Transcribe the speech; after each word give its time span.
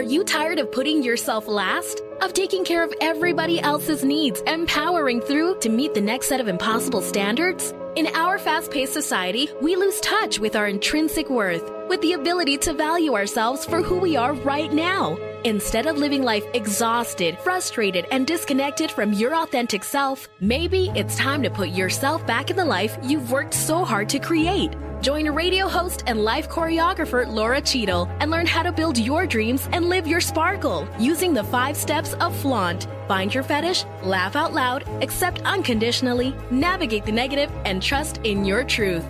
Are 0.00 0.14
you 0.14 0.24
tired 0.24 0.58
of 0.58 0.72
putting 0.72 1.02
yourself 1.02 1.46
last? 1.46 2.00
Of 2.22 2.32
taking 2.32 2.64
care 2.64 2.82
of 2.82 2.94
everybody 3.02 3.60
else's 3.60 4.02
needs 4.02 4.42
and 4.46 4.66
powering 4.66 5.20
through 5.20 5.58
to 5.58 5.68
meet 5.68 5.92
the 5.92 6.00
next 6.00 6.28
set 6.28 6.40
of 6.40 6.48
impossible 6.48 7.02
standards? 7.02 7.74
In 7.96 8.06
our 8.14 8.38
fast 8.38 8.70
paced 8.70 8.94
society, 8.94 9.50
we 9.60 9.76
lose 9.76 10.00
touch 10.00 10.38
with 10.38 10.56
our 10.56 10.68
intrinsic 10.68 11.28
worth, 11.28 11.70
with 11.90 12.00
the 12.00 12.14
ability 12.14 12.56
to 12.64 12.72
value 12.72 13.14
ourselves 13.14 13.66
for 13.66 13.82
who 13.82 13.98
we 13.98 14.16
are 14.16 14.32
right 14.32 14.72
now. 14.72 15.18
Instead 15.44 15.84
of 15.84 15.98
living 15.98 16.22
life 16.22 16.46
exhausted, 16.54 17.38
frustrated, 17.40 18.06
and 18.10 18.26
disconnected 18.26 18.90
from 18.90 19.12
your 19.12 19.36
authentic 19.36 19.84
self, 19.84 20.30
maybe 20.40 20.90
it's 20.94 21.16
time 21.16 21.42
to 21.42 21.50
put 21.50 21.68
yourself 21.68 22.26
back 22.26 22.48
in 22.48 22.56
the 22.56 22.64
life 22.64 22.96
you've 23.02 23.30
worked 23.30 23.52
so 23.52 23.84
hard 23.84 24.08
to 24.08 24.18
create. 24.18 24.72
Join 25.00 25.24
radio 25.32 25.66
host 25.66 26.02
and 26.06 26.22
life 26.24 26.50
choreographer 26.50 27.26
Laura 27.26 27.62
Cheadle 27.62 28.06
and 28.20 28.30
learn 28.30 28.44
how 28.44 28.62
to 28.62 28.70
build 28.70 28.98
your 28.98 29.26
dreams 29.26 29.66
and 29.72 29.88
live 29.88 30.06
your 30.06 30.20
sparkle 30.20 30.86
using 30.98 31.32
the 31.32 31.44
five 31.44 31.74
steps 31.74 32.12
of 32.14 32.36
flaunt. 32.36 32.86
Find 33.08 33.32
your 33.32 33.42
fetish, 33.42 33.86
laugh 34.02 34.36
out 34.36 34.52
loud, 34.52 34.86
accept 35.02 35.40
unconditionally, 35.46 36.34
navigate 36.50 37.06
the 37.06 37.12
negative, 37.12 37.50
and 37.64 37.82
trust 37.82 38.18
in 38.24 38.44
your 38.44 38.62
truth. 38.62 39.06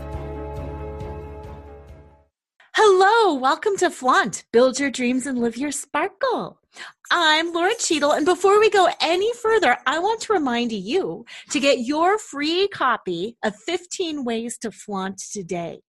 Hello, 2.76 3.34
welcome 3.34 3.76
to 3.78 3.90
Flaunt. 3.90 4.44
Build 4.52 4.78
your 4.78 4.90
dreams 4.90 5.26
and 5.26 5.40
live 5.40 5.56
your 5.56 5.72
sparkle. 5.72 6.60
I'm 7.10 7.52
Laura 7.52 7.74
Cheadle, 7.76 8.12
and 8.12 8.24
before 8.24 8.60
we 8.60 8.70
go 8.70 8.88
any 9.00 9.34
further, 9.34 9.76
I 9.84 9.98
want 9.98 10.20
to 10.22 10.32
remind 10.32 10.70
you 10.70 11.26
to 11.50 11.58
get 11.58 11.80
your 11.80 12.18
free 12.18 12.68
copy 12.68 13.36
of 13.42 13.56
15 13.56 14.24
Ways 14.24 14.56
to 14.58 14.70
Flaunt 14.70 15.18
today. 15.18 15.80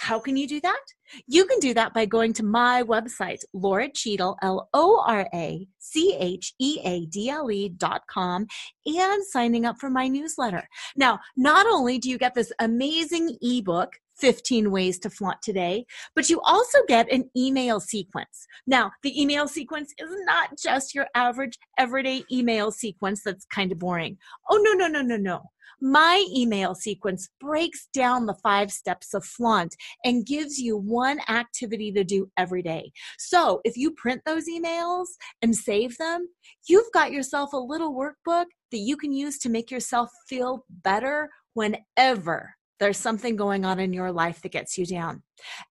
How 0.00 0.18
can 0.18 0.34
you 0.34 0.48
do 0.48 0.62
that? 0.62 0.80
You 1.26 1.44
can 1.44 1.58
do 1.58 1.74
that 1.74 1.92
by 1.92 2.06
going 2.06 2.32
to 2.34 2.42
my 2.42 2.82
website, 2.82 3.40
Laura 3.52 3.86
Cheadle, 3.92 4.34
L 4.40 4.70
O 4.72 5.04
R 5.06 5.28
A 5.34 5.66
C 5.78 6.16
H 6.18 6.54
E 6.58 6.80
A 6.82 7.04
D 7.04 7.28
L 7.28 7.50
E 7.50 7.68
dot 7.68 8.00
com, 8.10 8.46
and 8.86 9.26
signing 9.26 9.66
up 9.66 9.76
for 9.78 9.90
my 9.90 10.08
newsletter. 10.08 10.66
Now, 10.96 11.20
not 11.36 11.66
only 11.66 11.98
do 11.98 12.08
you 12.08 12.16
get 12.16 12.34
this 12.34 12.50
amazing 12.60 13.36
ebook 13.42 13.92
15 14.16 14.70
ways 14.70 14.98
to 15.00 15.10
flaunt 15.10 15.42
today, 15.42 15.84
but 16.16 16.30
you 16.30 16.40
also 16.46 16.78
get 16.88 17.12
an 17.12 17.28
email 17.36 17.78
sequence. 17.78 18.46
Now, 18.66 18.92
the 19.02 19.20
email 19.20 19.48
sequence 19.48 19.92
is 19.98 20.10
not 20.24 20.56
just 20.58 20.94
your 20.94 21.08
average 21.14 21.58
everyday 21.78 22.24
email 22.32 22.70
sequence 22.70 23.22
that's 23.22 23.44
kind 23.46 23.70
of 23.70 23.78
boring. 23.78 24.16
Oh, 24.48 24.56
no, 24.62 24.72
no, 24.72 24.86
no, 24.86 25.02
no, 25.02 25.16
no. 25.18 25.42
My 25.80 26.24
email 26.34 26.74
sequence 26.74 27.28
breaks 27.40 27.88
down 27.94 28.26
the 28.26 28.36
five 28.42 28.70
steps 28.70 29.14
of 29.14 29.24
flaunt 29.24 29.74
and 30.04 30.26
gives 30.26 30.58
you 30.58 30.76
one 30.76 31.20
activity 31.28 31.90
to 31.92 32.04
do 32.04 32.30
every 32.36 32.62
day. 32.62 32.92
So 33.18 33.60
if 33.64 33.76
you 33.76 33.92
print 33.92 34.22
those 34.26 34.44
emails 34.48 35.06
and 35.40 35.54
save 35.56 35.96
them, 35.96 36.28
you've 36.68 36.92
got 36.92 37.12
yourself 37.12 37.52
a 37.52 37.56
little 37.56 37.94
workbook 37.94 38.46
that 38.70 38.78
you 38.78 38.96
can 38.96 39.12
use 39.12 39.38
to 39.38 39.48
make 39.48 39.70
yourself 39.70 40.10
feel 40.28 40.64
better 40.68 41.30
whenever 41.54 42.54
there's 42.78 42.98
something 42.98 43.36
going 43.36 43.64
on 43.64 43.78
in 43.78 43.92
your 43.92 44.10
life 44.10 44.40
that 44.42 44.52
gets 44.52 44.78
you 44.78 44.86
down. 44.86 45.22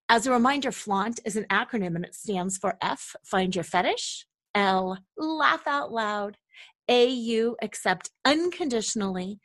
As 0.09 0.27
a 0.27 0.31
reminder, 0.31 0.71
flaunt 0.71 1.19
is 1.25 1.35
an 1.35 1.45
acronym 1.51 1.95
and 1.95 2.05
it 2.05 2.15
stands 2.15 2.57
for 2.57 2.77
F, 2.81 3.15
find 3.25 3.55
your 3.55 3.63
fetish, 3.63 4.25
L, 4.55 4.97
laugh 5.17 5.65
out 5.67 5.91
loud, 5.91 6.37
A, 6.87 7.07
you 7.07 7.55
accept 7.61 8.11
unconditionally, 8.25 9.39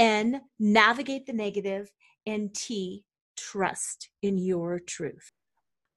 N, 0.00 0.40
navigate 0.58 1.26
the 1.26 1.32
negative, 1.34 1.92
and 2.26 2.54
T, 2.54 3.04
trust 3.36 4.08
in 4.22 4.38
your 4.38 4.80
truth. 4.80 5.30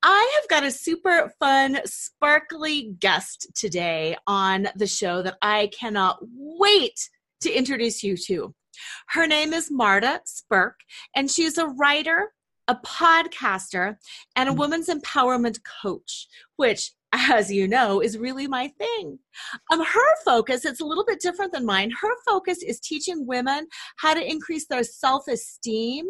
I 0.03 0.31
have 0.35 0.49
got 0.49 0.65
a 0.65 0.71
super 0.71 1.31
fun, 1.39 1.79
sparkly 1.85 2.95
guest 2.99 3.47
today 3.55 4.17
on 4.27 4.67
the 4.75 4.87
show 4.87 5.21
that 5.21 5.37
I 5.41 5.69
cannot 5.79 6.19
wait 6.35 7.09
to 7.41 7.49
introduce 7.49 8.03
you 8.03 8.17
to. 8.27 8.53
Her 9.07 9.25
name 9.25 9.53
is 9.53 9.71
Marta 9.71 10.19
Spirk, 10.25 10.81
and 11.15 11.31
she's 11.31 11.57
a 11.57 11.67
writer, 11.67 12.33
a 12.67 12.75
podcaster, 12.75 13.95
and 14.35 14.49
a 14.49 14.51
mm. 14.51 14.57
women's 14.57 14.89
empowerment 14.89 15.59
coach, 15.81 16.27
which 16.57 16.91
as 17.13 17.51
you 17.51 17.67
know, 17.67 18.01
is 18.01 18.17
really 18.17 18.47
my 18.47 18.67
thing. 18.79 19.19
Um, 19.71 19.83
her 19.83 20.15
focus, 20.25 20.65
it's 20.65 20.81
a 20.81 20.85
little 20.85 21.05
bit 21.05 21.21
different 21.21 21.53
than 21.53 21.65
mine. 21.65 21.91
Her 21.91 22.13
focus 22.25 22.63
is 22.63 22.79
teaching 22.79 23.25
women 23.27 23.67
how 23.97 24.13
to 24.13 24.29
increase 24.29 24.67
their 24.67 24.83
self 24.83 25.27
esteem 25.27 26.07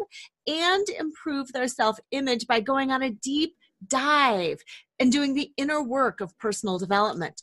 and 0.47 0.87
improve 0.97 1.51
their 1.51 1.67
self 1.67 1.99
image 2.11 2.47
by 2.47 2.59
going 2.59 2.91
on 2.91 3.03
a 3.03 3.11
deep 3.11 3.55
dive 3.87 4.59
and 4.99 5.11
doing 5.11 5.33
the 5.33 5.51
inner 5.57 5.83
work 5.83 6.21
of 6.21 6.37
personal 6.39 6.79
development. 6.79 7.41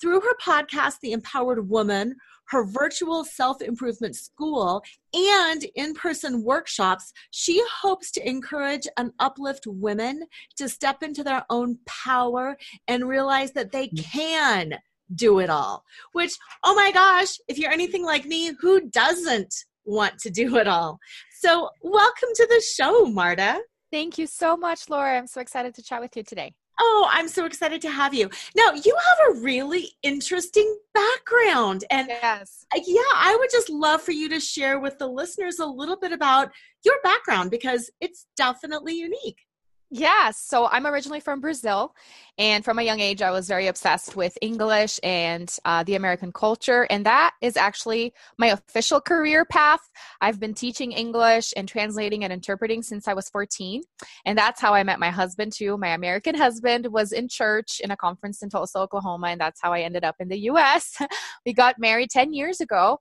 Through 0.00 0.20
her 0.20 0.36
podcast, 0.42 1.00
The 1.00 1.12
Empowered 1.12 1.68
Woman, 1.68 2.16
her 2.48 2.64
virtual 2.64 3.24
self 3.24 3.62
improvement 3.62 4.16
school, 4.16 4.82
and 5.12 5.64
in 5.74 5.94
person 5.94 6.42
workshops, 6.42 7.12
she 7.30 7.62
hopes 7.80 8.10
to 8.12 8.28
encourage 8.28 8.86
and 8.96 9.12
uplift 9.18 9.66
women 9.66 10.24
to 10.56 10.68
step 10.68 11.02
into 11.02 11.22
their 11.22 11.44
own 11.50 11.78
power 11.86 12.56
and 12.88 13.08
realize 13.08 13.52
that 13.52 13.72
they 13.72 13.88
mm. 13.88 14.04
can 14.04 14.74
do 15.14 15.38
it 15.38 15.50
all. 15.50 15.84
Which, 16.12 16.32
oh 16.64 16.74
my 16.74 16.90
gosh, 16.92 17.38
if 17.48 17.58
you're 17.58 17.72
anything 17.72 18.04
like 18.04 18.24
me, 18.24 18.52
who 18.60 18.88
doesn't 18.88 19.54
want 19.84 20.18
to 20.20 20.30
do 20.30 20.56
it 20.56 20.68
all? 20.68 20.98
So, 21.40 21.70
welcome 21.82 22.28
to 22.34 22.46
the 22.48 22.62
show, 22.74 23.06
Marta. 23.06 23.60
Thank 23.92 24.18
you 24.18 24.26
so 24.26 24.56
much, 24.56 24.88
Laura. 24.88 25.16
I'm 25.16 25.26
so 25.26 25.40
excited 25.40 25.74
to 25.74 25.82
chat 25.82 26.00
with 26.00 26.16
you 26.16 26.22
today. 26.22 26.54
Oh, 26.80 27.08
I'm 27.10 27.28
so 27.28 27.46
excited 27.46 27.80
to 27.82 27.90
have 27.90 28.14
you. 28.14 28.28
Now, 28.56 28.72
you 28.72 28.96
have 28.96 29.36
a 29.36 29.40
really 29.40 29.92
interesting 30.02 30.76
background. 30.92 31.84
And 31.90 32.08
yes. 32.08 32.66
yeah, 32.74 33.02
I 33.14 33.36
would 33.38 33.50
just 33.50 33.70
love 33.70 34.02
for 34.02 34.12
you 34.12 34.28
to 34.30 34.40
share 34.40 34.80
with 34.80 34.98
the 34.98 35.06
listeners 35.06 35.58
a 35.58 35.66
little 35.66 35.96
bit 35.96 36.12
about 36.12 36.50
your 36.84 36.96
background 37.02 37.50
because 37.50 37.90
it's 38.00 38.26
definitely 38.36 38.94
unique. 38.94 39.46
Yeah, 39.90 40.30
so 40.30 40.66
I'm 40.66 40.86
originally 40.86 41.20
from 41.20 41.40
Brazil, 41.40 41.94
and 42.36 42.64
from 42.64 42.80
a 42.80 42.82
young 42.82 42.98
age, 42.98 43.22
I 43.22 43.30
was 43.30 43.46
very 43.46 43.68
obsessed 43.68 44.16
with 44.16 44.36
English 44.40 44.98
and 45.04 45.54
uh, 45.64 45.84
the 45.84 45.94
American 45.94 46.32
culture, 46.32 46.84
and 46.90 47.06
that 47.06 47.32
is 47.40 47.56
actually 47.56 48.12
my 48.36 48.48
official 48.48 49.00
career 49.00 49.44
path. 49.44 49.88
I've 50.20 50.40
been 50.40 50.54
teaching 50.54 50.90
English 50.90 51.52
and 51.56 51.68
translating 51.68 52.24
and 52.24 52.32
interpreting 52.32 52.82
since 52.82 53.06
I 53.06 53.14
was 53.14 53.28
14, 53.28 53.82
and 54.24 54.36
that's 54.36 54.60
how 54.60 54.74
I 54.74 54.82
met 54.82 54.98
my 54.98 55.10
husband 55.10 55.52
too. 55.52 55.76
My 55.76 55.88
American 55.90 56.34
husband 56.34 56.86
was 56.90 57.12
in 57.12 57.28
church 57.28 57.80
in 57.84 57.92
a 57.92 57.96
conference 57.96 58.42
in 58.42 58.48
Tulsa, 58.50 58.78
Oklahoma, 58.78 59.28
and 59.28 59.40
that's 59.40 59.60
how 59.62 59.72
I 59.72 59.82
ended 59.82 60.02
up 60.02 60.16
in 60.18 60.28
the 60.28 60.38
U.S. 60.40 60.96
we 61.46 61.52
got 61.52 61.78
married 61.78 62.10
10 62.10 62.32
years 62.32 62.60
ago, 62.60 62.98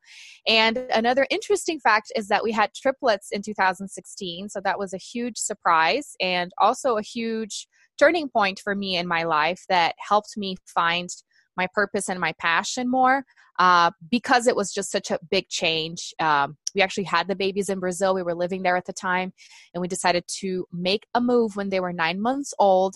and 0.47 0.77
another 0.93 1.25
interesting 1.31 1.79
fact 1.79 2.11
is 2.15 2.27
that 2.27 2.43
we 2.43 2.51
had 2.51 2.71
triplets 2.75 3.29
in 3.31 3.41
2016, 3.41 4.49
so 4.49 4.61
that 4.61 4.77
was 4.77 4.93
a 4.93 4.97
huge 4.97 5.37
surprise, 5.37 6.15
and 6.19 6.51
also 6.59 6.72
also 6.73 6.97
a 6.97 7.01
huge 7.01 7.67
turning 7.99 8.27
point 8.27 8.59
for 8.59 8.73
me 8.73 8.97
in 8.97 9.07
my 9.07 9.23
life 9.23 9.61
that 9.69 9.93
helped 9.99 10.35
me 10.37 10.55
find 10.65 11.09
my 11.55 11.67
purpose 11.73 12.09
and 12.09 12.19
my 12.19 12.33
passion 12.39 12.89
more 12.89 13.23
uh, 13.59 13.91
because 14.09 14.47
it 14.47 14.55
was 14.55 14.73
just 14.73 14.91
such 14.91 15.11
a 15.11 15.19
big 15.29 15.47
change. 15.49 16.13
Um, 16.19 16.57
we 16.73 16.81
actually 16.81 17.03
had 17.03 17.27
the 17.27 17.35
babies 17.35 17.69
in 17.69 17.79
Brazil. 17.79 18.15
We 18.15 18.23
were 18.23 18.33
living 18.33 18.63
there 18.63 18.75
at 18.75 18.85
the 18.85 18.93
time, 18.93 19.31
and 19.73 19.81
we 19.81 19.87
decided 19.87 20.23
to 20.39 20.65
make 20.71 21.05
a 21.13 21.21
move 21.21 21.55
when 21.55 21.69
they 21.69 21.79
were 21.79 21.93
nine 21.93 22.19
months 22.19 22.53
old. 22.57 22.95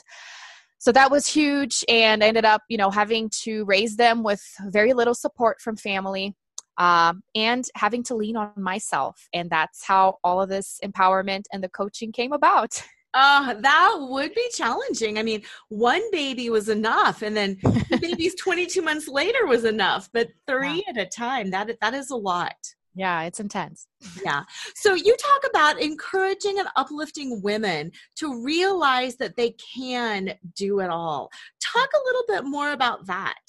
So 0.79 0.91
that 0.91 1.11
was 1.11 1.27
huge, 1.27 1.83
and 1.87 2.23
I 2.23 2.27
ended 2.27 2.45
up, 2.45 2.63
you 2.69 2.77
know, 2.77 2.89
having 2.89 3.29
to 3.43 3.65
raise 3.65 3.97
them 3.97 4.23
with 4.23 4.41
very 4.65 4.93
little 4.93 5.15
support 5.15 5.61
from 5.61 5.75
family. 5.75 6.35
Um, 6.79 7.23
and 7.33 7.65
having 7.73 8.03
to 8.03 8.13
lean 8.13 8.37
on 8.37 8.51
myself. 8.55 9.27
And 9.33 9.49
that's 9.49 9.83
how 9.83 10.19
all 10.23 10.39
of 10.39 10.47
this 10.47 10.79
empowerment 10.85 11.45
and 11.51 11.63
the 11.63 11.69
coaching 11.69 12.11
came 12.11 12.33
about. 12.33 12.83
Uh, 13.13 13.55
that 13.55 13.97
would 13.99 14.33
be 14.35 14.47
challenging. 14.53 15.17
I 15.17 15.23
mean, 15.23 15.41
one 15.69 16.03
baby 16.11 16.49
was 16.49 16.69
enough, 16.69 17.21
and 17.21 17.35
then 17.35 17.57
babies 18.01 18.35
22 18.35 18.81
months 18.81 19.07
later 19.07 19.47
was 19.47 19.65
enough, 19.65 20.09
but 20.13 20.27
three 20.47 20.83
yeah. 20.85 20.91
at 20.91 20.97
a 20.97 21.05
time, 21.05 21.49
that, 21.51 21.75
that 21.81 21.93
is 21.93 22.11
a 22.11 22.15
lot. 22.15 22.55
Yeah, 22.97 23.23
it's 23.23 23.39
intense. 23.39 23.87
Yeah. 24.25 24.43
So 24.75 24.95
you 24.95 25.15
talk 25.15 25.49
about 25.49 25.79
encouraging 25.81 26.59
and 26.59 26.67
uplifting 26.75 27.41
women 27.41 27.91
to 28.17 28.43
realize 28.43 29.15
that 29.17 29.37
they 29.37 29.51
can 29.73 30.33
do 30.55 30.79
it 30.79 30.89
all. 30.89 31.29
Talk 31.61 31.89
a 31.93 32.05
little 32.05 32.23
bit 32.27 32.43
more 32.49 32.71
about 32.71 33.05
that. 33.07 33.39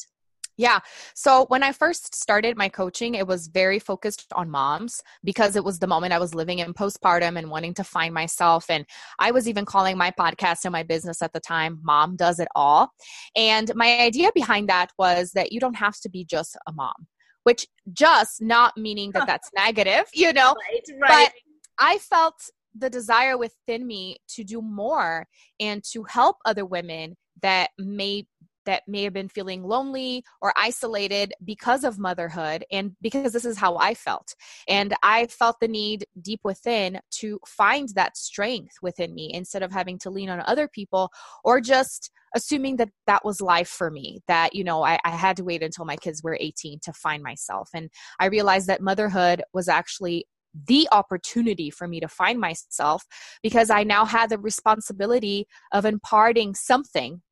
Yeah. 0.59 0.81
So 1.15 1.47
when 1.47 1.63
I 1.63 1.71
first 1.71 2.17
started 2.17 2.57
my 2.57 2.69
coaching, 2.69 3.15
it 3.15 3.27
was 3.27 3.47
very 3.47 3.79
focused 3.79 4.27
on 4.35 4.51
moms 4.51 5.01
because 5.23 5.55
it 5.55 5.63
was 5.63 5.79
the 5.79 5.87
moment 5.87 6.13
I 6.13 6.19
was 6.19 6.35
living 6.35 6.59
in 6.59 6.75
postpartum 6.75 7.39
and 7.39 7.49
wanting 7.49 7.75
to 7.75 7.85
find 7.85 8.13
myself. 8.13 8.69
And 8.69 8.85
I 9.21 9.31
was 9.31 9.49
even 9.49 9.65
calling 9.65 9.97
my 9.97 10.11
podcast 10.11 10.65
and 10.65 10.73
my 10.73 10.83
business 10.83 11.23
at 11.23 11.33
the 11.33 11.39
time, 11.39 11.79
Mom 11.83 12.17
Does 12.17 12.41
It 12.41 12.49
All. 12.57 12.91
And 13.37 13.73
my 13.77 14.01
idea 14.01 14.31
behind 14.35 14.69
that 14.69 14.91
was 14.99 15.31
that 15.33 15.53
you 15.53 15.61
don't 15.61 15.77
have 15.77 16.01
to 16.01 16.09
be 16.09 16.25
just 16.25 16.57
a 16.67 16.73
mom, 16.73 17.07
which 17.45 17.65
just 17.93 18.43
not 18.43 18.77
meaning 18.77 19.13
that 19.13 19.27
that's 19.29 19.51
negative, 19.55 20.07
you 20.13 20.33
know, 20.33 20.57
right, 20.71 20.99
right. 21.01 21.09
but 21.09 21.33
I 21.79 21.99
felt 21.99 22.35
the 22.77 22.91
desire 22.91 23.39
within 23.39 23.87
me 23.87 24.17
to 24.31 24.43
do 24.43 24.61
more 24.61 25.27
and 25.61 25.85
to 25.93 26.03
help 26.03 26.39
other 26.45 26.65
women 26.65 27.17
that 27.43 27.71
may 27.79 28.27
that 28.69 28.87
may 28.87 29.03
have 29.03 29.15
been 29.15 29.31
feeling 29.31 29.63
lonely 29.63 30.23
or 30.43 30.53
isolated 30.55 31.33
because 31.43 31.85
of 31.85 31.99
motherhood 31.99 32.67
and 32.71 32.95
because 33.01 33.33
this 33.33 33.47
is 33.47 33.57
how 33.57 33.79
I 33.79 33.95
felt. 33.95 34.35
And 34.69 34.95
I 35.03 35.27
felt 35.29 35.57
the 35.59 35.69
need 35.69 36.07
deep 36.21 36.41
within 36.45 37.01
to 37.13 37.41
find 37.47 37.89
that 37.95 38.19
strength 38.19 38.77
within 38.83 39.15
me 39.15 39.33
instead 39.33 39.63
of 39.63 39.73
having 39.73 39.99
to 40.01 40.11
lean 40.11 40.29
on 40.29 40.43
other 40.43 40.69
people 40.69 41.11
or 41.45 41.63
just 41.63 42.11
assuming 42.35 42.77
that 42.77 42.91
that 43.07 43.25
was 43.25 43.41
life 43.41 43.69
for 43.69 43.91
me 43.91 44.21
that 44.29 44.55
you 44.55 44.63
know 44.63 44.83
I, 44.85 44.99
I, 45.03 45.13
had 45.13 45.39
to 45.39 45.45
wait 45.45 45.63
until 45.63 45.87
my 45.87 45.97
kids 45.97 46.23
were 46.23 46.37
18 46.39 46.81
to 46.81 46.93
find 46.93 47.23
myself 47.23 47.71
and 47.73 47.89
i 48.21 48.27
realized 48.27 48.67
that 48.67 48.83
motherhood 48.83 49.43
was 49.55 49.67
actually 49.67 50.27
the 50.67 50.87
opportunity 50.93 51.71
for 51.71 51.89
me 51.89 52.01
to 52.01 52.09
find 52.09 52.39
myself 52.39 53.07
because 53.43 53.71
i 53.71 53.83
now 53.83 54.05
had 54.05 54.29
the 54.29 54.39
responsibility 54.39 55.47
of 55.73 55.87
imparting 55.87 56.55
something 56.55 57.23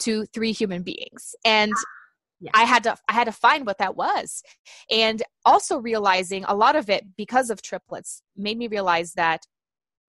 to 0.00 0.24
three 0.26 0.52
human 0.52 0.82
beings 0.82 1.34
and 1.44 1.72
yeah. 2.40 2.50
i 2.54 2.64
had 2.64 2.82
to 2.82 2.96
i 3.08 3.12
had 3.12 3.24
to 3.24 3.32
find 3.32 3.66
what 3.66 3.78
that 3.78 3.96
was 3.96 4.42
and 4.90 5.22
also 5.44 5.78
realizing 5.78 6.44
a 6.44 6.54
lot 6.54 6.76
of 6.76 6.90
it 6.90 7.04
because 7.16 7.50
of 7.50 7.62
triplets 7.62 8.22
made 8.36 8.58
me 8.58 8.68
realize 8.68 9.12
that 9.14 9.42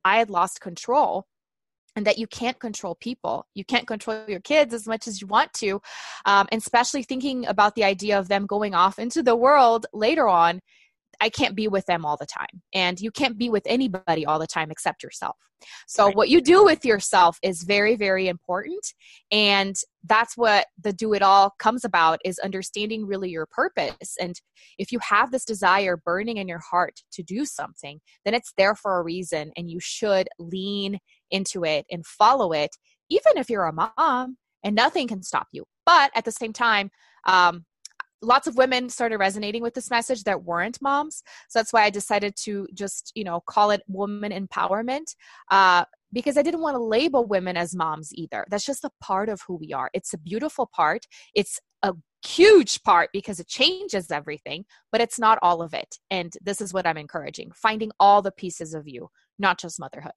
i 0.03 0.17
had 0.17 0.29
lost 0.29 0.61
control 0.61 1.25
and 1.95 2.05
that 2.05 2.17
you 2.17 2.27
can't 2.27 2.59
control 2.59 2.95
people. 2.95 3.45
You 3.53 3.65
can't 3.65 3.88
control 3.88 4.23
your 4.27 4.39
kids 4.39 4.73
as 4.73 4.88
much 4.88 5.07
as 5.07 5.21
you 5.21 5.27
want 5.27 5.53
to, 5.55 5.81
um, 6.25 6.47
and 6.51 6.59
especially 6.59 7.03
thinking 7.03 7.45
about 7.47 7.75
the 7.75 7.83
idea 7.83 8.17
of 8.17 8.27
them 8.27 8.45
going 8.45 8.73
off 8.73 8.99
into 8.99 9.21
the 9.21 9.35
world 9.35 9.85
later 9.93 10.27
on. 10.27 10.61
I 11.19 11.30
can't 11.30 11.56
be 11.56 11.68
with 11.68 11.86
them 11.86 12.06
all 12.06 12.18
the 12.18 12.25
time. 12.25 12.62
And 12.74 13.00
you 13.00 13.12
can't 13.12 13.38
be 13.38 13.50
with 13.50 13.63
anybody 13.66 14.25
all 14.25 14.40
the 14.40 14.48
time 14.48 14.72
except 14.72 15.04
yourself. 15.04 15.36
So, 15.88 16.08
right. 16.08 16.16
what 16.16 16.30
you 16.30 16.42
do 16.42 16.63
with 16.63 16.86
yourself 16.86 17.38
is 17.44 17.63
very, 17.63 17.96
very 17.96 18.28
important. 18.28 18.84
And 19.31 19.75
that's 20.04 20.36
what 20.36 20.68
the 20.81 20.94
do 20.94 21.13
it 21.13 21.22
all 21.22 21.54
comes 21.60 21.86
about 21.86 22.19
is 22.25 22.40
understanding 22.40 23.06
really 23.06 23.30
your 23.30 23.46
purpose. 23.46 24.16
And 24.19 24.40
if 24.78 24.92
you 24.92 25.00
have 25.00 25.31
this 25.31 25.46
desire 25.46 25.98
burning 25.98 26.38
in 26.38 26.48
your 26.48 26.62
heart 26.72 27.02
to 27.13 27.24
do 27.24 27.46
something, 27.46 28.00
then 28.25 28.34
it's 28.34 28.54
there 28.58 28.75
for 28.75 28.98
a 28.98 29.04
reason. 29.04 29.52
And 29.56 29.69
you 29.69 29.80
should 29.80 30.30
lean 30.40 30.98
into 31.30 31.63
it 31.63 31.86
and 31.92 32.06
follow 32.06 32.52
it, 32.52 32.72
even 33.10 33.34
if 33.38 33.50
you're 33.50 33.66
a 33.66 33.92
mom 33.98 34.38
and 34.63 34.75
nothing 34.75 35.08
can 35.08 35.24
stop 35.24 35.48
you. 35.52 35.66
But 35.86 36.12
at 36.16 36.25
the 36.25 36.31
same 36.31 36.54
time, 36.54 36.92
um, 37.28 37.66
lots 38.21 38.47
of 38.47 38.56
women 38.56 38.89
started 38.89 39.18
resonating 39.18 39.62
with 39.62 39.73
this 39.73 39.89
message 39.89 40.23
that 40.23 40.44
weren't 40.44 40.81
moms. 40.81 41.23
So 41.50 41.59
that's 41.59 41.73
why 41.73 41.83
i 41.83 41.89
decided 41.89 42.35
to 42.44 42.68
just 42.73 43.12
you 43.15 43.23
know 43.23 43.41
call 43.47 43.71
it 43.71 43.81
woman 43.88 44.31
empowerment 44.31 45.15
uh, 45.50 45.85
because 46.13 46.38
i 46.38 46.41
didn't 46.41 46.62
want 46.62 46.75
to 46.75 46.83
label 46.83 47.25
women 47.25 47.57
as 47.57 47.75
moms 47.75 48.13
either. 48.13 48.45
That's 48.50 48.65
just 48.65 48.83
a 48.83 48.91
part 49.01 49.29
of 49.29 49.41
who 49.47 49.56
we 49.56 49.73
are. 49.73 49.89
It's 49.94 50.13
a 50.13 50.18
beautiful 50.18 50.69
part. 50.73 51.06
It's 51.35 51.59
a 51.83 51.94
huge 52.23 52.83
part 52.83 53.09
because 53.12 53.39
it 53.39 53.47
changes 53.47 54.12
everything 54.12 54.63
but 54.91 55.01
it's 55.01 55.17
not 55.19 55.39
all 55.41 55.63
of 55.63 55.74
it. 55.74 55.97
And 56.12 56.31
this 56.41 56.62
is 56.62 56.74
what 56.74 56.85
i'm 56.85 56.97
encouraging 56.97 57.51
finding 57.56 57.91
all 58.00 58.21
the 58.21 58.31
pieces 58.31 58.74
of 58.74 58.88
you 58.88 59.09
not 59.39 59.59
just 59.59 59.79
motherhood 59.79 60.12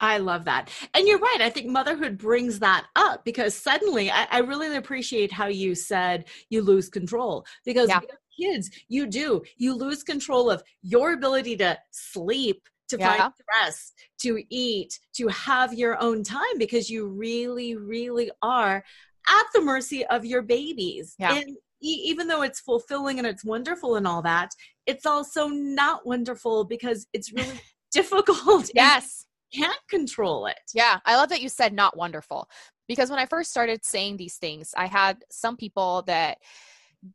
I 0.00 0.18
love 0.18 0.46
that. 0.46 0.70
And 0.94 1.06
you're 1.06 1.18
right. 1.18 1.38
I 1.40 1.50
think 1.50 1.68
motherhood 1.68 2.16
brings 2.16 2.58
that 2.60 2.86
up 2.96 3.24
because 3.24 3.54
suddenly 3.54 4.10
I, 4.10 4.26
I 4.30 4.38
really 4.38 4.74
appreciate 4.76 5.30
how 5.30 5.46
you 5.46 5.74
said 5.74 6.24
you 6.48 6.62
lose 6.62 6.88
control 6.88 7.44
because 7.64 7.88
yeah. 7.88 8.00
kids, 8.38 8.70
you 8.88 9.06
do. 9.06 9.42
You 9.58 9.74
lose 9.74 10.02
control 10.02 10.50
of 10.50 10.62
your 10.82 11.12
ability 11.12 11.56
to 11.58 11.78
sleep, 11.90 12.66
to 12.88 12.96
yeah. 12.98 13.16
find 13.16 13.32
rest, 13.62 13.94
to 14.22 14.42
eat, 14.48 14.98
to 15.16 15.28
have 15.28 15.74
your 15.74 16.00
own 16.02 16.24
time 16.24 16.58
because 16.58 16.88
you 16.88 17.06
really, 17.06 17.76
really 17.76 18.30
are 18.40 18.82
at 19.28 19.44
the 19.52 19.60
mercy 19.60 20.06
of 20.06 20.24
your 20.24 20.42
babies. 20.42 21.14
Yeah. 21.18 21.36
And 21.36 21.56
even 21.82 22.26
though 22.26 22.42
it's 22.42 22.60
fulfilling 22.60 23.18
and 23.18 23.26
it's 23.26 23.44
wonderful 23.44 23.96
and 23.96 24.06
all 24.06 24.22
that, 24.22 24.50
it's 24.86 25.04
also 25.04 25.48
not 25.48 26.06
wonderful 26.06 26.64
because 26.64 27.06
it's 27.12 27.32
really 27.32 27.60
difficult. 27.92 28.70
Yes 28.74 29.26
can't 29.52 29.80
control 29.88 30.46
it. 30.46 30.60
Yeah, 30.74 30.98
I 31.04 31.16
love 31.16 31.28
that 31.30 31.42
you 31.42 31.48
said 31.48 31.72
not 31.72 31.96
wonderful 31.96 32.48
because 32.88 33.10
when 33.10 33.18
I 33.18 33.26
first 33.26 33.50
started 33.50 33.84
saying 33.84 34.16
these 34.16 34.36
things, 34.36 34.72
I 34.76 34.86
had 34.86 35.18
some 35.30 35.56
people 35.56 36.02
that 36.06 36.38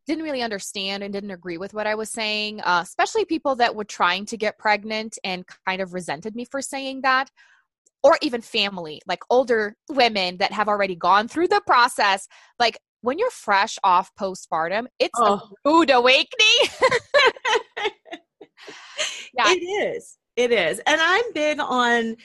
didn't 0.07 0.23
really 0.23 0.41
understand 0.41 1.03
and 1.03 1.13
didn't 1.13 1.31
agree 1.31 1.57
with 1.57 1.73
what 1.73 1.87
I 1.87 1.95
was 1.95 2.09
saying, 2.09 2.61
uh, 2.61 2.81
especially 2.83 3.25
people 3.25 3.55
that 3.57 3.75
were 3.75 3.83
trying 3.83 4.25
to 4.27 4.37
get 4.37 4.57
pregnant 4.57 5.17
and 5.23 5.45
kind 5.67 5.81
of 5.81 5.93
resented 5.93 6.35
me 6.35 6.45
for 6.45 6.61
saying 6.61 7.01
that. 7.01 7.29
Or 8.03 8.17
even 8.21 8.41
family, 8.41 9.01
like 9.07 9.23
older 9.31 9.75
women 9.89 10.37
that 10.37 10.51
have 10.51 10.67
already 10.67 10.95
gone 10.95 11.27
through 11.27 11.47
the 11.47 11.61
process. 11.65 12.27
Like 12.59 12.77
when 13.01 13.17
you're 13.17 13.31
fresh 13.31 13.79
off 13.83 14.11
postpartum, 14.19 14.85
it's 14.99 15.19
oh. 15.19 15.41
a 15.65 15.69
rude 15.69 15.89
awakening. 15.89 16.27
yeah. 19.33 19.45
It 19.47 19.95
is. 19.97 20.17
It 20.35 20.51
is. 20.51 20.79
And 20.85 20.99
I'm 21.01 21.33
big 21.33 21.59
on 21.59 22.17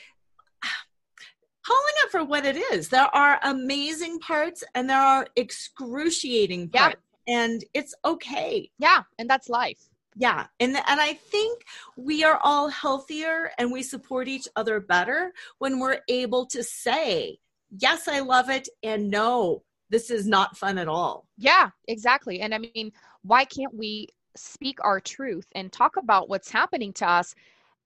calling 1.70 1.94
it 2.04 2.10
for 2.10 2.24
what 2.24 2.44
it 2.44 2.56
is. 2.72 2.88
There 2.88 3.14
are 3.14 3.38
amazing 3.42 4.18
parts 4.18 4.64
and 4.74 4.88
there 4.88 5.00
are 5.00 5.26
excruciating 5.36 6.70
parts. 6.70 6.96
Yeah. 7.26 7.42
And 7.42 7.64
it's 7.74 7.94
okay. 8.04 8.70
Yeah, 8.78 9.02
and 9.18 9.30
that's 9.30 9.48
life. 9.48 9.78
Yeah. 10.16 10.46
And 10.58 10.76
and 10.76 11.00
I 11.00 11.14
think 11.14 11.62
we 11.96 12.24
are 12.24 12.40
all 12.42 12.68
healthier 12.68 13.52
and 13.58 13.70
we 13.70 13.82
support 13.82 14.26
each 14.26 14.48
other 14.56 14.80
better 14.80 15.32
when 15.58 15.78
we're 15.78 16.00
able 16.08 16.46
to 16.46 16.64
say, 16.64 17.38
"Yes, 17.70 18.08
I 18.08 18.20
love 18.20 18.50
it," 18.50 18.68
and 18.82 19.10
"No, 19.10 19.62
this 19.90 20.10
is 20.10 20.26
not 20.26 20.56
fun 20.56 20.78
at 20.78 20.88
all." 20.88 21.28
Yeah, 21.36 21.70
exactly. 21.86 22.40
And 22.40 22.52
I 22.52 22.58
mean, 22.58 22.92
why 23.22 23.44
can't 23.44 23.74
we 23.74 24.08
speak 24.34 24.78
our 24.82 24.98
truth 25.00 25.46
and 25.54 25.70
talk 25.70 25.96
about 25.96 26.28
what's 26.28 26.50
happening 26.50 26.92
to 26.94 27.08
us 27.08 27.34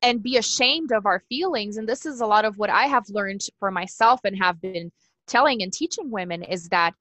and 0.04 0.22
be 0.22 0.36
ashamed 0.36 0.92
of 0.92 1.06
our 1.06 1.20
feelings. 1.28 1.78
And 1.78 1.88
this 1.88 2.04
is 2.06 2.20
a 2.20 2.26
lot 2.26 2.44
of 2.44 2.58
what 2.58 2.70
i 2.70 2.84
have 2.86 3.08
learned 3.08 3.40
for 3.58 3.70
myself 3.70 4.20
and 4.24 4.36
have 4.36 4.60
been 4.60 4.92
telling 5.26 5.62
and 5.62 5.72
teaching 5.72 6.10
women 6.10 6.42
is 6.42 6.68
that 6.68 6.94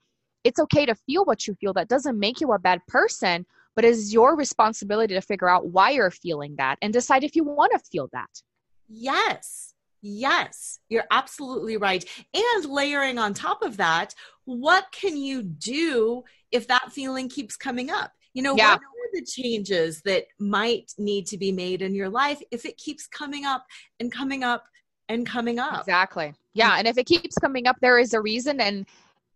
it's 0.43 0.59
okay 0.59 0.85
to 0.85 0.95
feel 0.95 1.25
what 1.25 1.45
you 1.47 1.53
feel. 1.55 1.73
That 1.73 1.89
doesn't 1.89 2.17
make 2.17 2.41
you 2.41 2.51
a 2.53 2.59
bad 2.59 2.79
person 2.87 3.45
but 3.75 3.83
it 3.83 3.89
is 3.89 4.13
your 4.13 4.35
responsibility 4.35 5.15
to 5.15 5.21
figure 5.21 5.49
out 5.49 5.65
why 5.67 5.89
you're 5.89 6.11
feeling 6.11 6.55
that 6.57 6.77
and 6.83 6.93
decide 6.93 7.23
if 7.23 7.35
you 7.35 7.43
want 7.43 7.71
to 7.73 7.79
feel 7.79 8.09
that. 8.13 8.29
Yes 8.87 9.73
yes 10.05 10.79
you're 10.89 11.05
absolutely 11.11 11.77
right. 11.77 12.05
And 12.33 12.65
layering 12.65 13.17
on 13.17 13.33
top 13.33 13.61
of 13.63 13.77
that 13.77 14.13
what 14.45 14.85
can 14.91 15.17
you 15.17 15.41
do 15.41 16.23
if 16.51 16.67
that 16.67 16.91
feeling 16.91 17.29
keeps 17.29 17.55
coming 17.55 17.89
up? 17.89 18.11
You 18.33 18.43
know 18.43 18.55
yeah. 18.55 18.73
what 18.73 18.81
the 19.13 19.23
changes 19.23 20.01
that 20.01 20.25
might 20.39 20.91
need 20.97 21.27
to 21.27 21.37
be 21.37 21.51
made 21.51 21.81
in 21.81 21.95
your 21.95 22.09
life 22.09 22.41
if 22.51 22.65
it 22.65 22.77
keeps 22.77 23.07
coming 23.07 23.45
up 23.45 23.65
and 23.99 24.11
coming 24.11 24.43
up 24.43 24.65
and 25.09 25.25
coming 25.25 25.59
up. 25.59 25.79
Exactly. 25.79 26.33
Yeah. 26.53 26.75
And 26.77 26.87
if 26.87 26.97
it 26.97 27.05
keeps 27.05 27.37
coming 27.37 27.67
up, 27.67 27.77
there 27.81 27.99
is 27.99 28.13
a 28.13 28.21
reason. 28.21 28.59
And 28.59 28.85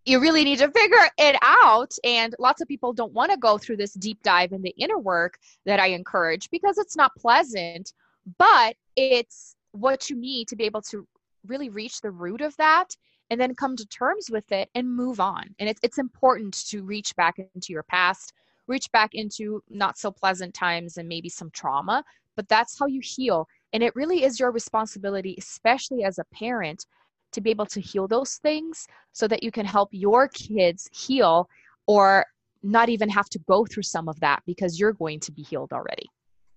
you 0.06 0.20
really 0.20 0.44
need 0.44 0.60
to 0.60 0.72
figure 0.72 1.10
it 1.18 1.36
out. 1.42 1.94
And 2.04 2.34
lots 2.40 2.62
of 2.62 2.68
people 2.68 2.94
don't 2.94 3.14
want 3.14 3.32
to 3.32 3.38
go 3.38 3.58
through 3.58 3.78
this 3.78 3.94
deep 3.94 4.22
dive 4.24 4.54
in 4.54 4.62
the 4.62 4.74
inner 4.78 4.98
work 4.98 5.38
that 5.66 5.80
I 5.80 5.88
encourage 5.88 6.50
because 6.50 6.78
it's 6.78 6.96
not 6.96 7.16
pleasant, 7.18 7.94
but 8.38 8.76
it's 8.96 9.56
what 9.72 10.10
you 10.10 10.16
need 10.16 10.48
to 10.48 10.56
be 10.56 10.64
able 10.64 10.82
to 10.84 11.06
really 11.46 11.70
reach 11.70 12.02
the 12.02 12.12
root 12.12 12.42
of 12.42 12.56
that 12.58 12.96
and 13.30 13.40
then 13.40 13.56
come 13.56 13.76
to 13.76 13.86
terms 13.88 14.30
with 14.30 14.52
it 14.52 14.70
and 14.76 14.90
move 14.90 15.20
on. 15.20 15.54
And 15.60 15.68
it's, 15.68 15.80
it's 15.84 15.98
important 15.98 16.54
to 16.70 16.84
reach 16.84 17.16
back 17.16 17.38
into 17.40 17.74
your 17.74 17.84
past, 17.84 18.34
reach 18.68 18.92
back 18.92 19.14
into 19.14 19.62
not 19.70 19.98
so 19.98 20.12
pleasant 20.12 20.54
times 20.54 20.98
and 20.98 21.08
maybe 21.08 21.30
some 21.30 21.50
trauma, 21.52 22.04
but 22.36 22.48
that's 22.48 22.78
how 22.78 22.86
you 22.86 23.02
heal. 23.04 23.48
And 23.74 23.84
it 23.84 23.96
really 23.96 24.24
is 24.24 24.40
your 24.40 24.52
responsibility, 24.52 25.36
especially 25.38 26.04
as 26.04 26.20
a 26.20 26.26
parent, 26.34 26.86
to 27.34 27.42
be 27.42 27.50
able 27.50 27.66
to 27.68 27.82
heal 27.82 28.08
those 28.08 28.36
things 28.36 28.88
so 29.12 29.28
that 29.28 29.44
you 29.44 29.52
can 29.52 29.66
help 29.66 29.90
your 29.92 30.28
kids 30.30 30.90
heal 30.94 31.50
or 31.86 32.26
not 32.64 32.90
even 32.90 33.10
have 33.10 33.30
to 33.30 33.40
go 33.40 33.66
through 33.66 33.84
some 33.84 34.08
of 34.08 34.20
that 34.20 34.42
because 34.46 34.80
you're 34.80 34.94
going 34.94 35.20
to 35.22 35.32
be 35.32 35.44
healed 35.44 35.74
already. 35.74 36.10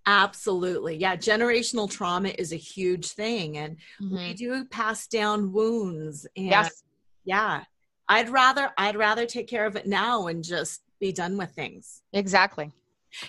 Absolutely. 0.07 0.97
Yeah. 0.97 1.17
Generational 1.17 1.91
trauma 1.91 2.33
is 2.39 2.53
a 2.53 2.57
huge 2.57 3.09
thing. 3.09 3.59
And 3.59 3.77
mm-hmm. 4.01 4.17
we 4.17 4.35
do 4.35 4.65
pass 4.65 5.07
down 5.07 5.53
wounds. 5.53 6.27
And 6.37 6.47
yes. 6.47 6.83
yeah. 7.25 7.65
I'd 8.09 8.29
rather 8.29 8.71
I'd 8.77 8.97
rather 8.97 9.25
take 9.25 9.47
care 9.47 9.67
of 9.67 9.77
it 9.77 9.87
now 9.87 10.27
and 10.27 10.43
just 10.43 10.83
be 11.01 11.13
done 11.13 11.37
with 11.37 11.51
things. 11.51 12.03
Exactly. 12.13 12.73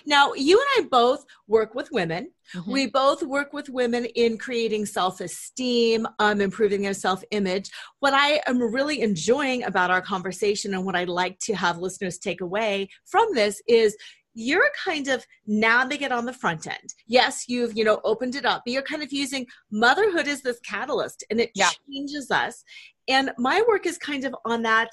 Now, 0.06 0.32
you 0.34 0.60
and 0.60 0.86
I 0.86 0.88
both 0.88 1.24
work 1.48 1.74
with 1.74 1.88
women. 1.90 2.30
Mm-hmm. 2.54 2.70
We 2.70 2.86
both 2.86 3.22
work 3.22 3.52
with 3.52 3.68
women 3.68 4.04
in 4.04 4.38
creating 4.38 4.86
self 4.86 5.20
esteem, 5.20 6.06
um, 6.18 6.40
improving 6.40 6.82
their 6.82 6.94
self 6.94 7.22
image. 7.30 7.70
What 8.00 8.14
I 8.14 8.40
am 8.46 8.60
really 8.60 9.00
enjoying 9.02 9.64
about 9.64 9.90
our 9.90 10.02
conversation 10.02 10.74
and 10.74 10.84
what 10.84 10.96
I'd 10.96 11.08
like 11.08 11.38
to 11.40 11.54
have 11.54 11.78
listeners 11.78 12.18
take 12.18 12.40
away 12.40 12.88
from 13.06 13.26
this 13.34 13.60
is 13.66 13.96
you're 14.34 14.70
kind 14.82 15.08
of 15.08 15.24
nabbing 15.46 16.00
it 16.00 16.12
on 16.12 16.24
the 16.24 16.32
front 16.32 16.66
end. 16.66 16.94
Yes, 17.06 17.44
you've, 17.48 17.76
you 17.76 17.84
know, 17.84 18.00
opened 18.02 18.34
it 18.34 18.46
up, 18.46 18.62
but 18.64 18.72
you're 18.72 18.82
kind 18.82 19.02
of 19.02 19.12
using 19.12 19.46
motherhood 19.70 20.26
as 20.26 20.40
this 20.40 20.58
catalyst 20.60 21.22
and 21.30 21.38
it 21.38 21.50
yeah. 21.54 21.68
changes 21.90 22.30
us. 22.30 22.64
And 23.08 23.30
my 23.36 23.62
work 23.68 23.84
is 23.84 23.98
kind 23.98 24.24
of 24.24 24.34
on 24.46 24.62
that 24.62 24.88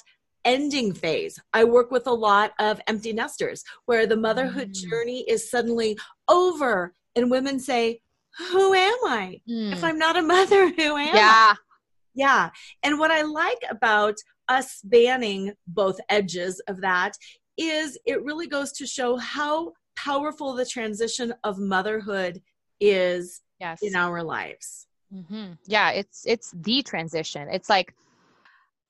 ending 0.45 0.93
phase. 0.93 1.39
I 1.53 1.63
work 1.63 1.91
with 1.91 2.07
a 2.07 2.13
lot 2.13 2.51
of 2.59 2.81
empty 2.87 3.13
nesters 3.13 3.63
where 3.85 4.07
the 4.07 4.17
motherhood 4.17 4.69
mm. 4.69 4.89
journey 4.89 5.25
is 5.27 5.49
suddenly 5.49 5.97
over 6.27 6.93
and 7.15 7.31
women 7.31 7.59
say, 7.59 8.01
Who 8.51 8.73
am 8.73 8.97
I? 9.05 9.41
Mm. 9.49 9.73
If 9.73 9.83
I'm 9.83 9.97
not 9.97 10.17
a 10.17 10.21
mother, 10.21 10.69
who 10.69 10.97
am 10.97 11.15
yeah. 11.15 11.15
I? 11.15 11.15
Yeah. 11.15 11.53
Yeah. 12.15 12.49
And 12.83 12.99
what 12.99 13.11
I 13.11 13.21
like 13.21 13.61
about 13.69 14.15
us 14.47 14.81
banning 14.83 15.53
both 15.67 15.99
edges 16.09 16.59
of 16.67 16.81
that 16.81 17.13
is 17.57 17.97
it 18.05 18.23
really 18.23 18.47
goes 18.47 18.71
to 18.73 18.87
show 18.87 19.17
how 19.17 19.73
powerful 19.95 20.53
the 20.53 20.65
transition 20.65 21.33
of 21.43 21.59
motherhood 21.59 22.41
is 22.79 23.41
yes. 23.59 23.79
in 23.81 23.95
our 23.95 24.23
lives. 24.23 24.87
Mm-hmm. 25.13 25.53
Yeah, 25.65 25.91
it's 25.91 26.23
it's 26.25 26.53
the 26.55 26.83
transition. 26.83 27.47
It's 27.49 27.69
like 27.69 27.93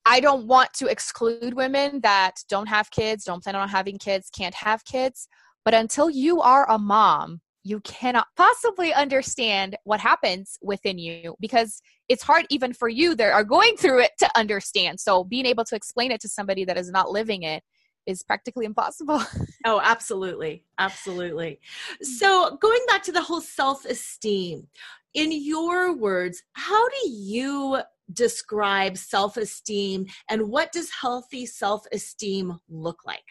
I 0.09 0.19
don't 0.19 0.47
want 0.47 0.73
to 0.73 0.87
exclude 0.87 1.53
women 1.53 1.99
that 2.01 2.43
don't 2.49 2.67
have 2.67 2.89
kids, 2.89 3.25
don't 3.25 3.43
plan 3.43 3.55
on 3.55 3.69
having 3.69 3.99
kids, 3.99 4.31
can't 4.35 4.55
have 4.55 4.83
kids, 4.83 5.27
but 5.63 5.75
until 5.75 6.09
you 6.09 6.41
are 6.41 6.67
a 6.67 6.79
mom, 6.79 7.41
you 7.63 7.79
cannot 7.81 8.25
possibly 8.35 8.91
understand 8.91 9.75
what 9.83 9.99
happens 9.99 10.57
within 10.63 10.97
you 10.97 11.35
because 11.39 11.79
it's 12.07 12.23
hard 12.23 12.47
even 12.49 12.73
for 12.73 12.89
you 12.89 13.13
that 13.13 13.31
are 13.31 13.43
going 13.43 13.77
through 13.77 13.99
it 13.99 14.13
to 14.17 14.27
understand. 14.35 14.99
So 14.99 15.23
being 15.23 15.45
able 15.45 15.65
to 15.65 15.75
explain 15.75 16.11
it 16.11 16.21
to 16.21 16.27
somebody 16.27 16.65
that 16.65 16.77
is 16.77 16.89
not 16.89 17.11
living 17.11 17.43
it 17.43 17.61
is 18.07 18.23
practically 18.23 18.65
impossible. 18.65 19.21
oh, 19.65 19.79
absolutely. 19.83 20.65
Absolutely. 20.79 21.59
So, 22.01 22.57
going 22.59 22.79
back 22.87 23.03
to 23.03 23.11
the 23.11 23.21
whole 23.21 23.41
self 23.41 23.85
esteem, 23.85 24.67
in 25.13 25.31
your 25.31 25.95
words, 25.95 26.41
how 26.53 26.87
do 26.89 27.09
you 27.09 27.81
describe 28.13 28.97
self 28.97 29.37
esteem 29.37 30.05
and 30.29 30.49
what 30.49 30.71
does 30.71 30.89
healthy 30.89 31.45
self 31.45 31.85
esteem 31.91 32.59
look 32.69 33.05
like? 33.05 33.23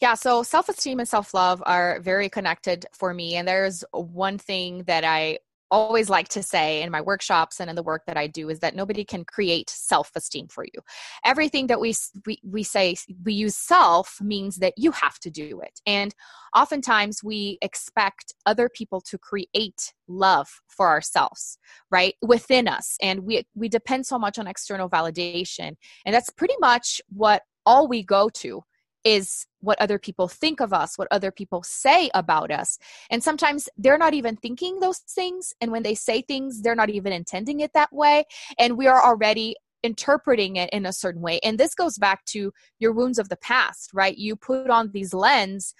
Yeah, 0.00 0.14
so 0.14 0.42
self 0.42 0.68
esteem 0.68 0.98
and 0.98 1.08
self 1.08 1.34
love 1.34 1.62
are 1.64 2.00
very 2.00 2.28
connected 2.28 2.86
for 2.92 3.14
me. 3.14 3.36
And 3.36 3.46
there's 3.46 3.84
one 3.92 4.38
thing 4.38 4.82
that 4.84 5.04
I 5.04 5.38
always 5.72 6.10
like 6.10 6.28
to 6.28 6.42
say 6.42 6.82
in 6.82 6.90
my 6.90 7.00
workshops 7.00 7.58
and 7.58 7.70
in 7.70 7.74
the 7.74 7.82
work 7.82 8.02
that 8.06 8.18
I 8.18 8.26
do 8.26 8.50
is 8.50 8.60
that 8.60 8.76
nobody 8.76 9.04
can 9.04 9.24
create 9.24 9.70
self-esteem 9.70 10.48
for 10.48 10.64
you. 10.64 10.80
Everything 11.24 11.66
that 11.68 11.80
we, 11.80 11.94
we 12.26 12.38
we 12.44 12.62
say 12.62 12.94
we 13.24 13.32
use 13.32 13.56
self 13.56 14.18
means 14.20 14.56
that 14.56 14.74
you 14.76 14.92
have 14.92 15.18
to 15.20 15.30
do 15.30 15.60
it. 15.60 15.80
And 15.86 16.14
oftentimes 16.54 17.24
we 17.24 17.58
expect 17.62 18.34
other 18.44 18.68
people 18.68 19.00
to 19.00 19.16
create 19.18 19.94
love 20.06 20.48
for 20.68 20.88
ourselves, 20.88 21.58
right? 21.90 22.14
Within 22.20 22.68
us. 22.68 22.96
And 23.00 23.20
we 23.20 23.44
we 23.54 23.68
depend 23.70 24.06
so 24.06 24.18
much 24.18 24.38
on 24.38 24.46
external 24.46 24.90
validation. 24.90 25.76
And 26.04 26.14
that's 26.14 26.30
pretty 26.30 26.56
much 26.60 27.00
what 27.08 27.42
all 27.64 27.88
we 27.88 28.02
go 28.02 28.28
to 28.28 28.62
is 29.04 29.46
what 29.60 29.80
other 29.80 29.98
people 29.98 30.28
think 30.28 30.60
of 30.60 30.72
us, 30.72 30.96
what 30.96 31.08
other 31.10 31.30
people 31.30 31.62
say 31.62 32.10
about 32.14 32.50
us. 32.50 32.78
And 33.10 33.22
sometimes 33.22 33.68
they're 33.76 33.98
not 33.98 34.14
even 34.14 34.36
thinking 34.36 34.80
those 34.80 34.98
things. 34.98 35.52
And 35.60 35.72
when 35.72 35.82
they 35.82 35.94
say 35.94 36.22
things, 36.22 36.62
they're 36.62 36.74
not 36.74 36.90
even 36.90 37.12
intending 37.12 37.60
it 37.60 37.72
that 37.74 37.92
way. 37.92 38.24
And 38.58 38.76
we 38.76 38.86
are 38.86 39.04
already 39.04 39.56
interpreting 39.82 40.56
it 40.56 40.70
in 40.70 40.86
a 40.86 40.92
certain 40.92 41.22
way. 41.22 41.40
And 41.42 41.58
this 41.58 41.74
goes 41.74 41.98
back 41.98 42.24
to 42.26 42.52
your 42.78 42.92
wounds 42.92 43.18
of 43.18 43.28
the 43.28 43.36
past, 43.36 43.90
right? 43.92 44.16
You 44.16 44.36
put 44.36 44.70
on 44.70 44.90
these 44.92 45.12
lens 45.12 45.74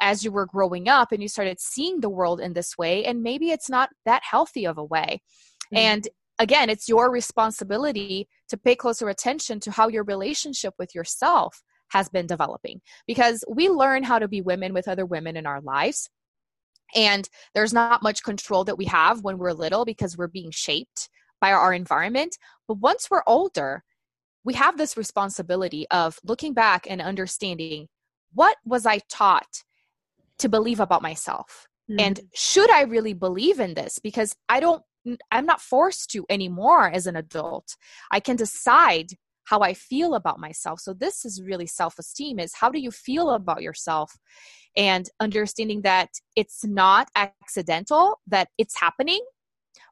as 0.00 0.24
you 0.24 0.32
were 0.32 0.46
growing 0.46 0.88
up 0.88 1.12
and 1.12 1.22
you 1.22 1.28
started 1.28 1.60
seeing 1.60 2.00
the 2.00 2.10
world 2.10 2.40
in 2.40 2.52
this 2.52 2.76
way. 2.76 3.04
And 3.04 3.22
maybe 3.22 3.50
it's 3.50 3.70
not 3.70 3.90
that 4.04 4.22
healthy 4.28 4.66
of 4.66 4.78
a 4.78 4.84
way. 4.84 5.22
Mm-hmm. 5.66 5.76
And 5.76 6.08
again, 6.38 6.70
it's 6.70 6.88
your 6.88 7.10
responsibility 7.10 8.28
to 8.48 8.56
pay 8.56 8.74
closer 8.74 9.08
attention 9.08 9.60
to 9.60 9.70
how 9.70 9.88
your 9.88 10.04
relationship 10.04 10.74
with 10.78 10.94
yourself 10.94 11.62
has 11.90 12.08
been 12.08 12.26
developing 12.26 12.80
because 13.06 13.44
we 13.48 13.68
learn 13.68 14.02
how 14.02 14.18
to 14.18 14.28
be 14.28 14.40
women 14.40 14.72
with 14.72 14.88
other 14.88 15.06
women 15.06 15.36
in 15.36 15.46
our 15.46 15.60
lives. 15.60 16.08
And 16.94 17.28
there's 17.54 17.72
not 17.72 18.02
much 18.02 18.22
control 18.22 18.64
that 18.64 18.78
we 18.78 18.86
have 18.86 19.22
when 19.22 19.38
we're 19.38 19.52
little 19.52 19.84
because 19.84 20.16
we're 20.16 20.26
being 20.26 20.50
shaped 20.50 21.08
by 21.40 21.52
our 21.52 21.72
environment. 21.72 22.36
But 22.66 22.78
once 22.78 23.08
we're 23.10 23.22
older, 23.26 23.84
we 24.44 24.54
have 24.54 24.76
this 24.76 24.96
responsibility 24.96 25.86
of 25.90 26.18
looking 26.24 26.54
back 26.54 26.86
and 26.88 27.00
understanding 27.00 27.88
what 28.32 28.56
was 28.64 28.86
I 28.86 29.00
taught 29.08 29.62
to 30.38 30.48
believe 30.48 30.80
about 30.80 31.02
myself? 31.02 31.66
Mm-hmm. 31.90 32.00
And 32.00 32.20
should 32.34 32.70
I 32.70 32.82
really 32.82 33.12
believe 33.12 33.60
in 33.60 33.74
this? 33.74 33.98
Because 33.98 34.34
I 34.48 34.60
don't, 34.60 34.82
I'm 35.30 35.46
not 35.46 35.60
forced 35.60 36.10
to 36.10 36.24
anymore 36.28 36.88
as 36.88 37.06
an 37.06 37.16
adult. 37.16 37.76
I 38.10 38.20
can 38.20 38.36
decide 38.36 39.12
how 39.50 39.60
I 39.60 39.74
feel 39.74 40.14
about 40.14 40.38
myself. 40.38 40.78
So 40.78 40.94
this 40.94 41.24
is 41.24 41.42
really 41.42 41.66
self-esteem 41.66 42.38
is 42.38 42.54
how 42.54 42.70
do 42.70 42.78
you 42.78 42.92
feel 42.92 43.30
about 43.30 43.62
yourself 43.62 44.12
and 44.76 45.10
understanding 45.18 45.82
that 45.82 46.10
it's 46.36 46.64
not 46.64 47.08
accidental 47.16 48.20
that 48.28 48.48
it's 48.58 48.78
happening 48.78 49.20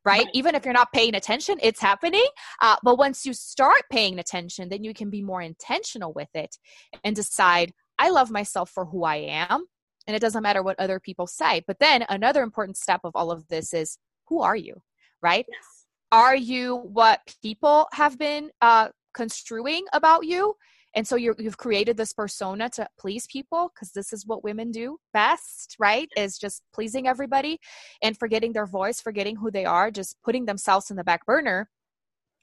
right? 0.05 0.25
right? 0.25 0.29
Even 0.33 0.55
if 0.55 0.65
you're 0.65 0.73
not 0.73 0.93
paying 0.93 1.15
attention, 1.15 1.59
it's 1.61 1.81
happening. 1.81 2.27
Uh, 2.63 2.77
but 2.85 2.99
once 2.99 3.27
you 3.27 3.33
start 3.35 3.83
paying 3.91 4.19
attention, 4.19 4.69
then 4.69 4.85
you 4.85 4.95
can 4.95 5.11
be 5.11 5.23
more 5.23 5.43
intentional 5.43 6.13
with 6.13 6.29
it 6.35 6.57
and 7.05 7.17
decide, 7.17 7.73
I 7.99 8.11
love 8.11 8.31
myself 8.31 8.71
for 8.71 8.87
who 8.87 9.05
I 9.05 9.17
am. 9.17 9.67
And 10.07 10.17
it 10.17 10.21
doesn't 10.21 10.43
matter 10.43 10.63
what 10.63 10.79
other 10.79 11.01
people 11.01 11.27
say. 11.27 11.63
But 11.67 11.79
then 11.81 12.05
another 12.09 12.43
important 12.43 12.77
step 12.77 13.01
of 13.05 13.13
all 13.15 13.31
of 13.31 13.47
this 13.49 13.75
is 13.75 13.99
who 14.29 14.41
are 14.41 14.57
you, 14.57 14.83
right? 15.21 15.45
Yes. 15.49 15.87
Are 16.11 16.37
you 16.37 16.77
what 16.77 17.21
people 17.43 17.89
have 17.93 18.19
been 18.19 18.51
uh, 18.63 18.89
construing 19.19 19.85
about 19.93 20.25
you. 20.25 20.55
And 20.95 21.07
so 21.07 21.17
you 21.17 21.35
have 21.45 21.59
created 21.59 21.97
this 21.97 22.13
persona 22.13 22.71
to 22.71 22.89
please 22.99 23.27
people 23.27 23.71
because 23.75 23.91
this 23.93 24.13
is 24.13 24.27
what 24.27 24.45
women 24.45 24.71
do 24.71 24.87
best 25.13 25.77
right? 25.79 26.09
Is 26.17 26.39
just 26.39 26.63
pleasing 26.73 27.07
everybody 27.09 27.59
and 28.03 28.17
forgetting 28.17 28.53
their 28.53 28.71
voice 28.81 29.01
forgetting 29.01 29.37
who 29.37 29.51
they 29.51 29.65
are 29.65 29.91
just 29.91 30.17
putting 30.25 30.45
themselves 30.47 30.91
in 30.91 30.97
the 30.97 31.09
back 31.11 31.27
burner. 31.27 31.69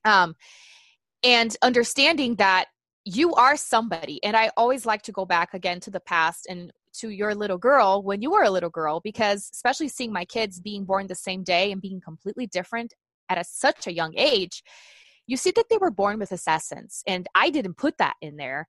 Um, 0.03 0.35
and 1.23 1.55
understanding 1.61 2.35
that 2.35 2.65
you 3.05 3.33
are 3.35 3.57
somebody. 3.57 4.17
And 4.23 4.35
i 4.35 4.51
always 4.57 4.85
like 4.85 5.03
to 5.03 5.13
go 5.19 5.25
back 5.25 5.53
again 5.53 5.79
to 5.81 5.91
the 5.91 6.05
past 6.13 6.41
and 6.51 6.71
to 6.99 7.09
your 7.09 7.33
little 7.35 7.61
girl 7.69 8.03
when 8.03 8.21
you 8.21 8.31
were 8.31 8.43
a 8.43 8.55
little 8.57 8.75
girl 8.81 8.99
because 9.09 9.49
especially 9.53 9.89
seeing 9.89 10.13
my 10.13 10.25
kids 10.25 10.59
being 10.59 10.85
born 10.85 11.07
the 11.07 11.23
same 11.29 11.43
day 11.43 11.71
and 11.71 11.81
being 11.81 12.01
completely 12.09 12.47
different 12.47 12.93
at 13.29 13.37
a, 13.37 13.43
such 13.43 13.87
a 13.87 13.93
young 13.93 14.13
age 14.17 14.63
you 15.27 15.37
see 15.37 15.51
that 15.55 15.65
they 15.69 15.77
were 15.77 15.91
born 15.91 16.19
with 16.19 16.31
assassins, 16.31 17.03
and 17.07 17.27
I 17.35 17.49
didn't 17.49 17.77
put 17.77 17.97
that 17.97 18.15
in 18.21 18.37
there. 18.37 18.67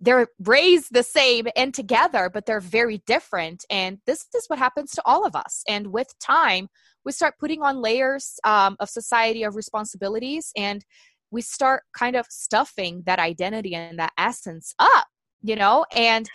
They're 0.00 0.28
raised 0.44 0.92
the 0.92 1.02
same 1.02 1.46
and 1.56 1.72
together, 1.72 2.30
but 2.32 2.44
they're 2.44 2.60
very 2.60 3.02
different. 3.06 3.64
And 3.70 3.98
this 4.06 4.26
is 4.34 4.44
what 4.46 4.58
happens 4.58 4.90
to 4.92 5.02
all 5.06 5.24
of 5.24 5.34
us. 5.34 5.62
And 5.66 5.86
with 5.86 6.08
time, 6.18 6.68
we 7.06 7.12
start 7.12 7.38
putting 7.40 7.62
on 7.62 7.80
layers 7.80 8.38
um, 8.44 8.76
of 8.78 8.90
society 8.90 9.42
of 9.42 9.56
responsibilities, 9.56 10.52
and 10.56 10.84
we 11.30 11.40
start 11.40 11.82
kind 11.96 12.14
of 12.14 12.26
stuffing 12.28 13.02
that 13.06 13.18
identity 13.18 13.74
and 13.74 13.98
that 13.98 14.12
essence 14.18 14.74
up, 14.78 15.06
you 15.42 15.56
know? 15.56 15.86
And 15.94 16.28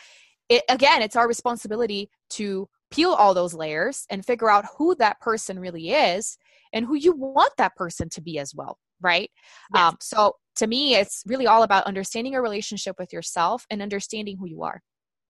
it, 0.49 0.63
again, 0.67 1.01
it's 1.01 1.15
our 1.15 1.27
responsibility 1.27 2.09
to 2.31 2.67
peel 2.89 3.11
all 3.11 3.33
those 3.33 3.53
layers 3.53 4.05
and 4.09 4.25
figure 4.25 4.49
out 4.49 4.65
who 4.77 4.95
that 4.95 5.19
person 5.21 5.59
really 5.59 5.91
is 5.91 6.37
and 6.73 6.85
who 6.85 6.95
you 6.95 7.13
want 7.13 7.53
that 7.57 7.75
person 7.75 8.09
to 8.09 8.21
be 8.21 8.37
as 8.37 8.53
well 8.53 8.77
right? 9.01 9.29
Yes. 9.73 9.83
Um, 9.83 9.97
so 9.99 10.35
to 10.57 10.67
me, 10.67 10.95
it's 10.95 11.23
really 11.25 11.47
all 11.47 11.63
about 11.63 11.85
understanding 11.85 12.33
your 12.33 12.41
relationship 12.41 12.95
with 12.99 13.13
yourself 13.13 13.65
and 13.69 13.81
understanding 13.81 14.37
who 14.37 14.47
you 14.47 14.63
are. 14.63 14.81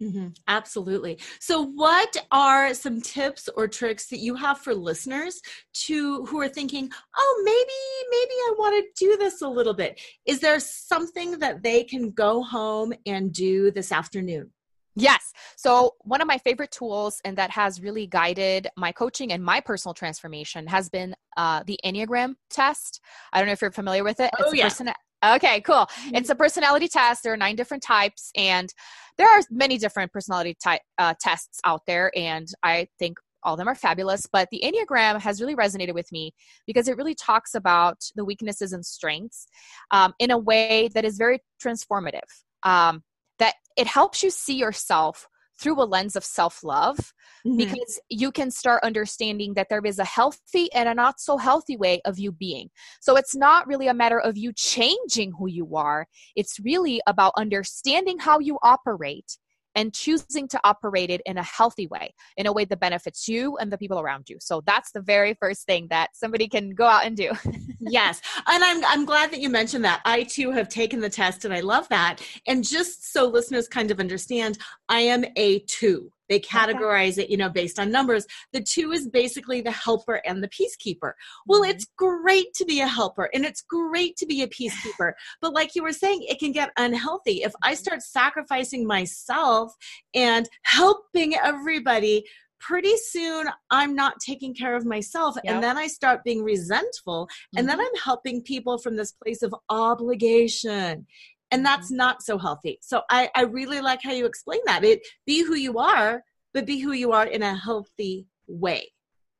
Mm-hmm. 0.01 0.29
Absolutely. 0.47 1.19
So, 1.39 1.61
what 1.61 2.17
are 2.31 2.73
some 2.73 3.01
tips 3.01 3.47
or 3.55 3.67
tricks 3.67 4.07
that 4.07 4.17
you 4.17 4.33
have 4.33 4.57
for 4.57 4.73
listeners 4.73 5.39
to 5.73 6.25
who 6.25 6.41
are 6.41 6.49
thinking, 6.49 6.89
"Oh, 7.15 7.41
maybe, 7.45 8.09
maybe 8.09 8.33
I 8.33 8.53
want 8.57 8.83
to 8.83 9.05
do 9.05 9.15
this 9.17 9.43
a 9.43 9.47
little 9.47 9.75
bit"? 9.75 10.01
Is 10.25 10.39
there 10.39 10.59
something 10.59 11.37
that 11.39 11.61
they 11.61 11.83
can 11.83 12.09
go 12.09 12.41
home 12.41 12.93
and 13.05 13.31
do 13.31 13.69
this 13.69 13.91
afternoon? 13.91 14.51
Yes. 14.95 15.31
So, 15.55 15.95
one 16.01 16.21
of 16.21 16.27
my 16.27 16.37
favorite 16.37 16.71
tools 16.71 17.21
and 17.23 17.37
that 17.37 17.51
has 17.51 17.81
really 17.81 18.07
guided 18.07 18.67
my 18.75 18.91
coaching 18.91 19.31
and 19.31 19.43
my 19.43 19.61
personal 19.61 19.93
transformation 19.93 20.67
has 20.67 20.89
been 20.89 21.15
uh, 21.37 21.63
the 21.65 21.79
Enneagram 21.85 22.35
test. 22.49 22.99
I 23.31 23.39
don't 23.39 23.47
know 23.47 23.53
if 23.53 23.61
you're 23.61 23.71
familiar 23.71 24.03
with 24.03 24.19
it. 24.19 24.29
Oh, 24.39 24.51
it's 24.51 24.81
yeah. 24.81 24.93
Okay, 25.23 25.61
cool. 25.61 25.85
Mm-hmm. 25.85 26.15
It's 26.15 26.29
a 26.29 26.35
personality 26.35 26.87
test. 26.87 27.23
There 27.23 27.31
are 27.31 27.37
nine 27.37 27.55
different 27.55 27.83
types, 27.83 28.31
and 28.35 28.73
there 29.17 29.29
are 29.29 29.41
many 29.51 29.77
different 29.77 30.11
personality 30.11 30.57
type 30.61 30.81
uh, 30.97 31.13
tests 31.19 31.59
out 31.63 31.81
there. 31.85 32.11
And 32.15 32.47
I 32.63 32.87
think 32.97 33.19
all 33.43 33.53
of 33.53 33.59
them 33.59 33.67
are 33.67 33.75
fabulous. 33.75 34.27
But 34.31 34.49
the 34.51 34.63
Enneagram 34.63 35.19
has 35.21 35.39
really 35.39 35.55
resonated 35.55 35.93
with 35.93 36.11
me 36.11 36.33
because 36.65 36.87
it 36.87 36.97
really 36.97 37.15
talks 37.15 37.53
about 37.53 37.99
the 38.15 38.25
weaknesses 38.25 38.73
and 38.73 38.85
strengths 38.85 39.47
um, 39.91 40.13
in 40.19 40.31
a 40.31 40.37
way 40.37 40.89
that 40.93 41.05
is 41.05 41.17
very 41.17 41.39
transformative. 41.63 42.19
Um, 42.63 43.03
that 43.41 43.55
it 43.75 43.87
helps 43.87 44.23
you 44.23 44.29
see 44.29 44.55
yourself 44.55 45.27
through 45.59 45.81
a 45.81 45.85
lens 45.85 46.15
of 46.15 46.23
self 46.23 46.63
love 46.63 46.97
mm-hmm. 47.45 47.57
because 47.57 47.99
you 48.09 48.31
can 48.31 48.51
start 48.51 48.83
understanding 48.83 49.53
that 49.55 49.67
there 49.69 49.81
is 49.83 49.99
a 49.99 50.05
healthy 50.05 50.71
and 50.73 50.87
a 50.87 50.93
not 50.93 51.19
so 51.19 51.37
healthy 51.37 51.75
way 51.75 52.01
of 52.05 52.19
you 52.19 52.31
being. 52.31 52.69
So 53.01 53.15
it's 53.17 53.35
not 53.35 53.67
really 53.67 53.87
a 53.87 53.93
matter 53.93 54.19
of 54.19 54.37
you 54.37 54.53
changing 54.53 55.33
who 55.37 55.49
you 55.49 55.75
are, 55.75 56.07
it's 56.35 56.59
really 56.59 57.01
about 57.07 57.33
understanding 57.35 58.19
how 58.19 58.39
you 58.39 58.57
operate 58.63 59.37
and 59.75 59.93
choosing 59.93 60.47
to 60.49 60.59
operate 60.63 61.09
it 61.09 61.21
in 61.25 61.37
a 61.37 61.43
healthy 61.43 61.87
way, 61.87 62.13
in 62.37 62.47
a 62.47 62.53
way 62.53 62.65
that 62.65 62.79
benefits 62.79 63.27
you 63.27 63.57
and 63.57 63.71
the 63.71 63.77
people 63.77 63.99
around 63.99 64.29
you. 64.29 64.37
So 64.39 64.61
that's 64.65 64.91
the 64.91 65.01
very 65.01 65.33
first 65.33 65.65
thing 65.65 65.87
that 65.89 66.09
somebody 66.13 66.47
can 66.47 66.71
go 66.71 66.85
out 66.85 67.05
and 67.05 67.15
do. 67.15 67.31
yes. 67.79 68.21
And 68.47 68.63
I'm 68.63 68.83
I'm 68.85 69.05
glad 69.05 69.31
that 69.31 69.39
you 69.39 69.49
mentioned 69.49 69.85
that. 69.85 70.01
I 70.05 70.23
too 70.23 70.51
have 70.51 70.69
taken 70.69 70.99
the 70.99 71.09
test 71.09 71.45
and 71.45 71.53
I 71.53 71.61
love 71.61 71.87
that. 71.89 72.21
And 72.47 72.63
just 72.63 73.11
so 73.11 73.27
listeners 73.27 73.67
kind 73.67 73.91
of 73.91 73.99
understand, 73.99 74.57
I 74.89 75.01
am 75.01 75.25
a 75.35 75.59
2. 75.59 76.11
They 76.31 76.39
categorize 76.39 77.13
okay. 77.13 77.23
it, 77.23 77.29
you 77.29 77.35
know, 77.35 77.49
based 77.49 77.77
on 77.77 77.91
numbers. 77.91 78.25
The 78.53 78.61
two 78.61 78.93
is 78.93 79.05
basically 79.05 79.59
the 79.59 79.71
helper 79.71 80.21
and 80.25 80.41
the 80.41 80.47
peacekeeper. 80.47 81.11
Well, 81.45 81.61
mm-hmm. 81.61 81.71
it's 81.71 81.85
great 81.97 82.53
to 82.55 82.63
be 82.63 82.79
a 82.79 82.87
helper 82.87 83.29
and 83.33 83.43
it's 83.43 83.61
great 83.61 84.15
to 84.17 84.25
be 84.25 84.41
a 84.41 84.47
peacekeeper. 84.47 85.11
But 85.41 85.53
like 85.53 85.75
you 85.75 85.83
were 85.83 85.91
saying, 85.91 86.23
it 86.29 86.39
can 86.39 86.53
get 86.53 86.71
unhealthy. 86.77 87.43
If 87.43 87.51
I 87.63 87.73
start 87.73 88.01
sacrificing 88.01 88.87
myself 88.87 89.73
and 90.13 90.47
helping 90.63 91.35
everybody, 91.35 92.23
pretty 92.59 92.95
soon 92.95 93.47
I'm 93.69 93.93
not 93.93 94.19
taking 94.25 94.53
care 94.53 94.75
of 94.75 94.85
myself. 94.85 95.35
Yep. 95.43 95.53
And 95.53 95.63
then 95.63 95.77
I 95.77 95.87
start 95.87 96.23
being 96.23 96.43
resentful. 96.43 97.25
Mm-hmm. 97.25 97.59
And 97.59 97.67
then 97.67 97.77
mm-hmm. 97.77 97.85
I'm 97.95 98.01
helping 98.03 98.41
people 98.41 98.77
from 98.77 98.95
this 98.95 99.11
place 99.11 99.41
of 99.41 99.53
obligation 99.69 101.07
and 101.51 101.65
that's 101.65 101.87
mm-hmm. 101.87 101.97
not 101.97 102.21
so 102.21 102.37
healthy 102.37 102.79
so 102.81 103.01
i 103.09 103.29
i 103.35 103.43
really 103.43 103.81
like 103.81 104.01
how 104.01 104.11
you 104.11 104.25
explain 104.25 104.59
that 104.65 104.83
it 104.83 105.05
be 105.25 105.43
who 105.43 105.55
you 105.55 105.77
are 105.77 106.23
but 106.53 106.65
be 106.65 106.79
who 106.79 106.91
you 106.91 107.11
are 107.11 107.25
in 107.25 107.41
a 107.43 107.55
healthy 107.55 108.27
way 108.47 108.87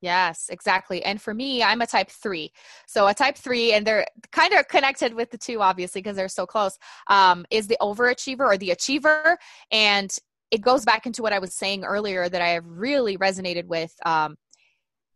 Yes, 0.02 0.48
exactly. 0.50 1.04
And 1.04 1.22
for 1.22 1.32
me, 1.32 1.62
I'm 1.62 1.82
a 1.82 1.86
type 1.86 2.10
three. 2.10 2.52
So 2.88 3.08
a 3.08 3.14
type 3.14 3.38
three, 3.38 3.74
and 3.74 3.86
they're 3.86 4.06
kind 4.32 4.52
of 4.54 4.68
connected 4.68 5.14
with 5.14 5.30
the 5.30 5.38
two, 5.38 5.62
obviously, 5.62 6.02
because 6.02 6.16
they're 6.16 6.28
so 6.28 6.48
close, 6.48 6.76
um, 7.08 7.46
is 7.52 7.68
the 7.68 7.78
overachiever 7.80 8.40
or 8.40 8.58
the 8.58 8.72
achiever. 8.72 9.38
And 9.72 10.14
it 10.50 10.62
goes 10.62 10.86
back 10.86 11.06
into 11.06 11.22
what 11.22 11.34
I 11.34 11.40
was 11.40 11.54
saying 11.54 11.84
earlier 11.84 12.28
that 12.28 12.42
I 12.42 12.50
have 12.50 12.66
really 12.66 13.16
resonated 13.18 13.68
with. 13.68 13.94
Um, 14.04 14.38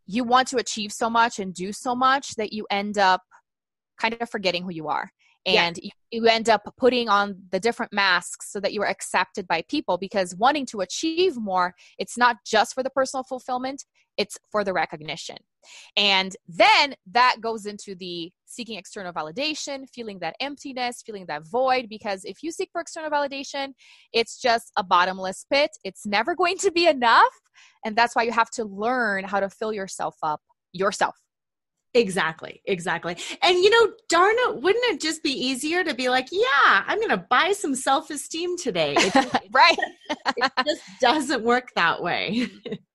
you 0.06 0.22
want 0.22 0.46
to 0.48 0.58
achieve 0.58 0.92
so 0.92 1.10
much 1.10 1.40
and 1.40 1.52
do 1.52 1.72
so 1.72 1.96
much 1.96 2.36
that 2.36 2.52
you 2.52 2.64
end 2.70 2.96
up 2.96 3.22
kind 4.00 4.16
of 4.20 4.30
forgetting 4.30 4.62
who 4.62 4.70
you 4.70 4.86
are 4.86 5.10
and 5.46 5.78
yeah. 5.78 5.90
you, 6.10 6.22
you 6.22 6.26
end 6.26 6.48
up 6.48 6.62
putting 6.76 7.08
on 7.08 7.36
the 7.50 7.60
different 7.60 7.92
masks 7.92 8.50
so 8.50 8.60
that 8.60 8.72
you 8.72 8.82
are 8.82 8.88
accepted 8.88 9.46
by 9.46 9.62
people 9.68 9.96
because 9.96 10.34
wanting 10.36 10.66
to 10.66 10.80
achieve 10.80 11.36
more 11.36 11.74
it's 11.98 12.18
not 12.18 12.36
just 12.44 12.74
for 12.74 12.82
the 12.82 12.90
personal 12.90 13.24
fulfillment 13.24 13.84
it's 14.16 14.38
for 14.50 14.64
the 14.64 14.72
recognition. 14.72 15.36
And 15.96 16.34
then 16.48 16.94
that 17.12 17.36
goes 17.40 17.66
into 17.66 17.94
the 17.94 18.32
seeking 18.46 18.78
external 18.78 19.12
validation 19.12 19.84
feeling 19.92 20.18
that 20.20 20.36
emptiness 20.40 21.02
feeling 21.04 21.26
that 21.26 21.46
void 21.46 21.88
because 21.88 22.24
if 22.24 22.42
you 22.42 22.50
seek 22.50 22.70
for 22.72 22.80
external 22.80 23.10
validation 23.10 23.72
it's 24.12 24.40
just 24.40 24.72
a 24.76 24.84
bottomless 24.84 25.44
pit. 25.52 25.70
It's 25.84 26.06
never 26.06 26.34
going 26.36 26.58
to 26.58 26.70
be 26.70 26.86
enough. 26.86 27.34
And 27.84 27.96
that's 27.96 28.16
why 28.16 28.22
you 28.22 28.32
have 28.32 28.50
to 28.52 28.64
learn 28.64 29.24
how 29.24 29.40
to 29.40 29.50
fill 29.50 29.72
yourself 29.72 30.16
up 30.22 30.40
yourself 30.72 31.16
Exactly, 31.96 32.60
exactly. 32.66 33.16
And 33.42 33.56
you 33.56 33.70
know, 33.70 33.92
darn 34.10 34.34
it, 34.36 34.60
wouldn't 34.60 34.84
it 34.84 35.00
just 35.00 35.22
be 35.22 35.32
easier 35.32 35.82
to 35.82 35.94
be 35.94 36.10
like, 36.10 36.28
yeah, 36.30 36.84
I'm 36.86 36.98
going 36.98 37.08
to 37.08 37.24
buy 37.30 37.52
some 37.52 37.74
self 37.74 38.10
esteem 38.10 38.58
today? 38.58 38.94
It 38.98 39.14
right. 39.50 39.76
it 40.36 40.52
just 40.66 40.82
doesn't 41.00 41.42
work 41.42 41.70
that 41.74 42.02
way. 42.02 42.48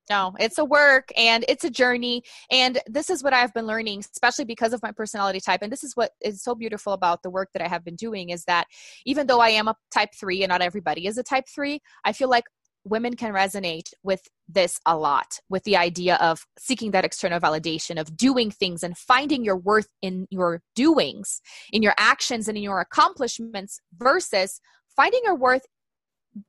no, 0.08 0.34
it's 0.38 0.58
a 0.58 0.64
work 0.64 1.10
and 1.16 1.44
it's 1.48 1.64
a 1.64 1.70
journey. 1.70 2.22
And 2.52 2.78
this 2.86 3.10
is 3.10 3.24
what 3.24 3.34
I've 3.34 3.52
been 3.52 3.66
learning, 3.66 4.04
especially 4.14 4.44
because 4.44 4.72
of 4.72 4.80
my 4.84 4.92
personality 4.92 5.40
type. 5.40 5.62
And 5.62 5.72
this 5.72 5.82
is 5.82 5.96
what 5.96 6.12
is 6.20 6.44
so 6.44 6.54
beautiful 6.54 6.92
about 6.92 7.24
the 7.24 7.30
work 7.30 7.48
that 7.54 7.62
I 7.62 7.66
have 7.66 7.84
been 7.84 7.96
doing 7.96 8.30
is 8.30 8.44
that 8.44 8.68
even 9.04 9.26
though 9.26 9.40
I 9.40 9.48
am 9.48 9.66
a 9.66 9.74
type 9.92 10.10
three 10.14 10.44
and 10.44 10.50
not 10.50 10.62
everybody 10.62 11.08
is 11.08 11.18
a 11.18 11.24
type 11.24 11.46
three, 11.52 11.80
I 12.04 12.12
feel 12.12 12.28
like 12.28 12.44
women 12.84 13.14
can 13.14 13.32
resonate 13.32 13.92
with 14.02 14.22
this 14.48 14.78
a 14.86 14.96
lot 14.96 15.38
with 15.48 15.62
the 15.64 15.76
idea 15.76 16.16
of 16.16 16.46
seeking 16.58 16.90
that 16.90 17.04
external 17.04 17.40
validation 17.40 18.00
of 18.00 18.16
doing 18.16 18.50
things 18.50 18.82
and 18.82 18.98
finding 18.98 19.44
your 19.44 19.56
worth 19.56 19.88
in 20.02 20.26
your 20.30 20.62
doings 20.74 21.40
in 21.72 21.82
your 21.82 21.94
actions 21.96 22.48
and 22.48 22.56
in 22.56 22.62
your 22.62 22.80
accomplishments 22.80 23.80
versus 23.96 24.60
finding 24.96 25.20
your 25.24 25.36
worth 25.36 25.62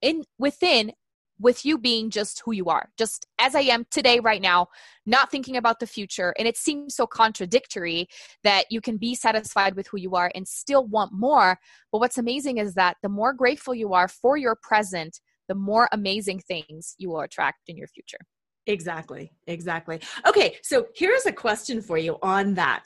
in 0.01 0.23
within 0.37 0.91
with 1.39 1.65
you 1.65 1.77
being 1.77 2.09
just 2.09 2.41
who 2.45 2.53
you 2.53 2.65
are. 2.65 2.89
Just 2.97 3.27
as 3.39 3.55
i 3.55 3.61
am 3.61 3.85
today 3.91 4.19
right 4.19 4.41
now 4.41 4.67
not 5.05 5.29
thinking 5.29 5.57
about 5.57 5.79
the 5.79 5.87
future. 5.87 6.33
And 6.39 6.47
it 6.47 6.57
seems 6.57 6.95
so 6.95 7.05
contradictory 7.05 8.07
that 8.43 8.65
you 8.69 8.81
can 8.81 8.97
be 8.97 9.15
satisfied 9.15 9.75
with 9.75 9.87
who 9.87 9.97
you 9.97 10.15
are 10.15 10.31
and 10.33 10.47
still 10.47 10.85
want 10.85 11.11
more. 11.11 11.59
But 11.91 11.99
what's 11.99 12.17
amazing 12.17 12.57
is 12.57 12.75
that 12.75 12.97
the 13.03 13.09
more 13.09 13.33
grateful 13.33 13.75
you 13.75 13.93
are 13.93 14.07
for 14.07 14.37
your 14.37 14.55
present 14.55 15.19
the 15.47 15.55
more 15.55 15.89
amazing 15.91 16.39
things 16.39 16.95
you 16.97 17.09
will 17.09 17.21
attract 17.21 17.67
in 17.67 17.77
your 17.77 17.87
future. 17.87 18.19
Exactly, 18.65 19.31
exactly. 19.47 19.99
Okay, 20.25 20.57
so 20.63 20.87
here's 20.95 21.25
a 21.25 21.33
question 21.33 21.81
for 21.81 21.97
you 21.97 22.17
on 22.21 22.53
that. 22.53 22.85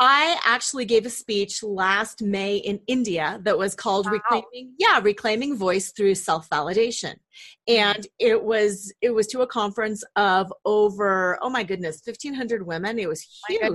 I 0.00 0.38
actually 0.44 0.84
gave 0.84 1.06
a 1.06 1.10
speech 1.10 1.62
last 1.62 2.22
May 2.22 2.58
in 2.58 2.80
India 2.86 3.40
that 3.42 3.58
was 3.58 3.74
called 3.74 4.06
wow. 4.06 4.12
reclaiming 4.12 4.74
yeah, 4.78 5.00
reclaiming 5.02 5.56
voice 5.56 5.90
through 5.90 6.14
self-validation. 6.14 7.14
Mm-hmm. 7.14 7.74
And 7.74 8.06
it 8.18 8.42
was 8.42 8.92
it 9.02 9.10
was 9.10 9.26
to 9.28 9.40
a 9.40 9.46
conference 9.46 10.04
of 10.14 10.52
over 10.64 11.38
oh 11.42 11.50
my 11.50 11.64
goodness, 11.64 12.00
1500 12.04 12.64
women. 12.64 12.98
It 12.98 13.08
was 13.08 13.26
huge. 13.48 13.72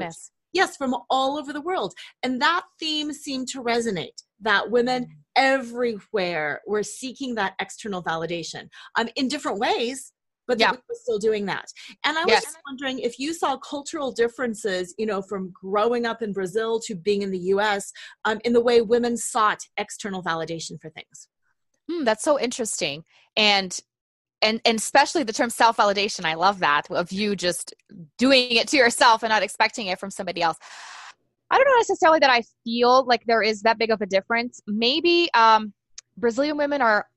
Yes, 0.53 0.77
from 0.77 0.95
all 1.09 1.37
over 1.37 1.51
the 1.51 1.61
world. 1.61 1.93
And 2.21 2.41
that 2.41 2.63
theme 2.79 3.11
seemed 3.11 3.47
to 3.49 3.63
resonate 3.63 4.21
that 4.41 4.69
women 4.69 5.05
mm. 5.05 5.09
Everywhere 5.35 6.61
we're 6.67 6.83
seeking 6.83 7.35
that 7.35 7.53
external 7.59 8.03
validation 8.03 8.67
um, 8.97 9.07
in 9.15 9.27
different 9.27 9.59
ways 9.59 10.13
but 10.47 10.59
yeah. 10.59 10.71
we 10.71 10.77
were 10.77 10.95
still 10.95 11.19
doing 11.19 11.45
that. 11.45 11.65
And 12.03 12.17
I 12.17 12.23
was 12.23 12.31
yes. 12.31 12.43
just 12.43 12.57
wondering 12.67 12.99
if 12.99 13.19
you 13.19 13.33
saw 13.33 13.57
cultural 13.57 14.11
differences, 14.11 14.93
you 14.97 15.05
know, 15.05 15.21
from 15.21 15.51
growing 15.51 16.05
up 16.05 16.21
in 16.21 16.33
Brazil 16.33 16.79
to 16.81 16.95
being 16.95 17.21
in 17.21 17.31
the 17.31 17.39
U.S. 17.39 17.91
Um, 18.25 18.39
in 18.43 18.53
the 18.53 18.61
way 18.61 18.81
women 18.81 19.15
sought 19.15 19.59
external 19.77 20.23
validation 20.23 20.81
for 20.81 20.89
things. 20.89 21.27
Mm, 21.89 22.05
that's 22.05 22.23
so 22.23 22.39
interesting, 22.39 23.03
and 23.35 23.77
and 24.41 24.61
and 24.65 24.77
especially 24.77 25.23
the 25.23 25.33
term 25.33 25.49
self 25.49 25.77
validation. 25.77 26.25
I 26.25 26.35
love 26.35 26.59
that 26.59 26.89
of 26.91 27.11
you 27.11 27.35
just 27.35 27.73
doing 28.17 28.51
it 28.51 28.67
to 28.69 28.77
yourself 28.77 29.23
and 29.23 29.29
not 29.29 29.43
expecting 29.43 29.87
it 29.87 29.99
from 29.99 30.11
somebody 30.11 30.41
else. 30.41 30.57
I 31.53 31.57
don't 31.57 31.67
know 31.67 31.77
necessarily 31.77 32.17
that 32.17 32.31
I 32.31 32.43
feel 32.63 33.05
like 33.05 33.25
there 33.25 33.43
is 33.43 33.61
that 33.61 33.77
big 33.77 33.91
of 33.91 34.01
a 34.01 34.07
difference. 34.07 34.59
Maybe 34.65 35.29
um, 35.35 35.71
Brazilian 36.17 36.57
women 36.57 36.81
are 36.81 37.07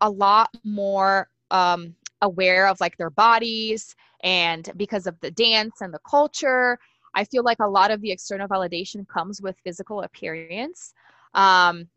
a 0.00 0.08
lot 0.08 0.48
more 0.62 1.28
um, 1.50 1.96
aware 2.22 2.68
of 2.68 2.80
like 2.80 2.96
their 2.98 3.10
bodies 3.10 3.96
and 4.22 4.70
because 4.76 5.08
of 5.08 5.18
the 5.18 5.32
dance 5.32 5.80
and 5.80 5.92
the 5.92 5.98
culture. 6.08 6.78
I 7.16 7.24
feel 7.24 7.42
like 7.42 7.58
a 7.58 7.66
lot 7.66 7.90
of 7.90 8.00
the 8.00 8.12
external 8.12 8.46
validation 8.46 9.08
comes 9.08 9.42
with 9.42 9.56
physical 9.64 10.02
appearance. 10.02 10.94
Um, 11.34 11.88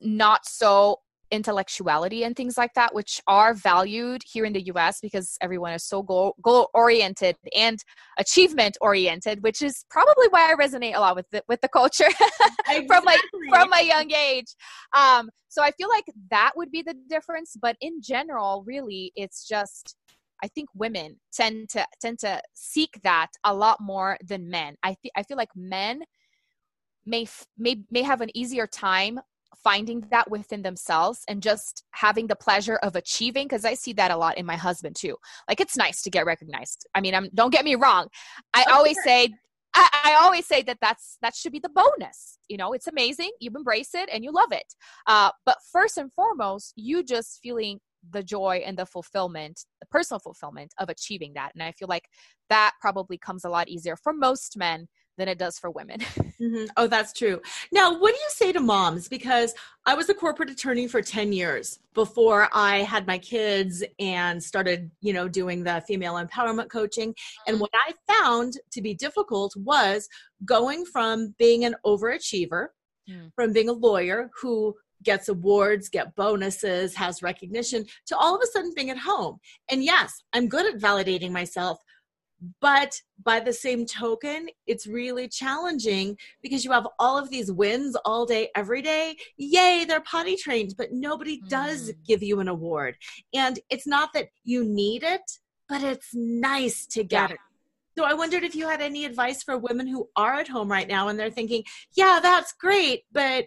not 0.00 0.46
so 0.46 1.00
intellectuality 1.32 2.22
and 2.22 2.36
things 2.36 2.56
like 2.56 2.74
that, 2.74 2.94
which 2.94 3.20
are 3.26 3.54
valued 3.54 4.22
here 4.24 4.44
in 4.44 4.52
the 4.52 4.62
US 4.74 5.00
because 5.00 5.36
everyone 5.40 5.72
is 5.72 5.82
so 5.82 6.02
goal, 6.02 6.36
goal 6.42 6.68
oriented 6.74 7.36
and 7.56 7.82
achievement 8.18 8.76
oriented, 8.80 9.42
which 9.42 9.62
is 9.62 9.84
probably 9.90 10.28
why 10.28 10.52
I 10.52 10.54
resonate 10.54 10.94
a 10.94 11.00
lot 11.00 11.16
with 11.16 11.28
the, 11.30 11.42
with 11.48 11.60
the 11.62 11.68
culture 11.68 12.04
exactly. 12.68 12.86
from 12.86 13.04
my 13.04 13.16
from 13.48 13.70
my 13.70 13.80
young 13.80 14.12
age. 14.12 14.54
Um, 14.96 15.30
so 15.48 15.62
I 15.62 15.70
feel 15.72 15.88
like 15.88 16.04
that 16.30 16.52
would 16.54 16.70
be 16.70 16.82
the 16.82 16.94
difference, 17.08 17.56
but 17.60 17.76
in 17.80 18.00
general, 18.02 18.62
really, 18.66 19.10
it's 19.16 19.48
just 19.48 19.96
I 20.44 20.48
think 20.48 20.68
women 20.74 21.20
tend 21.32 21.70
to 21.70 21.86
tend 22.00 22.18
to 22.20 22.42
seek 22.54 23.00
that 23.04 23.28
a 23.44 23.54
lot 23.54 23.78
more 23.80 24.18
than 24.26 24.50
men. 24.50 24.76
I 24.82 24.96
th- 25.02 25.12
I 25.16 25.22
feel 25.22 25.36
like 25.36 25.54
men 25.56 26.02
may 27.06 27.26
may 27.56 27.82
may 27.90 28.02
have 28.02 28.20
an 28.20 28.36
easier 28.36 28.66
time 28.66 29.20
finding 29.62 30.06
that 30.10 30.30
within 30.30 30.62
themselves 30.62 31.20
and 31.28 31.42
just 31.42 31.84
having 31.90 32.26
the 32.26 32.36
pleasure 32.36 32.76
of 32.76 32.96
achieving 32.96 33.46
because 33.46 33.64
i 33.64 33.74
see 33.74 33.92
that 33.92 34.10
a 34.10 34.16
lot 34.16 34.38
in 34.38 34.46
my 34.46 34.56
husband 34.56 34.96
too. 34.96 35.16
Like 35.48 35.60
it's 35.60 35.76
nice 35.76 36.02
to 36.02 36.10
get 36.10 36.26
recognized. 36.26 36.86
I 36.94 37.00
mean 37.00 37.14
I'm, 37.14 37.28
don't 37.34 37.52
get 37.52 37.64
me 37.64 37.74
wrong. 37.74 38.08
I 38.54 38.64
always 38.70 38.96
say 39.04 39.32
I, 39.74 39.88
I, 40.04 40.14
always 40.22 40.46
say 40.46 40.62
that 40.64 40.76
that's 40.82 41.16
that 41.22 41.34
should 41.34 41.52
be 41.52 41.58
the 41.58 41.70
bonus. 41.70 42.38
You 42.48 42.56
know 42.56 42.72
it's 42.72 42.86
amazing. 42.86 43.30
You 43.40 43.50
embrace 43.54 43.94
it 43.94 44.08
and 44.12 44.22
you 44.24 44.32
love 44.32 44.52
it. 44.52 44.74
Uh, 45.06 45.30
but 45.46 45.56
first 45.72 45.98
and 45.98 46.12
foremost 46.12 46.72
you 46.76 47.02
just 47.02 47.40
feeling 47.42 47.80
the 48.10 48.22
joy 48.22 48.62
and 48.66 48.76
the 48.76 48.86
fulfillment 48.86 49.60
the 49.80 49.86
personal 49.86 50.18
fulfillment 50.18 50.72
of 50.78 50.88
achieving 50.88 51.34
that. 51.34 51.52
And 51.54 51.62
i 51.62 51.72
feel 51.72 51.88
like 51.88 52.04
that 52.48 52.72
probably 52.80 53.18
comes 53.18 53.44
a 53.44 53.50
lot 53.50 53.68
easier 53.68 53.96
for 53.96 54.12
most 54.12 54.56
men 54.56 54.88
than 55.18 55.28
it 55.28 55.38
does 55.38 55.58
for 55.58 55.70
women. 55.70 56.00
Mm-hmm. 56.42 56.64
Oh, 56.76 56.88
that's 56.88 57.12
true. 57.12 57.40
Now, 57.70 57.96
what 58.00 58.12
do 58.12 58.18
you 58.20 58.28
say 58.30 58.50
to 58.50 58.58
moms? 58.58 59.06
Because 59.06 59.54
I 59.86 59.94
was 59.94 60.08
a 60.08 60.14
corporate 60.14 60.50
attorney 60.50 60.88
for 60.88 61.00
10 61.00 61.32
years 61.32 61.78
before 61.94 62.48
I 62.52 62.78
had 62.78 63.06
my 63.06 63.16
kids 63.18 63.84
and 64.00 64.42
started, 64.42 64.90
you 65.02 65.12
know, 65.12 65.28
doing 65.28 65.62
the 65.62 65.84
female 65.86 66.14
empowerment 66.14 66.68
coaching. 66.68 67.14
And 67.46 67.60
what 67.60 67.70
I 67.74 67.92
found 68.12 68.54
to 68.72 68.82
be 68.82 68.92
difficult 68.92 69.54
was 69.56 70.08
going 70.44 70.84
from 70.84 71.32
being 71.38 71.64
an 71.64 71.76
overachiever, 71.86 72.68
mm. 73.08 73.30
from 73.36 73.52
being 73.52 73.68
a 73.68 73.72
lawyer 73.72 74.30
who 74.40 74.74
gets 75.02 75.28
awards, 75.28 75.88
get 75.88 76.14
bonuses, 76.16 76.94
has 76.94 77.22
recognition, 77.22 77.84
to 78.06 78.16
all 78.16 78.34
of 78.34 78.42
a 78.42 78.46
sudden 78.46 78.72
being 78.74 78.90
at 78.90 78.98
home. 78.98 79.38
And 79.70 79.84
yes, 79.84 80.22
I'm 80.32 80.48
good 80.48 80.66
at 80.66 80.80
validating 80.80 81.30
myself, 81.30 81.78
but 82.60 83.00
by 83.22 83.40
the 83.40 83.52
same 83.52 83.86
token, 83.86 84.48
it's 84.66 84.86
really 84.86 85.28
challenging 85.28 86.16
because 86.42 86.64
you 86.64 86.72
have 86.72 86.88
all 86.98 87.16
of 87.16 87.30
these 87.30 87.52
wins 87.52 87.96
all 88.04 88.26
day, 88.26 88.48
every 88.56 88.82
day. 88.82 89.16
Yay, 89.36 89.84
they're 89.86 90.00
potty 90.00 90.36
trained, 90.36 90.74
but 90.76 90.92
nobody 90.92 91.40
mm. 91.40 91.48
does 91.48 91.92
give 92.06 92.22
you 92.22 92.40
an 92.40 92.48
award. 92.48 92.96
And 93.32 93.58
it's 93.70 93.86
not 93.86 94.12
that 94.14 94.28
you 94.44 94.64
need 94.64 95.02
it, 95.02 95.38
but 95.68 95.82
it's 95.82 96.14
nice 96.14 96.86
to 96.86 97.04
get 97.04 97.30
yeah. 97.30 97.34
it. 97.34 97.40
So 97.96 98.04
I 98.04 98.14
wondered 98.14 98.42
if 98.42 98.54
you 98.54 98.66
had 98.66 98.80
any 98.80 99.04
advice 99.04 99.42
for 99.42 99.58
women 99.58 99.86
who 99.86 100.08
are 100.16 100.34
at 100.34 100.48
home 100.48 100.70
right 100.70 100.88
now 100.88 101.08
and 101.08 101.18
they're 101.18 101.30
thinking, 101.30 101.64
yeah, 101.94 102.20
that's 102.22 102.52
great, 102.52 103.04
but 103.12 103.46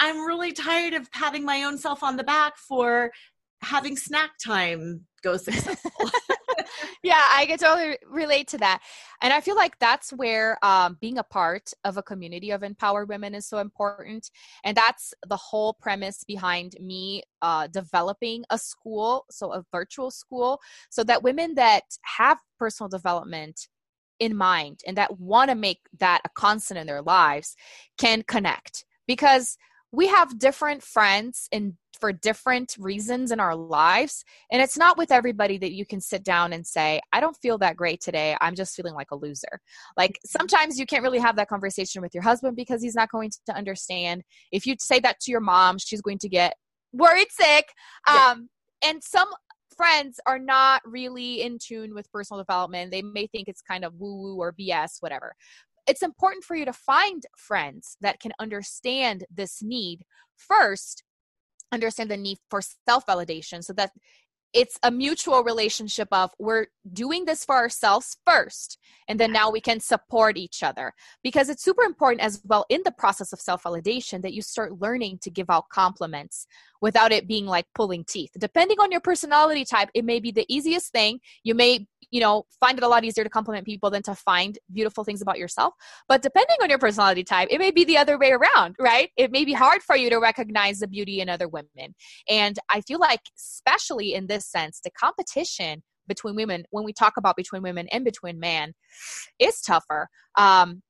I'm 0.00 0.24
really 0.24 0.52
tired 0.52 0.94
of 0.94 1.10
patting 1.12 1.44
my 1.44 1.62
own 1.62 1.78
self 1.78 2.02
on 2.02 2.16
the 2.16 2.24
back 2.24 2.56
for 2.56 3.12
having 3.62 3.96
snack 3.96 4.32
time 4.42 5.06
go 5.22 5.36
successful. 5.36 6.10
yeah, 7.06 7.22
I 7.30 7.46
can 7.46 7.56
totally 7.56 7.96
relate 8.04 8.48
to 8.48 8.58
that. 8.58 8.82
And 9.22 9.32
I 9.32 9.40
feel 9.40 9.54
like 9.54 9.78
that's 9.78 10.12
where 10.12 10.58
um, 10.64 10.98
being 11.00 11.18
a 11.18 11.22
part 11.22 11.70
of 11.84 11.96
a 11.96 12.02
community 12.02 12.50
of 12.50 12.64
empowered 12.64 13.08
women 13.08 13.32
is 13.32 13.46
so 13.46 13.58
important. 13.58 14.28
And 14.64 14.76
that's 14.76 15.14
the 15.24 15.36
whole 15.36 15.72
premise 15.72 16.24
behind 16.24 16.74
me 16.80 17.22
uh, 17.42 17.68
developing 17.68 18.44
a 18.50 18.58
school, 18.58 19.24
so 19.30 19.52
a 19.52 19.64
virtual 19.70 20.10
school, 20.10 20.58
so 20.90 21.04
that 21.04 21.22
women 21.22 21.54
that 21.54 21.84
have 22.02 22.40
personal 22.58 22.88
development 22.88 23.68
in 24.18 24.36
mind 24.36 24.80
and 24.84 24.96
that 24.96 25.20
want 25.20 25.50
to 25.50 25.54
make 25.54 25.82
that 26.00 26.22
a 26.24 26.28
constant 26.30 26.80
in 26.80 26.88
their 26.88 27.02
lives 27.02 27.54
can 27.98 28.24
connect. 28.24 28.84
Because 29.06 29.56
we 29.96 30.08
have 30.08 30.38
different 30.38 30.82
friends 30.82 31.48
and 31.50 31.72
for 31.98 32.12
different 32.12 32.76
reasons 32.78 33.30
in 33.30 33.40
our 33.40 33.56
lives 33.56 34.22
and 34.52 34.60
it's 34.60 34.76
not 34.76 34.98
with 34.98 35.10
everybody 35.10 35.56
that 35.56 35.72
you 35.72 35.86
can 35.86 35.98
sit 35.98 36.22
down 36.22 36.52
and 36.52 36.66
say 36.66 37.00
i 37.12 37.20
don't 37.20 37.38
feel 37.38 37.56
that 37.56 37.74
great 37.74 38.02
today 38.02 38.36
i'm 38.42 38.54
just 38.54 38.76
feeling 38.76 38.92
like 38.92 39.10
a 39.10 39.16
loser 39.16 39.60
like 39.96 40.10
mm-hmm. 40.10 40.38
sometimes 40.38 40.78
you 40.78 40.84
can't 40.84 41.02
really 41.02 41.18
have 41.18 41.36
that 41.36 41.48
conversation 41.48 42.02
with 42.02 42.12
your 42.12 42.22
husband 42.22 42.54
because 42.54 42.82
he's 42.82 42.94
not 42.94 43.10
going 43.10 43.30
to 43.46 43.56
understand 43.56 44.22
if 44.52 44.66
you 44.66 44.76
say 44.78 45.00
that 45.00 45.18
to 45.18 45.30
your 45.30 45.40
mom 45.40 45.78
she's 45.78 46.02
going 46.02 46.18
to 46.18 46.28
get 46.28 46.54
worried 46.92 47.28
sick 47.30 47.72
yeah. 48.06 48.32
um 48.32 48.50
and 48.84 49.02
some 49.02 49.28
friends 49.76 50.18
are 50.26 50.38
not 50.38 50.80
really 50.84 51.42
in 51.42 51.58
tune 51.62 51.94
with 51.94 52.10
personal 52.10 52.42
development. 52.42 52.90
They 52.90 53.02
may 53.02 53.26
think 53.26 53.46
it's 53.46 53.60
kind 53.60 53.84
of 53.84 53.94
woo 53.98 54.22
woo 54.22 54.36
or 54.36 54.52
BS, 54.52 54.96
whatever 55.00 55.34
it's 55.86 56.02
important 56.02 56.44
for 56.44 56.56
you 56.56 56.64
to 56.64 56.72
find 56.72 57.24
friends 57.36 57.96
that 58.00 58.20
can 58.20 58.32
understand 58.38 59.24
this 59.30 59.62
need 59.62 60.02
first 60.36 61.02
understand 61.72 62.10
the 62.10 62.16
need 62.16 62.38
for 62.48 62.60
self 62.86 63.06
validation 63.06 63.62
so 63.62 63.72
that 63.72 63.90
it's 64.52 64.78
a 64.82 64.90
mutual 64.90 65.42
relationship 65.44 66.08
of 66.12 66.30
we're 66.38 66.66
doing 66.90 67.26
this 67.26 67.44
for 67.44 67.56
ourselves 67.56 68.16
first 68.24 68.78
and 69.06 69.20
then 69.20 69.30
now 69.30 69.50
we 69.50 69.60
can 69.60 69.80
support 69.80 70.38
each 70.38 70.62
other. 70.62 70.94
Because 71.22 71.48
it's 71.48 71.62
super 71.62 71.82
important 71.82 72.22
as 72.22 72.40
well 72.44 72.64
in 72.68 72.80
the 72.84 72.92
process 72.92 73.32
of 73.32 73.40
self 73.40 73.64
validation 73.64 74.22
that 74.22 74.32
you 74.32 74.42
start 74.42 74.80
learning 74.80 75.18
to 75.22 75.30
give 75.30 75.50
out 75.50 75.68
compliments 75.68 76.46
without 76.80 77.12
it 77.12 77.26
being 77.26 77.46
like 77.46 77.66
pulling 77.74 78.04
teeth. 78.04 78.30
Depending 78.38 78.78
on 78.80 78.90
your 78.90 79.00
personality 79.00 79.64
type 79.64 79.88
it 79.94 80.04
may 80.04 80.20
be 80.20 80.30
the 80.30 80.46
easiest 80.48 80.92
thing. 80.92 81.20
You 81.44 81.54
may 81.54 81.86
you 82.10 82.20
know 82.20 82.44
find 82.60 82.78
it 82.78 82.84
a 82.84 82.88
lot 82.88 83.04
easier 83.04 83.24
to 83.24 83.30
compliment 83.30 83.66
people 83.66 83.90
than 83.90 84.02
to 84.02 84.14
find 84.14 84.58
beautiful 84.72 85.04
things 85.04 85.22
about 85.22 85.38
yourself. 85.38 85.74
But 86.08 86.22
depending 86.22 86.56
on 86.62 86.70
your 86.70 86.78
personality 86.78 87.24
type 87.24 87.48
it 87.50 87.58
may 87.58 87.70
be 87.70 87.84
the 87.84 87.98
other 87.98 88.18
way 88.18 88.32
around 88.32 88.76
right? 88.78 89.10
It 89.16 89.30
may 89.32 89.44
be 89.44 89.52
hard 89.52 89.82
for 89.82 89.96
you 89.96 90.10
to 90.10 90.18
recognize 90.18 90.80
the 90.80 90.88
beauty 90.88 91.20
in 91.20 91.28
other 91.28 91.48
women. 91.48 91.94
And 92.28 92.58
i 92.70 92.80
feel 92.82 92.98
like 92.98 93.20
especially 93.36 94.14
in 94.14 94.26
this 94.26 94.46
sense 94.46 94.80
the 94.82 94.90
competition 94.90 95.82
between 96.08 96.36
women 96.36 96.64
when 96.70 96.84
we 96.84 96.92
talk 96.92 97.14
about 97.16 97.36
between 97.36 97.62
women 97.62 97.88
and 97.90 98.04
between 98.04 98.38
men 98.38 98.74
is 99.38 99.60
tougher. 99.60 100.08
Um 100.36 100.82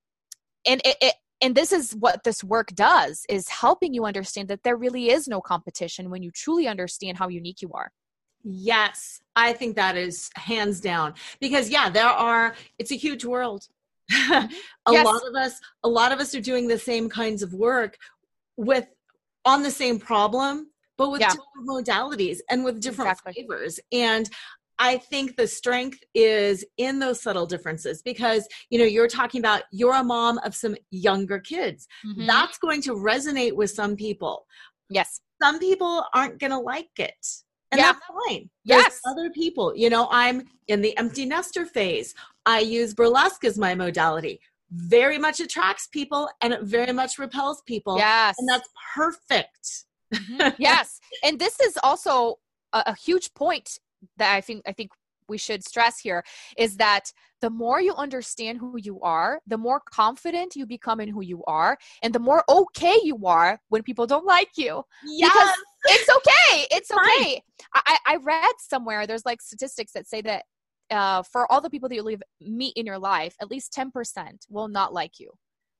and 0.66 0.80
it, 0.84 0.96
it 1.00 1.14
and 1.42 1.54
this 1.54 1.72
is 1.72 1.92
what 1.92 2.24
this 2.24 2.42
work 2.42 2.68
does 2.74 3.24
is 3.28 3.48
helping 3.48 3.92
you 3.92 4.04
understand 4.04 4.48
that 4.48 4.62
there 4.62 4.76
really 4.76 5.10
is 5.10 5.28
no 5.28 5.40
competition 5.40 6.10
when 6.10 6.22
you 6.22 6.30
truly 6.30 6.66
understand 6.66 7.18
how 7.18 7.28
unique 7.28 7.60
you 7.60 7.70
are 7.74 7.90
Yes, 8.48 9.20
I 9.34 9.52
think 9.54 9.74
that 9.74 9.96
is 9.96 10.30
hands 10.36 10.80
down 10.80 11.14
because 11.40 11.68
yeah, 11.68 11.90
there 11.90 12.06
are 12.06 12.54
it's 12.78 12.92
a 12.92 12.96
huge 12.96 13.24
world. 13.24 13.66
a 14.30 14.48
yes. 14.88 15.04
lot 15.04 15.20
of 15.26 15.34
us 15.34 15.60
a 15.82 15.88
lot 15.88 16.12
of 16.12 16.20
us 16.20 16.32
are 16.32 16.40
doing 16.40 16.68
the 16.68 16.78
same 16.78 17.08
kinds 17.08 17.42
of 17.42 17.52
work 17.52 17.96
with 18.56 18.86
on 19.44 19.64
the 19.64 19.70
same 19.70 19.98
problem 19.98 20.70
but 20.96 21.10
with 21.10 21.20
yeah. 21.20 21.30
different 21.30 21.68
modalities 21.68 22.38
and 22.48 22.64
with 22.64 22.80
different 22.80 23.10
exactly. 23.10 23.32
flavors 23.32 23.80
and 23.90 24.30
I 24.78 24.98
think 24.98 25.36
the 25.36 25.46
strength 25.46 26.02
is 26.14 26.64
in 26.76 26.98
those 26.98 27.22
subtle 27.22 27.46
differences 27.46 28.02
because 28.02 28.46
you 28.70 28.78
know 28.78 28.84
you're 28.84 29.08
talking 29.08 29.40
about 29.40 29.62
you're 29.72 29.94
a 29.94 30.04
mom 30.04 30.38
of 30.38 30.54
some 30.54 30.76
younger 30.90 31.38
kids. 31.38 31.86
Mm-hmm. 32.06 32.26
That's 32.26 32.58
going 32.58 32.82
to 32.82 32.92
resonate 32.92 33.54
with 33.54 33.70
some 33.70 33.96
people. 33.96 34.46
Yes. 34.88 35.20
Some 35.42 35.58
people 35.58 36.04
aren't 36.14 36.38
going 36.38 36.50
to 36.50 36.58
like 36.58 36.98
it. 36.98 37.14
And 37.72 37.80
yeah. 37.80 37.92
that's 37.92 38.06
fine. 38.28 38.48
There's 38.64 38.82
yes. 38.84 39.00
other 39.06 39.30
people. 39.30 39.74
You 39.76 39.90
know, 39.90 40.08
I'm 40.10 40.44
in 40.68 40.80
the 40.80 40.96
empty 40.96 41.26
nester 41.26 41.66
phase. 41.66 42.14
I 42.46 42.60
use 42.60 42.94
burlesque 42.94 43.44
as 43.44 43.58
my 43.58 43.74
modality. 43.74 44.40
Very 44.70 45.18
much 45.18 45.40
attracts 45.40 45.86
people 45.88 46.28
and 46.40 46.52
it 46.52 46.62
very 46.62 46.92
much 46.92 47.18
repels 47.18 47.62
people. 47.66 47.98
Yes. 47.98 48.36
And 48.38 48.48
that's 48.48 48.68
perfect. 48.94 49.84
Mm-hmm. 50.14 50.48
yes. 50.58 51.00
And 51.24 51.38
this 51.38 51.58
is 51.60 51.76
also 51.82 52.38
a, 52.72 52.84
a 52.86 52.94
huge 52.94 53.34
point 53.34 53.78
that 54.16 54.34
I 54.34 54.40
think 54.40 54.62
I 54.66 54.72
think 54.72 54.90
we 55.28 55.38
should 55.38 55.64
stress 55.64 55.98
here 55.98 56.22
is 56.56 56.76
that 56.76 57.12
the 57.40 57.50
more 57.50 57.80
you 57.80 57.94
understand 57.94 58.58
who 58.58 58.76
you 58.76 59.00
are, 59.02 59.40
the 59.46 59.58
more 59.58 59.80
confident 59.90 60.56
you 60.56 60.66
become 60.66 61.00
in 61.00 61.08
who 61.08 61.22
you 61.22 61.42
are, 61.46 61.76
and 62.02 62.14
the 62.14 62.18
more 62.18 62.44
okay 62.48 62.98
you 63.02 63.26
are 63.26 63.60
when 63.68 63.82
people 63.82 64.06
don't 64.06 64.26
like 64.26 64.50
you. 64.56 64.82
Yes. 65.04 65.32
Because 65.32 65.52
it's 65.96 66.08
okay. 66.16 66.66
It's 66.70 66.90
okay. 66.90 67.42
I, 67.74 67.98
I 68.06 68.16
read 68.16 68.54
somewhere 68.58 69.06
there's 69.06 69.26
like 69.26 69.42
statistics 69.42 69.92
that 69.92 70.08
say 70.08 70.22
that 70.22 70.44
uh, 70.90 71.22
for 71.22 71.50
all 71.50 71.60
the 71.60 71.70
people 71.70 71.88
that 71.88 71.96
you 71.96 72.02
leave, 72.02 72.22
meet 72.40 72.74
in 72.76 72.86
your 72.86 72.98
life, 72.98 73.34
at 73.40 73.50
least 73.50 73.72
10% 73.72 73.90
will 74.48 74.68
not 74.68 74.92
like 74.92 75.18
you. 75.18 75.32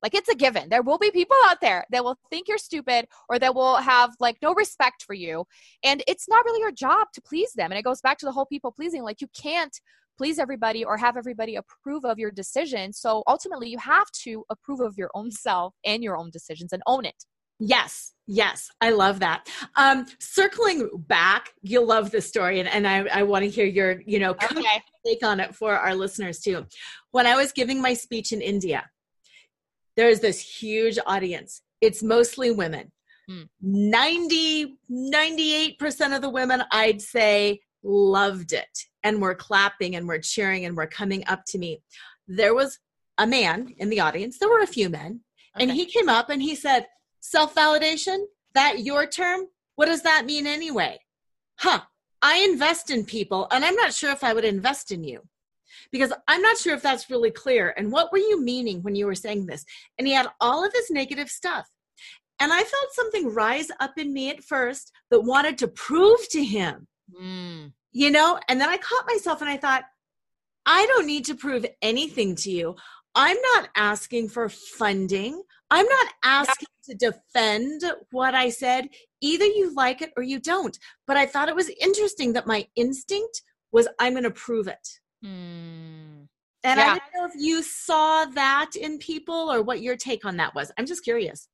Like 0.03 0.15
it's 0.15 0.29
a 0.29 0.35
given. 0.35 0.69
There 0.69 0.83
will 0.83 0.99
be 0.99 1.11
people 1.11 1.37
out 1.47 1.61
there 1.61 1.85
that 1.91 2.05
will 2.05 2.19
think 2.31 2.49
you're 2.49 2.59
stupid 2.59 3.07
or 3.29 3.39
that 3.39 3.55
will 3.55 3.77
have 3.77 4.15
like 4.21 4.37
no 4.43 4.55
respect 4.55 5.03
for 5.03 5.15
you. 5.15 5.45
And 5.83 6.03
it's 6.07 6.29
not 6.29 6.45
really 6.45 6.61
your 6.61 6.73
job 6.73 7.09
to 7.15 7.23
please 7.23 7.53
them. 7.55 7.73
And 7.73 7.79
it 7.79 7.83
goes 7.83 8.01
back 8.01 8.19
to 8.19 8.27
the 8.27 8.33
whole 8.33 8.47
people 8.47 8.73
pleasing. 8.73 9.03
Like 9.03 9.21
you 9.21 9.29
can't 9.37 9.75
please 10.17 10.39
everybody 10.39 10.85
or 10.85 10.97
have 10.97 11.17
everybody 11.17 11.57
approve 11.57 12.05
of 12.05 12.19
your 12.19 12.31
decision. 12.31 12.93
So 12.93 13.23
ultimately, 13.27 13.69
you 13.69 13.79
have 13.79 14.11
to 14.25 14.45
approve 14.51 14.81
of 14.81 14.97
your 14.97 15.11
own 15.15 15.31
self 15.31 15.75
and 15.85 16.03
your 16.03 16.17
own 16.17 16.31
decisions 16.31 16.73
and 16.73 16.83
own 16.87 17.05
it. 17.05 17.25
Yes, 17.59 18.13
yes, 18.27 18.69
I 18.83 18.91
love 18.91 19.21
that. 19.21 19.49
Um, 19.77 20.07
circling 20.21 20.91
back, 20.95 21.53
you'll 21.63 21.87
love 21.87 22.11
this 22.11 22.29
story, 22.29 22.61
and, 22.61 22.69
and 22.69 22.87
I, 22.87 23.07
I 23.07 23.23
want 23.23 23.45
to 23.45 23.51
hear 23.51 23.65
your, 23.65 24.03
you 24.05 24.19
know, 24.19 24.33
okay. 24.33 24.63
take 25.07 25.25
on 25.25 25.41
it 25.41 25.55
for 25.55 25.75
our 25.75 25.95
listeners 25.95 26.41
too. 26.41 26.67
When 27.13 27.27
I 27.27 27.35
was 27.37 27.53
giving 27.53 27.81
my 27.81 27.95
speech 27.95 28.33
in 28.33 28.43
India, 28.43 28.85
there's 29.97 30.21
this 30.21 30.41
huge 30.41 30.99
audience. 31.07 31.63
It's 31.81 32.03
mostly 32.03 32.51
women. 32.51 32.93
Hmm. 33.29 33.43
90, 33.61 34.77
98% 34.91 36.15
of 36.15 36.23
the 36.23 36.31
women, 36.31 36.63
I'd 36.71 37.03
say, 37.03 37.61
loved 37.83 38.53
it 38.53 38.79
and 39.03 39.21
were 39.21 39.35
clapping 39.35 39.97
and 39.97 40.07
were 40.07 40.19
cheering 40.19 40.65
and 40.65 40.77
were 40.77 40.87
coming 40.87 41.25
up 41.27 41.45
to 41.49 41.59
me. 41.59 41.83
There 42.29 42.55
was 42.55 42.79
a 43.19 43.27
man 43.27 43.75
in 43.79 43.89
the 43.89 44.01
audience. 44.01 44.39
There 44.39 44.49
were 44.49 44.61
a 44.61 44.67
few 44.67 44.89
men. 44.89 45.21
Okay. 45.57 45.65
And 45.65 45.73
he 45.73 45.87
came 45.87 46.09
up 46.09 46.31
and 46.31 46.43
he 46.43 46.55
said, 46.55 46.87
Self 47.21 47.55
validation? 47.55 48.19
That 48.55 48.81
your 48.81 49.07
term? 49.07 49.47
What 49.75 49.87
does 49.87 50.03
that 50.03 50.27
mean 50.27 50.47
anyway? 50.47 51.01
Huh. 51.59 51.81
I 52.23 52.39
invest 52.39 52.91
in 52.91 53.05
people 53.05 53.47
and 53.51 53.65
I'm 53.65 53.75
not 53.77 53.93
sure 53.93 54.11
if 54.11 54.25
I 54.25 54.33
would 54.33 54.45
invest 54.45 54.91
in 54.91 55.05
you 55.05 55.23
because 55.93 56.13
I'm 56.29 56.43
not 56.43 56.59
sure 56.59 56.75
if 56.75 56.83
that's 56.83 57.11
really 57.11 57.31
clear. 57.31 57.75
And 57.77 57.93
what 57.93 58.13
were 58.13 58.19
you 58.19 58.43
meaning 58.43 58.83
when 58.83 58.95
you 58.95 59.07
were 59.07 59.15
saying 59.15 59.47
this? 59.47 59.65
And 59.99 60.07
he 60.07 60.13
had 60.13 60.29
all 60.41 60.65
of 60.65 60.73
this 60.73 60.91
negative 60.91 61.29
stuff. 61.29 61.69
And 62.39 62.53
I 62.53 62.63
felt 62.63 62.93
something 62.93 63.33
rise 63.33 63.69
up 63.81 63.93
in 63.97 64.13
me 64.13 64.31
at 64.31 64.45
first 64.45 64.93
that 65.11 65.21
wanted 65.21 65.57
to 65.59 65.69
prove 65.69 66.29
to 66.31 66.45
him, 66.45 66.87
mm. 67.19 67.73
you 67.93 68.11
know? 68.11 68.39
And 68.49 68.61
then 68.61 68.69
I 68.69 68.77
caught 68.77 69.07
myself 69.07 69.41
and 69.41 69.49
I 69.49 69.57
thought, 69.57 69.85
I 70.67 70.85
don't 70.87 71.07
need 71.07 71.25
to 71.27 71.35
prove 71.35 71.65
anything 71.81 72.35
to 72.37 72.51
you. 72.51 72.77
I'm 73.15 73.39
not 73.55 73.71
asking 73.77 74.29
for 74.29 74.49
funding. 74.49 75.43
I'm 75.71 75.87
not 75.87 76.07
asking 76.23 76.69
to 76.85 76.95
defend 76.95 77.83
what 78.11 78.35
I 78.35 78.51
said. 78.51 78.89
Either 79.23 79.47
you 79.47 79.75
like 79.75 80.03
it 80.03 80.13
or 80.17 80.23
you 80.23 80.39
don't. 80.39 80.79
But 81.07 81.17
I 81.17 81.25
thought 81.25 81.49
it 81.49 81.57
was 81.57 81.71
interesting 81.81 82.35
that 82.35 82.47
my 82.47 82.67
instinct 82.77 83.43
was 83.73 83.89
I'm 83.99 84.13
going 84.13 84.25
to 84.25 84.31
prove 84.31 84.69
it. 84.69 84.87
Mm. 85.27 86.27
And 86.65 86.81
Yeah. 86.81 86.85
I 86.93 86.99
don't 86.99 87.15
know 87.17 87.27
if 87.27 87.33
you 87.39 87.63
saw 87.63 88.25
that 88.27 88.71
in 88.77 88.99
people 88.99 89.53
or 89.53 89.63
what 89.63 89.81
your 89.83 89.97
take 89.97 90.25
on 90.25 90.37
that 90.39 90.55
was. 90.55 90.73
I'm 90.79 90.87
just 90.87 91.05
curious. 91.05 91.49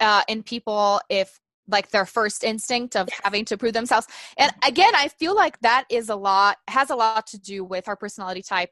uh, 0.00 0.22
in 0.28 0.42
people 0.42 1.00
if 1.08 1.40
like 1.70 1.90
their 1.90 2.06
first 2.06 2.44
instinct 2.44 2.96
of 2.96 3.08
Yes. 3.10 3.20
having 3.24 3.44
to 3.46 3.56
prove 3.58 3.72
themselves 3.72 4.06
and 4.38 4.52
again 4.66 4.94
i 4.94 5.08
feel 5.08 5.34
like 5.34 5.58
that 5.60 5.84
is 5.90 6.08
a 6.08 6.14
lot 6.16 6.56
has 6.68 6.90
a 6.90 6.96
lot 6.96 7.26
to 7.26 7.38
do 7.38 7.64
with 7.64 7.88
our 7.88 7.96
personality 7.96 8.42
type 8.42 8.70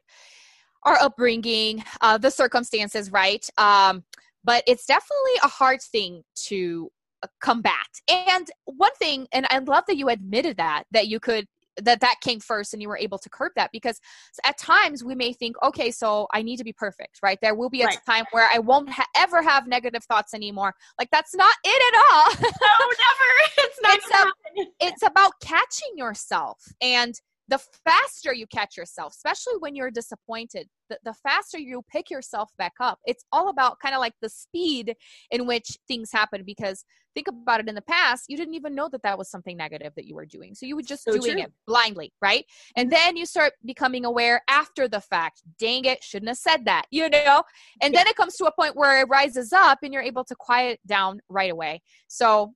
our 0.83 0.95
upbringing 1.01 1.83
uh, 2.01 2.17
the 2.17 2.31
circumstances 2.31 3.11
right 3.11 3.45
um, 3.57 4.03
but 4.43 4.63
it's 4.67 4.85
definitely 4.85 5.33
a 5.43 5.47
hard 5.49 5.81
thing 5.81 6.23
to 6.35 6.89
uh, 7.23 7.27
combat 7.41 7.87
and 8.09 8.49
one 8.65 8.93
thing 8.99 9.27
and 9.33 9.45
i 9.49 9.59
love 9.59 9.83
that 9.87 9.97
you 9.97 10.07
admitted 10.09 10.57
that 10.57 10.83
that 10.91 11.07
you 11.07 11.19
could 11.19 11.45
that 11.83 11.99
that 12.01 12.15
came 12.21 12.39
first 12.39 12.73
and 12.73 12.81
you 12.81 12.87
were 12.89 12.97
able 12.97 13.17
to 13.17 13.29
curb 13.29 13.51
that 13.55 13.69
because 13.71 13.99
at 14.45 14.57
times 14.57 15.03
we 15.03 15.13
may 15.15 15.31
think 15.33 15.55
okay 15.63 15.91
so 15.91 16.27
i 16.33 16.41
need 16.41 16.57
to 16.57 16.63
be 16.63 16.73
perfect 16.73 17.19
right 17.21 17.39
there 17.41 17.55
will 17.55 17.69
be 17.69 17.81
a 17.81 17.85
Right. 17.85 17.99
time 18.05 18.25
where 18.31 18.49
i 18.53 18.59
won't 18.59 18.89
ha- 18.89 19.05
ever 19.15 19.41
have 19.41 19.67
negative 19.67 20.03
thoughts 20.05 20.33
anymore 20.33 20.73
like 20.99 21.09
that's 21.11 21.35
not 21.35 21.53
it 21.63 21.93
at 21.93 21.99
all 22.11 22.25
No, 22.41 22.87
never. 22.87 23.29
It's 23.59 23.79
not 23.81 23.95
It's 23.97 24.09
a- 24.11 24.85
it's 24.87 25.03
about 25.03 25.33
catching 25.41 25.91
yourself 25.95 26.57
and 26.81 27.13
the 27.47 27.59
faster 27.85 28.33
you 28.33 28.45
catch 28.47 28.77
yourself 28.77 29.13
especially 29.13 29.55
when 29.59 29.75
you're 29.75 29.91
disappointed 29.91 30.67
the, 30.89 30.99
the 31.03 31.13
faster 31.13 31.57
you 31.57 31.83
pick 31.91 32.09
yourself 32.09 32.49
back 32.57 32.73
up. 32.79 32.99
It's 33.05 33.25
all 33.31 33.49
about 33.49 33.79
kind 33.79 33.95
of 33.95 33.99
like 33.99 34.13
the 34.21 34.29
speed 34.29 34.95
in 35.31 35.45
which 35.45 35.77
things 35.87 36.11
happen 36.11 36.43
because 36.45 36.85
think 37.13 37.27
about 37.27 37.59
it 37.59 37.67
in 37.67 37.75
the 37.75 37.81
past 37.81 38.25
you 38.27 38.37
didn't 38.37 38.53
even 38.53 38.75
know 38.75 38.89
that 38.89 39.01
that 39.03 39.17
was 39.17 39.29
something 39.29 39.57
negative 39.57 39.93
that 39.95 40.05
you 40.05 40.15
were 40.15 40.25
doing. 40.25 40.55
So 40.55 40.65
you 40.65 40.75
were 40.75 40.81
just 40.81 41.03
So 41.03 41.13
doing 41.13 41.35
true. 41.35 41.43
It 41.43 41.51
blindly 41.65 42.13
right? 42.21 42.45
And 42.75 42.91
then 42.91 43.17
you 43.17 43.25
start 43.25 43.53
becoming 43.65 44.05
aware 44.05 44.41
after 44.49 44.87
the 44.87 45.01
fact 45.01 45.41
dang 45.59 45.85
it 45.85 46.03
shouldn't 46.03 46.29
have 46.29 46.37
said 46.37 46.65
that 46.65 46.85
you 46.91 47.09
know? 47.09 47.43
And 47.81 47.93
then 47.93 48.07
it 48.07 48.15
comes 48.15 48.35
to 48.37 48.45
a 48.45 48.51
point 48.51 48.75
where 48.75 49.01
it 49.01 49.09
rises 49.09 49.53
up 49.53 49.79
and 49.83 49.93
you're 49.93 50.01
able 50.01 50.23
to 50.25 50.35
quiet 50.35 50.79
down 50.85 51.19
right 51.29 51.51
away. 51.51 51.81
So 52.07 52.53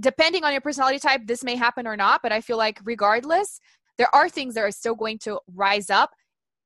depending 0.00 0.44
on 0.44 0.52
your 0.52 0.60
personality 0.60 0.98
type, 0.98 1.22
this 1.26 1.44
may 1.44 1.54
happen 1.54 1.86
or 1.86 1.96
not, 1.96 2.20
but 2.22 2.32
I 2.32 2.40
feel 2.40 2.56
like 2.56 2.80
regardless, 2.84 3.60
there 3.98 4.14
are 4.14 4.28
things 4.28 4.54
that 4.54 4.62
are 4.62 4.70
still 4.70 4.94
going 4.94 5.18
to 5.20 5.40
rise 5.54 5.90
up 5.90 6.10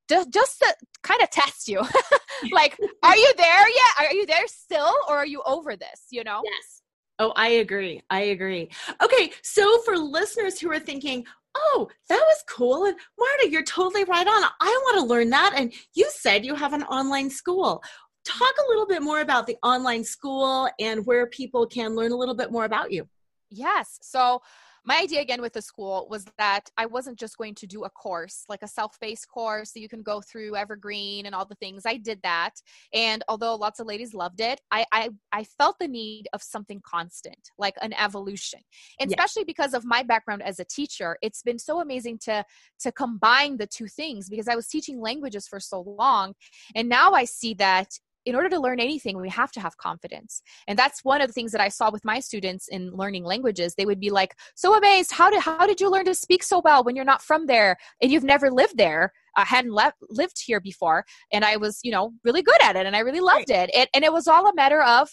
just, 0.09 0.33
just 0.33 0.59
to 0.61 0.75
kind 1.03 1.21
of 1.23 1.31
test 1.31 1.69
you. 1.69 1.81
like, 2.53 2.79
are 3.03 3.17
you 3.17 3.33
there 3.37 3.69
yet? 3.69 4.09
Are 4.09 4.13
you 4.13 4.27
there 4.27 4.47
still 4.47 4.95
or 5.09 5.17
are 5.17 5.27
you 5.27 5.43
over 5.47 5.77
this? 5.77 6.07
You 6.11 6.25
know? 6.25 6.43
Yes. 6.45 6.83
Oh, 7.19 7.33
I 7.35 7.49
agree. 7.49 8.03
I 8.11 8.21
agree. 8.23 8.71
Okay, 9.03 9.33
so 9.43 9.81
for 9.83 9.97
listeners 9.97 10.61
who 10.61 10.71
are 10.71 10.79
thinking, 10.79 11.25
oh, 11.57 11.89
that 12.09 12.21
was 12.21 12.45
cool. 12.49 12.85
And 12.85 12.97
Marta, 13.19 13.51
you're 13.51 13.63
totally 13.63 14.05
right 14.05 14.27
on. 14.27 14.45
I 14.61 14.81
want 14.85 14.99
to 14.99 15.07
learn 15.07 15.31
that. 15.31 15.55
And 15.57 15.73
you 15.95 16.11
said 16.11 16.45
you 16.45 16.55
have 16.55 16.75
an 16.75 16.83
online 16.85 17.31
school. 17.31 17.83
Talk 18.25 18.55
a 18.59 18.69
little 18.69 18.87
bit 18.87 19.03
more 19.03 19.21
about 19.21 19.47
the 19.47 19.57
online 19.63 20.05
school 20.05 20.69
and 20.79 21.07
where 21.07 21.27
people 21.29 21.67
can 21.67 21.95
learn 21.95 22.13
a 22.13 22.17
little 22.17 22.35
bit 22.35 22.53
more 22.53 22.65
about 22.65 22.93
you. 22.93 23.09
Yes. 23.51 23.99
So 24.03 24.43
my 24.87 24.99
idea 25.03 25.21
again 25.21 25.43
with 25.43 25.53
the 25.53 25.63
school 25.63 26.07
was 26.11 26.25
that 26.39 26.71
I 26.77 26.87
wasn't 26.87 27.19
just 27.19 27.37
going 27.37 27.55
to 27.57 27.67
do 27.67 27.85
a 27.85 27.91
course, 27.91 28.45
like 28.49 28.63
a 28.63 28.69
self-paced 28.69 29.29
course 29.29 29.73
that 29.73 29.81
you 29.81 29.89
can 29.89 30.03
go 30.03 30.21
through 30.21 30.57
evergreen 30.57 31.27
and 31.27 31.35
all 31.35 31.45
the 31.45 31.57
things. 31.57 31.83
I 31.85 31.97
did 31.97 32.21
that. 32.23 32.53
And 32.95 33.25
although 33.29 33.57
lots 33.57 33.81
of 33.81 33.87
ladies 33.87 34.15
loved 34.15 34.41
it, 34.41 34.61
I 34.71 34.85
I, 34.93 35.11
I 35.33 35.45
felt 35.45 35.77
the 35.79 35.89
need 35.89 36.29
of 36.33 36.43
something 36.43 36.81
constant, 36.87 37.51
like 37.59 37.75
an 37.83 37.93
evolution. 37.95 38.61
And 39.01 39.11
Yeah. 39.11 39.17
especially 39.17 39.45
because 39.45 39.75
of 39.75 39.85
my 39.85 40.03
background 40.03 40.43
as 40.43 40.61
a 40.61 40.65
teacher, 40.65 41.19
it's 41.21 41.43
been 41.43 41.59
so 41.59 41.81
amazing 41.81 42.19
to 42.25 42.45
to 42.81 42.93
combine 42.93 43.57
the 43.57 43.67
two 43.67 43.89
things 43.89 44.29
because 44.29 44.49
I 44.49 44.55
was 44.55 44.69
teaching 44.69 45.01
languages 45.01 45.49
for 45.49 45.61
so 45.61 45.81
long. 45.81 46.35
And 46.75 46.89
now 46.89 47.13
I 47.13 47.25
see 47.25 47.55
that 47.55 47.89
in 48.27 48.35
order 48.35 48.49
to 48.49 48.61
learn 48.61 48.81
anything, 48.81 49.19
we 49.19 49.31
have 49.31 49.53
to 49.53 49.61
have 49.61 49.77
confidence. 49.79 50.43
And 50.67 50.79
that's 50.79 51.05
one 51.05 51.21
of 51.21 51.29
the 51.29 51.33
things 51.33 51.53
that 51.53 51.61
I 51.61 51.69
saw 51.69 51.91
with 51.91 52.05
my 52.05 52.21
students 52.21 52.69
in 52.69 52.91
learning 52.91 53.25
languages. 53.25 53.75
They 53.75 53.87
would 53.87 54.01
be 54.01 54.11
like, 54.11 54.35
so 54.57 54.77
amazed, 54.77 55.13
how 55.13 55.31
did, 55.31 55.41
how 55.41 55.67
did 55.67 55.81
you 55.81 55.91
learn 55.91 56.05
to 56.07 56.15
speak 56.15 56.43
so 56.43 56.61
well 56.65 56.85
when 56.85 56.97
you're 56.97 57.05
not 57.05 57.23
from 57.23 57.47
there 57.47 57.77
and 58.03 58.11
you've 58.11 58.25
never 58.25 58.51
lived 58.51 58.77
there? 58.77 59.13
I 59.37 59.45
hadn't 59.45 59.73
left, 59.73 59.99
lived 60.11 60.43
here 60.45 60.61
before. 60.61 61.05
And 61.33 61.45
I 61.45 61.57
was, 61.57 61.79
you 61.85 61.93
know, 61.93 62.13
really 62.25 62.43
good 62.43 62.61
at 62.63 62.77
it 62.77 62.85
and 62.85 62.97
I 62.97 63.01
really 63.01 63.21
loved 63.21 63.51
it. 63.51 63.71
it. 63.73 63.89
And 63.95 64.05
it 64.05 64.13
was 64.13 64.27
all 64.27 64.49
a 64.49 64.55
matter 64.55 64.83
of 64.83 65.09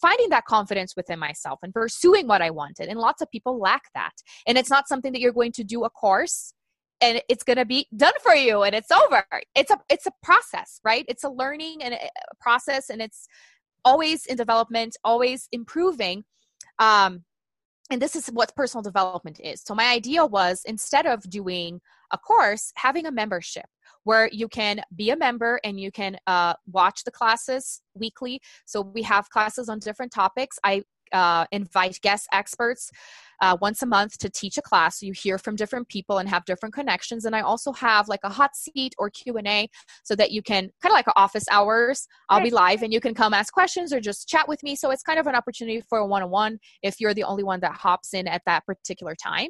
finding 0.00 0.30
that 0.30 0.44
confidence 0.44 0.94
within 0.96 1.18
myself 1.18 1.58
and 1.62 1.72
pursuing 1.72 2.26
what 2.26 2.42
I 2.42 2.50
wanted. 2.50 2.88
And 2.88 2.98
lots 2.98 3.22
of 3.22 3.30
people 3.30 3.58
lack 3.58 3.82
that. 3.94 4.12
And 4.46 4.56
it's 4.56 4.70
not 4.70 4.88
something 4.88 5.12
that 5.12 5.20
you're 5.20 5.32
going 5.32 5.52
to 5.52 5.64
do 5.64 5.84
a 5.84 5.90
course 5.90 6.52
and 7.00 7.20
it's 7.28 7.42
going 7.42 7.58
to 7.58 7.64
be 7.64 7.86
done 7.96 8.12
for 8.22 8.34
you 8.34 8.62
and 8.62 8.74
it's 8.74 8.90
over. 8.90 9.24
It's 9.54 9.70
a 9.70 9.78
it's 9.90 10.06
a 10.06 10.12
process 10.22 10.80
right? 10.84 11.04
It's 11.08 11.24
a 11.24 11.28
learning 11.28 11.82
and 11.82 11.94
a 11.94 12.08
process 12.40 12.90
and 12.90 13.00
it's 13.02 13.28
always 13.84 14.26
in 14.26 14.36
development 14.36 14.96
always 15.04 15.48
improving. 15.52 16.24
Um 16.78 17.24
and 17.90 18.02
this 18.02 18.16
is 18.16 18.26
what 18.26 18.56
personal 18.56 18.82
development 18.82 19.38
is. 19.40 19.62
So 19.62 19.74
my 19.74 19.92
idea 19.92 20.26
was 20.26 20.62
instead 20.64 21.06
of 21.06 21.22
doing 21.30 21.80
a 22.10 22.18
course 22.18 22.72
having 22.76 23.06
a 23.06 23.12
membership 23.12 23.66
where 24.06 24.28
you 24.32 24.48
can 24.48 24.80
be 24.94 25.10
a 25.10 25.16
member 25.16 25.60
and 25.64 25.80
you 25.80 25.90
can 25.90 26.16
uh, 26.28 26.54
watch 26.70 27.02
the 27.02 27.10
classes 27.10 27.82
weekly. 27.94 28.40
So 28.64 28.80
we 28.80 29.02
have 29.02 29.30
classes 29.30 29.68
on 29.68 29.80
different 29.80 30.12
topics. 30.12 30.60
I 30.62 30.84
uh, 31.12 31.46
invite 31.52 32.00
guest 32.02 32.28
experts 32.32 32.90
uh, 33.40 33.56
once 33.60 33.82
a 33.82 33.86
month 33.86 34.18
to 34.18 34.30
teach 34.30 34.56
a 34.56 34.62
class. 34.62 35.00
So 35.00 35.06
you 35.06 35.12
hear 35.12 35.38
from 35.38 35.56
different 35.56 35.88
people 35.88 36.18
and 36.18 36.28
have 36.28 36.44
different 36.44 36.74
connections. 36.74 37.24
And 37.24 37.34
i 37.36 37.40
also 37.40 37.72
have 37.72 38.08
like 38.08 38.20
a 38.24 38.28
hot 38.28 38.56
seat 38.56 38.94
or 38.98 39.10
q&a 39.10 39.68
so 40.04 40.14
that 40.16 40.30
you 40.30 40.42
can 40.42 40.70
kind 40.82 40.90
of 40.90 40.92
like 40.92 41.06
office 41.16 41.44
hours. 41.50 42.06
I'll 42.28 42.42
be 42.42 42.50
live 42.50 42.82
and 42.82 42.92
you 42.92 43.00
can 43.00 43.14
come 43.14 43.34
ask 43.34 43.52
questions 43.52 43.92
or 43.92 44.00
just 44.00 44.28
chat 44.28 44.48
with 44.48 44.62
me. 44.62 44.74
So 44.76 44.90
it's 44.90 45.02
kind 45.02 45.18
of 45.18 45.26
an 45.26 45.34
opportunity 45.34 45.82
for 45.88 45.98
a 45.98 46.06
one-on-one 46.06 46.58
if 46.82 47.00
you're 47.00 47.14
the 47.14 47.24
only 47.24 47.44
one 47.44 47.60
that 47.60 47.72
hops 47.72 48.14
in 48.14 48.26
at 48.26 48.42
that 48.46 48.64
particular 48.66 49.14
time. 49.14 49.48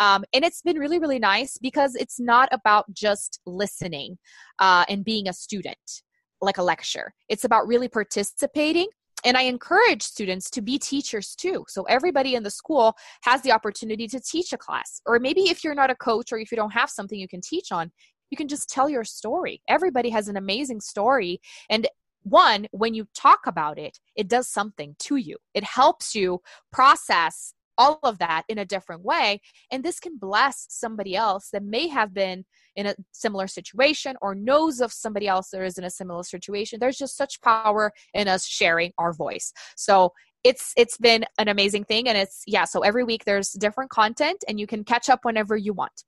Um, 0.00 0.24
and 0.32 0.44
it's 0.44 0.62
been 0.62 0.78
really 0.78 0.98
really 0.98 1.18
nice 1.18 1.58
because 1.58 1.94
it's 1.94 2.20
not 2.20 2.48
about 2.52 2.92
just 2.92 3.40
listening 3.46 4.18
uh, 4.58 4.84
and 4.88 5.04
being 5.04 5.28
a 5.28 5.32
student 5.32 6.02
like 6.40 6.58
a 6.58 6.62
lecture. 6.62 7.14
It's 7.28 7.44
about 7.44 7.66
really 7.66 7.88
participating 7.88 8.88
and 9.24 9.36
I 9.36 9.42
encourage 9.42 10.02
students 10.02 10.50
to 10.50 10.62
be 10.62 10.78
teachers 10.78 11.34
too. 11.34 11.64
So 11.68 11.82
everybody 11.84 12.34
in 12.34 12.42
the 12.42 12.50
school 12.50 12.94
has 13.22 13.42
the 13.42 13.52
opportunity 13.52 14.06
to 14.08 14.20
teach 14.20 14.52
a 14.52 14.58
class. 14.58 15.00
Or 15.06 15.18
maybe 15.18 15.42
if 15.42 15.64
you're 15.64 15.74
not 15.74 15.90
a 15.90 15.96
coach 15.96 16.32
or 16.32 16.38
if 16.38 16.50
you 16.50 16.56
don't 16.56 16.72
have 16.72 16.90
something 16.90 17.18
you 17.18 17.28
can 17.28 17.40
teach 17.40 17.72
on, 17.72 17.90
you 18.30 18.36
can 18.36 18.48
just 18.48 18.68
tell 18.68 18.88
your 18.88 19.04
story. 19.04 19.62
Everybody 19.68 20.10
has 20.10 20.28
an 20.28 20.36
amazing 20.36 20.80
story. 20.80 21.40
And 21.70 21.88
one, 22.22 22.66
when 22.70 22.94
you 22.94 23.06
talk 23.14 23.40
about 23.46 23.78
it, 23.78 23.98
it 24.16 24.28
does 24.28 24.48
something 24.48 24.96
to 25.00 25.16
you. 25.16 25.36
It 25.52 25.64
helps 25.64 26.14
you 26.14 26.40
process 26.72 27.54
all 27.78 27.98
of 28.02 28.18
that 28.18 28.44
in 28.48 28.58
a 28.58 28.64
different 28.64 29.02
way. 29.02 29.40
And 29.70 29.82
this 29.82 30.00
can 30.00 30.16
bless 30.18 30.66
somebody 30.70 31.16
else 31.16 31.48
that 31.52 31.62
may 31.62 31.88
have 31.88 32.14
been 32.14 32.44
in 32.76 32.86
a 32.86 32.94
similar 33.12 33.46
situation 33.46 34.16
or 34.20 34.34
knows 34.34 34.80
of 34.80 34.92
somebody 34.92 35.28
else 35.28 35.50
that 35.50 35.62
is 35.62 35.78
in 35.78 35.84
a 35.84 35.90
similar 35.90 36.22
situation. 36.22 36.78
There's 36.80 36.98
just 36.98 37.16
such 37.16 37.40
power 37.40 37.92
in 38.12 38.28
us 38.28 38.46
sharing 38.46 38.92
our 38.98 39.12
voice. 39.12 39.52
So 39.76 40.12
it's 40.42 40.72
it's 40.76 40.98
been 40.98 41.24
an 41.38 41.48
amazing 41.48 41.84
thing 41.84 42.06
and 42.06 42.18
it's 42.18 42.42
yeah 42.46 42.66
so 42.66 42.80
every 42.80 43.02
week 43.02 43.24
there's 43.24 43.52
different 43.52 43.90
content 43.90 44.44
and 44.46 44.60
you 44.60 44.66
can 44.66 44.84
catch 44.84 45.08
up 45.08 45.20
whenever 45.22 45.56
you 45.56 45.72
want 45.72 46.04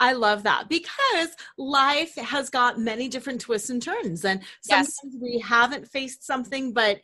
I 0.00 0.12
love 0.12 0.42
that 0.44 0.68
because 0.68 1.36
life 1.58 2.14
has 2.16 2.50
got 2.50 2.78
many 2.78 3.08
different 3.08 3.40
twists 3.40 3.70
and 3.70 3.82
turns. 3.82 4.24
And 4.24 4.40
Yes. 4.68 4.96
sometimes 4.96 5.20
we 5.20 5.38
haven't 5.40 5.88
faced 5.88 6.24
something, 6.24 6.72
but 6.72 7.00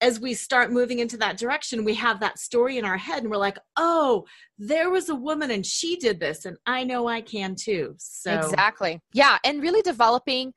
as 0.00 0.20
we 0.20 0.34
start 0.34 0.70
moving 0.70 1.00
into 1.00 1.16
that 1.16 1.38
direction, 1.38 1.84
we 1.84 1.94
have 1.94 2.20
that 2.20 2.38
story 2.38 2.78
in 2.78 2.84
our 2.84 2.96
head 2.96 3.22
and 3.22 3.30
we're 3.30 3.36
like, 3.36 3.58
oh, 3.76 4.24
there 4.58 4.90
was 4.90 5.08
a 5.08 5.14
woman 5.14 5.50
and 5.50 5.64
she 5.66 5.96
did 5.96 6.20
this, 6.20 6.44
and 6.44 6.56
I 6.66 6.84
know 6.84 7.08
I 7.08 7.20
can 7.20 7.54
too. 7.54 7.94
So, 7.98 8.38
Exactly. 8.38 9.00
Yeah. 9.12 9.38
And 9.44 9.62
really 9.62 9.82
developing 9.82 10.52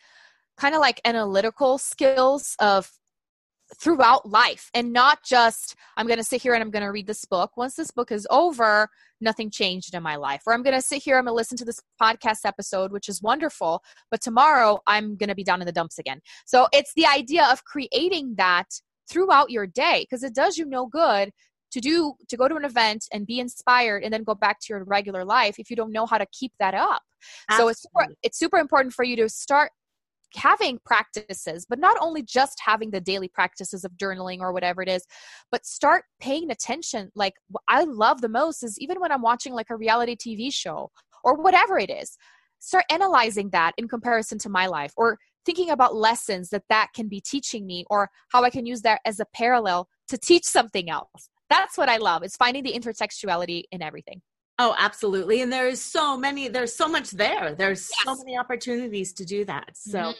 kind 0.58 0.76
of 0.76 0.82
like 0.82 1.02
analytical 1.06 1.78
skills 1.78 2.56
of 2.60 2.90
throughout 3.80 4.30
life 4.30 4.70
and 4.74 4.92
not 4.92 5.20
just 5.24 5.76
I'm 5.96 6.06
going 6.06 6.20
to 6.20 6.26
sit 6.26 6.42
here 6.42 6.54
and 6.54 6.62
I'm 6.62 6.72
going 6.72 6.84
to 6.84 6.92
read 6.92 7.08
this 7.08 7.24
book. 7.26 7.56
Once 7.56 7.76
this 7.76 7.90
book 7.92 8.12
is 8.12 8.28
over, 8.30 8.90
nothing 9.22 9.50
changed 9.50 9.96
in 9.96 10.04
my 10.04 10.18
life. 10.18 10.42
Or 10.46 10.54
I'm 10.54 10.62
going 10.62 10.76
to 10.76 10.82
sit 10.82 11.02
here, 11.02 11.18
I'm 11.18 11.24
going 11.24 11.32
to 11.32 11.36
listen 11.38 11.58
to 11.58 11.66
this 11.66 11.80
podcast 12.02 12.46
episode, 12.46 12.92
which 12.92 13.08
is 13.08 13.22
wonderful, 13.22 13.82
but 14.10 14.22
tomorrow 14.22 14.80
I'm 14.88 15.16
going 15.16 15.30
to 15.30 15.36
be 15.36 15.44
down 15.44 15.62
in 15.62 15.66
the 15.66 15.72
dumps 15.72 16.00
again. 16.00 16.20
So 16.46 16.68
it's 16.74 16.94
the 16.96 17.06
idea 17.06 17.48
of 17.50 17.64
creating 17.64 18.36
that 18.38 18.68
throughout 19.12 19.52
your 19.52 19.68
day 19.68 20.06
because 20.10 20.24
it 20.24 20.34
does 20.34 20.58
you 20.58 20.66
no 20.66 20.88
good 20.88 21.32
to 21.72 21.80
do 21.80 22.14
to 22.28 22.38
go 22.38 22.48
to 22.48 22.56
an 22.56 22.66
event 22.66 23.06
and 23.14 23.28
be 23.28 23.40
inspired 23.40 24.04
and 24.04 24.14
then 24.14 24.24
go 24.24 24.34
back 24.34 24.60
to 24.60 24.68
your 24.70 24.84
regular 24.86 25.24
life 25.24 25.56
if 25.60 25.70
you 25.70 25.76
don't 25.76 25.92
know 25.92 26.06
how 26.06 26.18
to 26.18 26.26
keep 26.32 26.52
that 26.60 26.74
up 26.74 27.04
so 27.56 27.68
it's 27.68 27.84
super 27.84 28.14
it's 28.24 28.40
super 28.40 28.58
important 28.58 28.94
for 28.94 29.04
you 29.04 29.16
to 29.16 29.30
start 29.30 29.72
having 30.36 30.80
practices, 30.86 31.66
but 31.68 31.80
not 31.80 31.98
only 32.02 32.24
just 32.24 32.60
having 32.64 32.92
the 32.92 33.02
daily 33.02 33.28
practices 33.28 33.84
of 33.84 33.92
journaling 33.94 34.40
or 34.40 34.54
whatever 34.54 34.82
it 34.82 34.90
is, 34.90 35.06
but 35.52 35.66
start 35.66 36.06
paying 36.20 36.52
attention. 36.52 37.12
Like, 37.16 37.34
what 37.50 37.64
I 37.68 37.84
love 37.84 38.22
the 38.22 38.30
most 38.30 38.64
is 38.64 38.78
even 38.80 39.00
when 39.00 39.12
I'm 39.12 39.22
watching 39.22 39.54
like 39.54 39.70
a 39.70 39.76
reality 39.76 40.16
TV 40.16 40.54
show 40.54 40.92
or 41.24 41.36
whatever 41.36 41.78
it 41.78 41.90
is, 41.90 42.18
start 42.60 42.86
analyzing 42.90 43.50
that 43.52 43.74
in 43.78 43.88
comparison 43.88 44.38
to 44.40 44.50
my 44.50 44.68
life 44.68 44.94
or 44.96 45.18
thinking 45.46 45.70
about 45.70 45.96
lessons 45.96 46.50
that 46.50 46.64
that 46.70 46.90
can 46.94 47.08
be 47.08 47.22
teaching 47.22 47.66
me 47.66 47.86
or 47.90 48.10
how 48.30 48.44
I 48.44 48.50
can 48.50 48.66
use 48.66 48.82
that 48.82 49.02
as 49.06 49.20
a 49.20 49.26
parallel 49.34 49.88
to 50.10 50.18
teach 50.18 50.46
something 50.46 50.90
else. 50.90 51.30
That's 51.50 51.78
what 51.78 51.90
I 51.90 51.98
love. 51.98 52.24
It's 52.24 52.38
finding 52.38 52.64
the 52.64 52.74
intertextuality 52.74 53.64
in 53.72 53.82
everything. 53.82 54.22
Oh, 54.60 54.76
absolutely. 54.78 55.42
And 55.42 55.52
there's 55.52 55.82
so 55.82 56.16
many, 56.16 56.48
there's 56.48 56.76
so 56.76 56.88
much 56.88 57.12
there. 57.12 57.56
There's 57.56 57.90
yes. 57.90 58.04
so 58.06 58.24
many 58.24 58.38
opportunities 58.38 59.12
to 59.14 59.26
do 59.26 59.44
that. 59.46 59.70
So, 59.74 59.98
mm-hmm. 59.98 60.12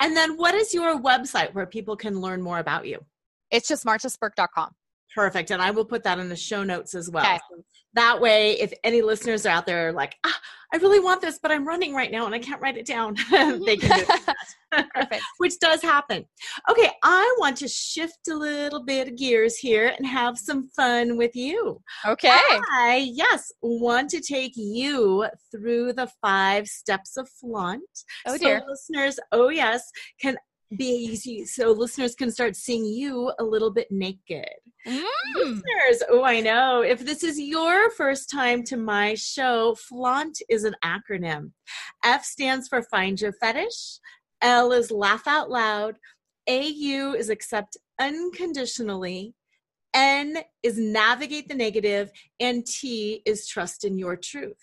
and 0.00 0.16
then 0.16 0.36
what 0.36 0.54
is 0.54 0.72
your 0.72 0.98
website 0.98 1.52
where 1.52 1.66
people 1.66 1.96
can 1.96 2.20
learn 2.20 2.40
more 2.40 2.58
about 2.58 2.86
you? 2.86 3.04
It's 3.50 3.68
just 3.68 3.84
martaspirk.com. 3.84 4.70
Perfect. 5.14 5.50
And 5.50 5.60
I 5.60 5.70
will 5.70 5.84
put 5.84 6.02
that 6.04 6.18
in 6.18 6.28
the 6.28 6.36
show 6.36 6.64
notes 6.64 6.94
as 6.94 7.10
well. 7.10 7.24
Okay. 7.24 7.38
So 7.50 7.62
that 7.94 8.20
way, 8.20 8.52
if 8.52 8.72
any 8.84 9.02
listeners 9.02 9.44
are 9.44 9.50
out 9.50 9.66
there 9.66 9.92
like, 9.92 10.16
ah, 10.24 10.40
I 10.72 10.78
really 10.78 11.00
want 11.00 11.20
this, 11.20 11.38
but 11.40 11.50
I'm 11.50 11.68
running 11.68 11.94
right 11.94 12.10
now 12.10 12.24
and 12.24 12.34
I 12.34 12.38
can't 12.38 12.60
write 12.62 12.78
it 12.78 12.86
down, 12.86 13.14
they 13.30 13.76
can 13.76 13.98
do. 13.98 14.32
Perfect. 14.94 15.22
Which 15.36 15.58
does 15.60 15.82
happen. 15.82 16.24
Okay, 16.70 16.90
I 17.02 17.36
want 17.38 17.58
to 17.58 17.68
shift 17.68 18.28
a 18.30 18.34
little 18.34 18.82
bit 18.82 19.08
of 19.08 19.16
gears 19.16 19.56
here 19.56 19.92
and 19.94 20.06
have 20.06 20.38
some 20.38 20.70
fun 20.70 21.18
with 21.18 21.36
you. 21.36 21.82
Okay. 22.06 22.30
I, 22.30 23.10
yes, 23.12 23.52
want 23.60 24.08
to 24.10 24.20
take 24.22 24.52
you 24.56 25.26
through 25.50 25.92
the 25.92 26.10
five 26.22 26.66
steps 26.66 27.18
of 27.18 27.28
flaunt. 27.28 27.82
Oh, 28.26 28.38
dear. 28.38 28.60
So 28.60 28.70
listeners, 28.70 29.20
oh, 29.32 29.50
yes, 29.50 29.90
can 30.18 30.38
be 30.76 30.86
easy 30.86 31.44
so 31.44 31.70
listeners 31.72 32.14
can 32.14 32.30
start 32.30 32.56
seeing 32.56 32.84
you 32.84 33.32
a 33.38 33.44
little 33.44 33.70
bit 33.70 33.88
naked. 33.90 34.48
Mm. 34.86 35.04
Listeners, 35.36 36.02
oh, 36.10 36.24
I 36.24 36.40
know. 36.40 36.82
If 36.82 37.04
this 37.04 37.22
is 37.22 37.38
your 37.38 37.90
first 37.90 38.30
time 38.30 38.62
to 38.64 38.76
my 38.76 39.14
show, 39.14 39.74
FLAUNT 39.74 40.38
is 40.48 40.64
an 40.64 40.74
acronym. 40.84 41.52
F 42.04 42.24
stands 42.24 42.68
for 42.68 42.82
Find 42.82 43.20
Your 43.20 43.32
Fetish, 43.32 43.98
L 44.40 44.72
is 44.72 44.90
Laugh 44.90 45.26
Out 45.26 45.50
Loud, 45.50 45.96
AU 46.48 47.14
is 47.16 47.28
Accept 47.28 47.76
Unconditionally, 48.00 49.34
N 49.94 50.38
is 50.62 50.78
Navigate 50.78 51.48
the 51.48 51.54
Negative, 51.54 52.10
and 52.40 52.66
T 52.66 53.22
is 53.24 53.46
Trust 53.46 53.84
in 53.84 53.98
Your 53.98 54.16
Truth. 54.16 54.56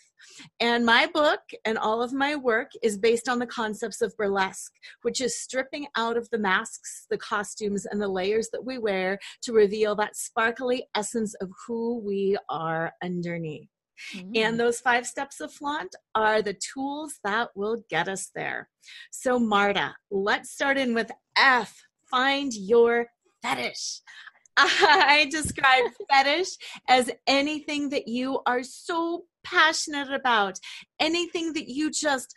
And 0.59 0.85
my 0.85 1.07
book 1.07 1.41
and 1.65 1.77
all 1.77 2.01
of 2.01 2.13
my 2.13 2.35
work 2.35 2.71
is 2.81 2.97
based 2.97 3.27
on 3.29 3.39
the 3.39 3.47
concepts 3.47 4.01
of 4.01 4.15
burlesque, 4.17 4.73
which 5.01 5.21
is 5.21 5.39
stripping 5.39 5.87
out 5.95 6.17
of 6.17 6.29
the 6.29 6.37
masks, 6.37 7.05
the 7.09 7.17
costumes, 7.17 7.85
and 7.85 8.01
the 8.01 8.07
layers 8.07 8.49
that 8.51 8.65
we 8.65 8.77
wear 8.77 9.19
to 9.43 9.53
reveal 9.53 9.95
that 9.95 10.15
sparkly 10.15 10.87
essence 10.95 11.33
of 11.35 11.49
who 11.67 11.99
we 11.99 12.37
are 12.49 12.93
underneath. 13.03 13.69
Mm. 14.15 14.37
And 14.37 14.59
those 14.59 14.79
five 14.79 15.05
steps 15.05 15.41
of 15.41 15.51
flaunt 15.51 15.95
are 16.15 16.41
the 16.41 16.57
tools 16.73 17.19
that 17.23 17.49
will 17.55 17.83
get 17.89 18.07
us 18.07 18.31
there. 18.33 18.69
So, 19.11 19.37
Marta, 19.39 19.93
let's 20.09 20.51
start 20.51 20.77
in 20.77 20.93
with 20.93 21.11
F 21.35 21.83
find 22.09 22.53
your 22.53 23.07
fetish. 23.41 24.01
I 24.57 25.27
describe 25.31 25.83
fetish 26.11 26.49
as 26.87 27.11
anything 27.27 27.89
that 27.89 28.07
you 28.07 28.41
are 28.45 28.63
so 28.63 29.25
passionate 29.43 30.11
about, 30.11 30.59
anything 30.99 31.53
that 31.53 31.69
you 31.69 31.91
just 31.91 32.35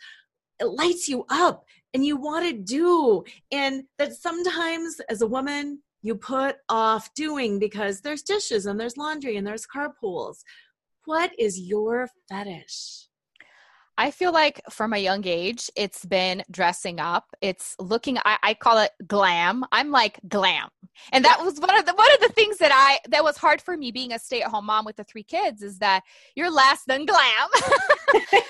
lights 0.61 1.07
you 1.07 1.25
up 1.29 1.65
and 1.93 2.05
you 2.05 2.17
want 2.17 2.45
to 2.45 2.53
do, 2.53 3.23
and 3.51 3.83
that 3.97 4.13
sometimes 4.13 4.99
as 5.09 5.21
a 5.21 5.27
woman 5.27 5.81
you 6.01 6.15
put 6.15 6.57
off 6.69 7.13
doing 7.13 7.59
because 7.59 8.01
there's 8.01 8.21
dishes 8.21 8.65
and 8.65 8.79
there's 8.79 8.97
laundry 8.97 9.37
and 9.37 9.47
there's 9.47 9.65
carpools. 9.65 10.37
What 11.05 11.31
is 11.39 11.59
your 11.59 12.09
fetish? 12.29 13.07
I 13.97 14.11
feel 14.11 14.31
like 14.31 14.61
from 14.69 14.93
a 14.93 14.97
young 14.97 15.25
age, 15.25 15.69
it's 15.75 16.03
been 16.05 16.43
dressing 16.49 16.99
up. 16.99 17.25
It's 17.41 17.75
looking. 17.79 18.17
I, 18.25 18.37
I, 18.41 18.53
call 18.55 18.79
it 18.79 18.91
glam. 19.05 19.63
I'm 19.71 19.91
like 19.91 20.19
glam, 20.27 20.69
and 21.11 21.23
that 21.25 21.39
was 21.41 21.59
one 21.59 21.77
of 21.77 21.85
the 21.85 21.93
one 21.93 22.11
of 22.13 22.19
the 22.21 22.29
things 22.29 22.57
that 22.57 22.71
I 22.73 22.99
that 23.09 23.23
was 23.23 23.37
hard 23.37 23.61
for 23.61 23.77
me 23.77 23.91
being 23.91 24.11
a 24.13 24.19
stay 24.19 24.41
at 24.41 24.49
home 24.49 24.65
mom 24.65 24.85
with 24.85 24.95
the 24.95 25.03
three 25.03 25.23
kids 25.23 25.61
is 25.61 25.77
that 25.79 26.01
you're 26.35 26.51
less 26.51 26.83
than 26.87 27.05
glam. 27.05 27.49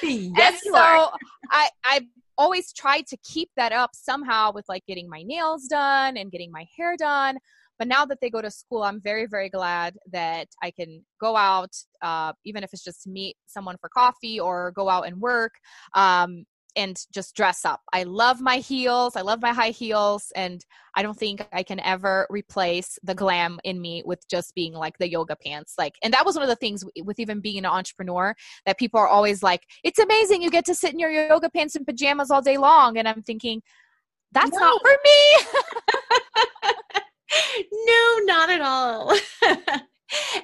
yes, 0.04 0.62
so 0.64 1.10
I 1.52 1.70
I 1.84 2.08
always 2.38 2.74
tried 2.74 3.08
to 3.08 3.18
keep 3.18 3.50
that 3.56 3.72
up 3.72 3.92
somehow 3.94 4.52
with 4.52 4.68
like 4.70 4.86
getting 4.86 5.10
my 5.10 5.24
nails 5.24 5.68
done 5.68 6.18
and 6.18 6.32
getting 6.32 6.52
my 6.52 6.66
hair 6.76 6.96
done. 6.98 7.38
But 7.80 7.88
now 7.88 8.06
that 8.06 8.20
they 8.22 8.30
go 8.30 8.42
to 8.42 8.52
school, 8.52 8.84
I'm 8.84 9.02
very, 9.02 9.26
very 9.26 9.50
glad 9.50 9.96
that 10.12 10.48
I 10.62 10.72
can 10.72 11.04
go 11.20 11.36
out, 11.36 11.72
uh, 12.02 12.34
even 12.46 12.64
if 12.64 12.72
it's 12.74 12.84
just 12.84 13.04
to 13.04 13.10
meet 13.10 13.36
someone 13.48 13.78
for 13.80 13.90
coffee 13.90 14.40
or 14.40 14.72
go 14.72 14.90
out 14.90 15.08
and 15.08 15.20
work. 15.20 15.54
Um, 15.96 16.46
and 16.76 16.98
just 17.12 17.36
dress 17.36 17.66
up. 17.66 17.82
I 17.92 18.04
love 18.04 18.42
my 18.42 18.58
heels. 18.58 19.16
I 19.16 19.22
love 19.22 19.42
my 19.42 19.54
high 19.54 19.70
heels. 19.70 20.32
And 20.36 20.64
I 20.96 21.04
don't 21.04 21.18
think 21.18 21.48
I 21.52 21.64
can 21.64 21.80
ever 21.82 22.28
replace 22.30 22.98
the 23.04 23.16
glam 23.16 23.60
in 23.64 23.82
me 23.82 24.04
with 24.06 24.28
just 24.30 24.56
being 24.56 24.74
like 24.74 24.98
the 24.98 25.10
yoga 25.10 25.36
pants. 25.36 25.76
Like, 25.78 25.96
and 26.04 26.14
that 26.14 26.26
was 26.26 26.36
one 26.36 26.44
of 26.44 26.50
the 26.50 26.56
things 26.56 26.84
with 27.04 27.20
even 27.20 27.40
being 27.40 27.60
an 27.60 27.66
entrepreneur 27.66 28.34
that 28.66 28.80
people 28.80 29.00
are 29.00 29.08
always 29.08 29.44
like, 29.44 29.62
it's 29.84 30.00
amazing. 30.00 30.42
You 30.42 30.50
get 30.50 30.66
to 30.66 30.76
sit 30.76 30.94
in 30.94 31.00
your 31.00 31.12
yoga 31.12 31.50
pants 31.50 31.76
and 31.76 31.86
pajamas 31.86 32.32
all 32.32 32.42
day 32.42 32.58
long. 32.58 32.98
And 32.98 33.08
I'm 33.08 33.22
thinking, 33.22 33.62
that's 34.32 34.52
no. 34.52 34.60
not 34.60 34.82
for 34.82 34.98
me. 35.06 36.73
no, 37.72 38.20
not 38.26 38.50
at 38.50 38.62
all. 38.62 39.18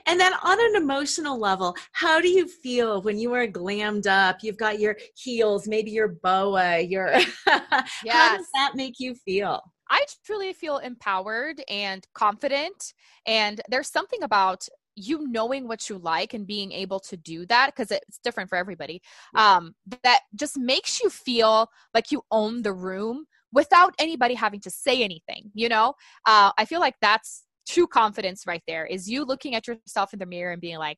and 0.07 0.19
then 0.19 0.33
on 0.43 0.75
an 0.75 0.81
emotional 0.81 1.39
level, 1.39 1.75
how 1.91 2.21
do 2.21 2.27
you 2.27 2.47
feel 2.47 3.01
when 3.01 3.17
you 3.17 3.33
are 3.33 3.47
glammed 3.47 4.07
up? 4.07 4.37
You've 4.41 4.57
got 4.57 4.79
your 4.79 4.97
heels, 5.15 5.67
maybe 5.67 5.91
your 5.91 6.07
boa, 6.07 6.79
your 6.79 7.09
yes. 7.09 7.31
how 7.47 8.37
does 8.37 8.47
that 8.55 8.71
make 8.75 8.95
you 8.99 9.15
feel? 9.15 9.61
I 9.89 10.05
truly 10.23 10.53
feel 10.53 10.77
empowered 10.77 11.63
and 11.67 12.05
confident. 12.13 12.93
And 13.25 13.59
there's 13.69 13.89
something 13.89 14.21
about 14.23 14.67
you 14.95 15.27
knowing 15.27 15.67
what 15.67 15.89
you 15.89 15.97
like 15.97 16.33
and 16.33 16.45
being 16.45 16.71
able 16.71 16.99
to 16.99 17.17
do 17.17 17.45
that 17.45 17.67
because 17.73 17.91
it's 17.91 18.19
different 18.23 18.49
for 18.49 18.57
everybody 18.57 19.01
um, 19.35 19.73
that 20.03 20.19
just 20.35 20.57
makes 20.57 21.01
you 21.01 21.09
feel 21.09 21.69
like 21.93 22.11
you 22.11 22.21
own 22.31 22.61
the 22.61 22.73
room 22.73 23.25
without 23.51 23.93
anybody 23.99 24.33
having 24.33 24.59
to 24.59 24.69
say 24.69 25.03
anything 25.03 25.51
you 25.53 25.69
know? 25.69 25.93
Uh, 26.25 26.51
i 26.57 26.65
feel 26.65 26.79
like 26.79 26.95
that's 27.01 27.43
true 27.67 27.87
confidence 27.87 28.45
right 28.47 28.63
there 28.67 28.85
is 28.85 29.09
you 29.09 29.23
looking 29.23 29.55
at 29.55 29.67
yourself 29.67 30.13
in 30.13 30.19
the 30.19 30.25
mirror 30.25 30.51
and 30.51 30.61
being 30.61 30.77
like 30.77 30.97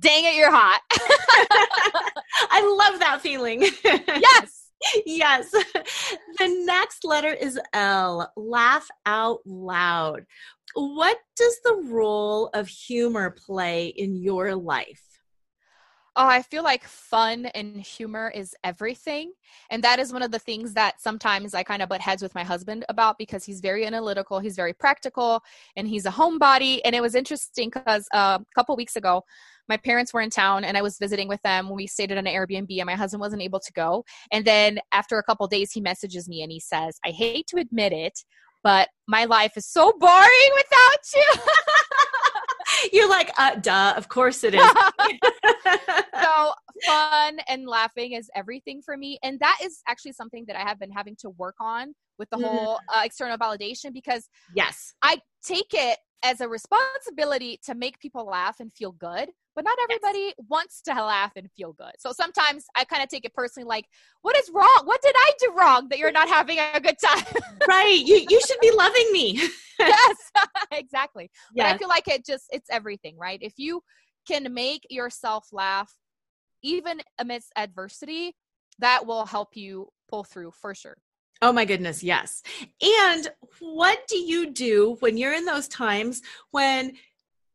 dang 0.00 0.24
it 0.24 0.34
you're 0.34 0.50
hot. 0.50 0.80
I 2.50 2.90
love 2.90 3.00
that 3.00 3.20
feeling. 3.20 3.62
Yes. 3.84 4.60
Yes. 5.06 5.50
The 5.50 6.64
next 6.66 7.04
letter 7.04 7.32
is 7.32 7.58
l. 7.72 8.30
Laugh 8.36 8.86
out 9.06 9.40
loud. 9.46 10.26
What 10.74 11.16
does 11.36 11.58
the 11.64 11.86
role 11.86 12.50
of 12.52 12.68
humor 12.68 13.30
play 13.30 13.86
in 13.86 14.16
your 14.16 14.54
life 14.54 15.13
Oh, 16.16 16.28
I 16.28 16.42
feel 16.42 16.62
like 16.62 16.84
fun 16.84 17.46
and 17.46 17.80
humor 17.80 18.30
is 18.32 18.54
everything. 18.62 19.32
And 19.70 19.82
that 19.82 19.98
is 19.98 20.12
one 20.12 20.22
of 20.22 20.30
the 20.30 20.38
things 20.38 20.72
that 20.74 21.00
sometimes 21.00 21.54
I 21.54 21.64
kind 21.64 21.82
of 21.82 21.88
butt 21.88 22.00
heads 22.00 22.22
with 22.22 22.36
my 22.36 22.44
husband 22.44 22.84
about 22.88 23.18
because 23.18 23.44
he's 23.44 23.60
very 23.60 23.84
analytical, 23.84 24.38
he's 24.38 24.54
very 24.54 24.72
practical, 24.72 25.42
and 25.74 25.88
he's 25.88 26.06
a 26.06 26.12
homebody. 26.12 26.80
And 26.84 26.94
it 26.94 27.02
was 27.02 27.16
interesting 27.16 27.68
because 27.68 28.06
uh, 28.14 28.38
a 28.40 28.54
couple 28.54 28.76
weeks 28.76 28.94
ago, 28.94 29.24
my 29.68 29.76
parents 29.76 30.14
were 30.14 30.20
in 30.20 30.30
town 30.30 30.62
and 30.62 30.76
I 30.76 30.82
was 30.82 30.98
visiting 30.98 31.26
with 31.26 31.42
them. 31.42 31.68
We 31.68 31.88
stayed 31.88 32.12
at 32.12 32.18
an 32.18 32.26
Airbnb 32.26 32.70
and 32.78 32.86
my 32.86 32.94
husband 32.94 33.20
wasn't 33.20 33.42
able 33.42 33.60
to 33.60 33.72
go. 33.72 34.04
And 34.30 34.44
then 34.44 34.78
after 34.92 35.18
a 35.18 35.22
couple 35.24 35.48
days, 35.48 35.72
he 35.72 35.80
messages 35.80 36.28
me 36.28 36.42
and 36.42 36.52
he 36.52 36.60
says, 36.60 36.96
I 37.04 37.10
hate 37.10 37.48
to 37.48 37.56
admit 37.56 37.92
it, 37.92 38.20
but 38.62 38.88
my 39.08 39.24
life 39.24 39.56
is 39.56 39.66
so 39.66 39.92
boring 39.98 40.50
without 40.54 41.00
you. 41.16 41.42
You're 42.92 43.08
like, 43.08 43.30
uh, 43.38 43.56
duh, 43.56 43.94
of 43.96 44.08
course 44.08 44.44
it 44.44 44.54
is. 44.54 44.62
so 46.22 46.52
fun 46.86 47.38
and 47.48 47.66
laughing 47.66 48.12
is 48.12 48.30
everything 48.34 48.82
for 48.82 48.96
me. 48.96 49.18
And 49.22 49.38
that 49.40 49.58
is 49.62 49.82
actually 49.88 50.12
something 50.12 50.44
that 50.46 50.56
I 50.56 50.62
have 50.62 50.78
been 50.78 50.90
having 50.90 51.16
to 51.20 51.30
work 51.30 51.56
on 51.60 51.94
with 52.18 52.28
the 52.30 52.36
mm. 52.36 52.44
whole 52.44 52.78
uh, 52.94 53.02
external 53.04 53.38
validation 53.38 53.92
because 53.92 54.28
yes, 54.54 54.94
I 55.02 55.18
take 55.44 55.72
it 55.72 55.98
as 56.24 56.40
a 56.40 56.48
responsibility 56.48 57.60
to 57.64 57.74
make 57.74 58.00
people 58.00 58.26
laugh 58.26 58.58
and 58.58 58.72
feel 58.72 58.92
good 58.92 59.30
but 59.54 59.64
not 59.64 59.76
everybody 59.84 60.18
yes. 60.18 60.34
wants 60.48 60.82
to 60.82 60.92
laugh 60.92 61.32
and 61.36 61.50
feel 61.52 61.72
good. 61.72 61.92
So 61.98 62.12
sometimes 62.12 62.64
I 62.76 62.84
kind 62.84 63.02
of 63.02 63.08
take 63.08 63.24
it 63.24 63.34
personally 63.34 63.66
like, 63.66 63.86
what 64.22 64.36
is 64.36 64.50
wrong? 64.52 64.82
What 64.84 65.00
did 65.02 65.14
I 65.16 65.30
do 65.38 65.54
wrong 65.56 65.88
that 65.90 65.98
you're 65.98 66.12
not 66.12 66.28
having 66.28 66.58
a 66.58 66.80
good 66.80 66.96
time? 67.02 67.24
right. 67.68 68.00
You, 68.04 68.26
you 68.28 68.40
should 68.46 68.60
be 68.60 68.72
loving 68.72 69.12
me. 69.12 69.48
yes, 69.78 70.16
exactly. 70.72 71.30
Yes. 71.54 71.66
But 71.70 71.74
I 71.74 71.78
feel 71.78 71.88
like 71.88 72.08
it 72.08 72.26
just, 72.26 72.44
it's 72.52 72.68
everything, 72.70 73.16
right? 73.16 73.38
If 73.40 73.54
you 73.56 73.82
can 74.26 74.52
make 74.52 74.86
yourself 74.90 75.46
laugh, 75.52 75.92
even 76.62 77.00
amidst 77.18 77.52
adversity, 77.56 78.34
that 78.80 79.06
will 79.06 79.26
help 79.26 79.50
you 79.54 79.88
pull 80.08 80.24
through 80.24 80.52
for 80.60 80.74
sure. 80.74 80.96
Oh 81.42 81.52
my 81.52 81.64
goodness, 81.64 82.02
yes. 82.02 82.42
And 82.82 83.28
what 83.72 84.06
do 84.08 84.16
you 84.18 84.50
do 84.50 84.96
when 85.00 85.16
you're 85.16 85.32
in 85.32 85.46
those 85.46 85.68
times 85.68 86.20
when 86.50 86.92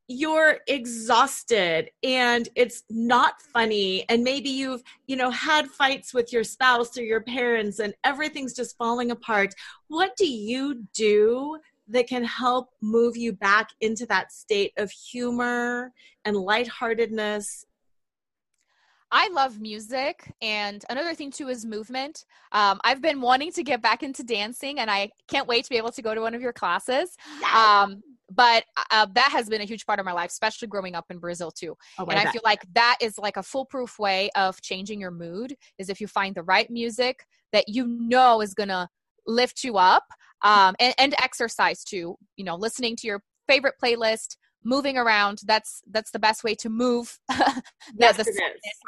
you're 0.07 0.57
exhausted 0.67 1.91
and 2.01 2.49
it's 2.55 2.83
not 2.89 3.39
funny 3.43 4.03
and 4.09 4.23
maybe 4.23 4.49
you've 4.49 4.81
you 5.05 5.15
know 5.15 5.29
had 5.29 5.67
fights 5.67 6.11
with 6.15 6.33
your 6.33 6.43
spouse 6.43 6.97
or 6.97 7.03
your 7.03 7.21
parents 7.21 7.77
and 7.77 7.93
everything's 8.03 8.55
just 8.55 8.75
falling 8.75 9.11
apart? 9.11 9.53
What 9.87 10.15
do 10.17 10.27
you 10.27 10.83
do 10.95 11.59
that 11.87 12.07
can 12.07 12.23
help 12.23 12.69
move 12.81 13.15
you 13.15 13.33
back 13.33 13.69
into 13.81 14.07
that 14.07 14.31
state 14.31 14.73
of 14.77 14.89
humor 14.89 15.91
and 16.25 16.35
lightheartedness 16.35 17.65
I 19.11 19.29
love 19.29 19.59
music. 19.59 20.31
And 20.41 20.83
another 20.89 21.13
thing, 21.13 21.31
too, 21.31 21.49
is 21.49 21.65
movement. 21.65 22.25
Um, 22.51 22.79
I've 22.83 23.01
been 23.01 23.21
wanting 23.21 23.51
to 23.53 23.63
get 23.63 23.81
back 23.81 24.03
into 24.03 24.23
dancing, 24.23 24.79
and 24.79 24.89
I 24.89 25.11
can't 25.27 25.47
wait 25.47 25.63
to 25.63 25.69
be 25.69 25.77
able 25.77 25.91
to 25.91 26.01
go 26.01 26.13
to 26.13 26.21
one 26.21 26.35
of 26.35 26.41
your 26.41 26.53
classes. 26.53 27.15
Um, 27.55 28.01
but 28.31 28.63
uh, 28.91 29.07
that 29.13 29.29
has 29.31 29.49
been 29.49 29.61
a 29.61 29.65
huge 29.65 29.85
part 29.85 29.99
of 29.99 30.05
my 30.05 30.11
life, 30.11 30.29
especially 30.29 30.67
growing 30.67 30.95
up 30.95 31.05
in 31.09 31.17
Brazil 31.17 31.51
too. 31.51 31.75
Oh, 31.97 32.05
and 32.05 32.19
I, 32.19 32.23
I 32.23 32.31
feel 32.31 32.41
like 32.43 32.63
that 32.73 32.97
is 33.01 33.17
like 33.17 33.37
a 33.37 33.43
foolproof 33.43 33.97
way 33.97 34.29
of 34.35 34.61
changing 34.61 35.01
your 35.01 35.11
mood 35.11 35.55
is 35.77 35.89
if 35.89 35.99
you 35.99 36.07
find 36.07 36.35
the 36.35 36.43
right 36.43 36.69
music 36.69 37.25
that 37.51 37.67
you 37.67 37.87
know 37.87 38.41
is 38.41 38.53
gonna 38.53 38.87
lift 39.25 39.63
you 39.63 39.77
up, 39.77 40.03
um, 40.43 40.75
and, 40.79 40.93
and 40.99 41.15
exercise 41.21 41.83
too. 41.83 42.15
You 42.37 42.45
know, 42.45 42.55
listening 42.55 42.95
to 42.97 43.07
your 43.07 43.23
favorite 43.47 43.75
playlist, 43.83 44.37
moving 44.63 44.97
around. 44.97 45.41
That's 45.45 45.81
that's 45.89 46.11
the 46.11 46.19
best 46.19 46.43
way 46.43 46.55
to 46.55 46.69
move 46.69 47.19
yes, 47.95 48.17
the, 48.17 48.41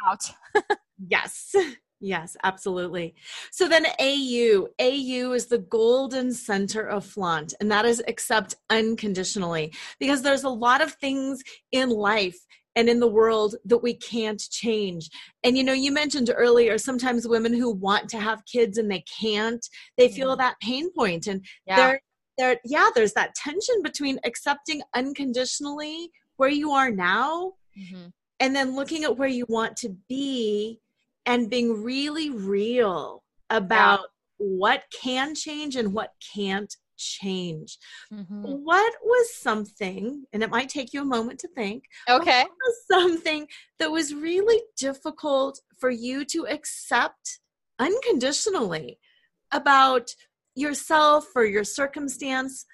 out. 0.07 0.23
yes. 1.07 1.55
Yes, 2.03 2.35
absolutely. 2.43 3.13
So 3.51 3.69
then 3.69 3.85
AU, 3.99 4.67
AU 4.79 5.31
is 5.33 5.45
the 5.45 5.59
golden 5.69 6.33
center 6.33 6.81
of 6.81 7.05
flaunt, 7.05 7.53
and 7.59 7.71
that 7.71 7.85
is 7.85 8.03
accept 8.07 8.55
unconditionally 8.71 9.71
because 9.99 10.23
there's 10.23 10.43
a 10.43 10.49
lot 10.49 10.81
of 10.81 10.93
things 10.93 11.43
in 11.71 11.89
life 11.89 12.39
and 12.75 12.89
in 12.89 12.99
the 12.99 13.07
world 13.07 13.55
that 13.65 13.83
we 13.83 13.93
can't 13.93 14.41
change. 14.49 15.09
And 15.43 15.57
you 15.57 15.63
know, 15.63 15.73
you 15.73 15.91
mentioned 15.91 16.31
earlier 16.35 16.77
sometimes 16.77 17.27
women 17.27 17.53
who 17.53 17.69
want 17.69 18.09
to 18.09 18.19
have 18.19 18.45
kids 18.45 18.77
and 18.77 18.89
they 18.89 19.03
can't, 19.21 19.63
they 19.97 20.09
feel 20.09 20.35
that 20.35 20.55
pain 20.61 20.91
point 20.93 21.27
and 21.27 21.45
yeah. 21.67 21.75
there 21.75 22.01
there 22.41 22.59
yeah, 22.65 22.89
there's 22.95 23.13
that 23.13 23.35
tension 23.35 23.81
between 23.83 24.19
accepting 24.25 24.81
unconditionally 24.95 26.11
where 26.37 26.49
you 26.49 26.71
are 26.71 26.91
now 26.91 27.53
mm-hmm. 27.77 28.07
and 28.39 28.55
then 28.55 28.75
looking 28.75 29.03
at 29.03 29.17
where 29.17 29.29
you 29.29 29.45
want 29.47 29.77
to 29.77 29.95
be 30.09 30.79
and 31.25 31.49
being 31.49 31.83
really 31.83 32.29
real 32.29 33.23
about 33.49 33.99
yeah. 33.99 34.47
what 34.47 34.83
can 35.01 35.35
change 35.35 35.75
and 35.75 35.93
what 35.93 36.11
can't 36.35 36.75
change. 36.97 37.77
Mm-hmm. 38.13 38.43
What 38.43 38.93
was 39.03 39.35
something, 39.35 40.23
and 40.33 40.43
it 40.43 40.49
might 40.49 40.69
take 40.69 40.93
you 40.93 41.01
a 41.01 41.05
moment 41.05 41.39
to 41.39 41.47
think. 41.49 41.83
Okay. 42.09 42.43
was 42.43 42.75
something 42.89 43.47
that 43.79 43.91
was 43.91 44.13
really 44.13 44.61
difficult 44.77 45.59
for 45.77 45.89
you 45.89 46.25
to 46.25 46.47
accept 46.47 47.39
unconditionally 47.79 48.99
about 49.51 50.15
yourself 50.55 51.27
or 51.35 51.45
your 51.45 51.63
circumstance? 51.63 52.65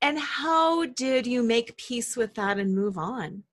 And 0.00 0.18
how 0.18 0.86
did 0.86 1.26
you 1.26 1.42
make 1.42 1.76
peace 1.76 2.16
with 2.16 2.34
that 2.34 2.58
and 2.58 2.74
move 2.74 2.98
on? 2.98 3.44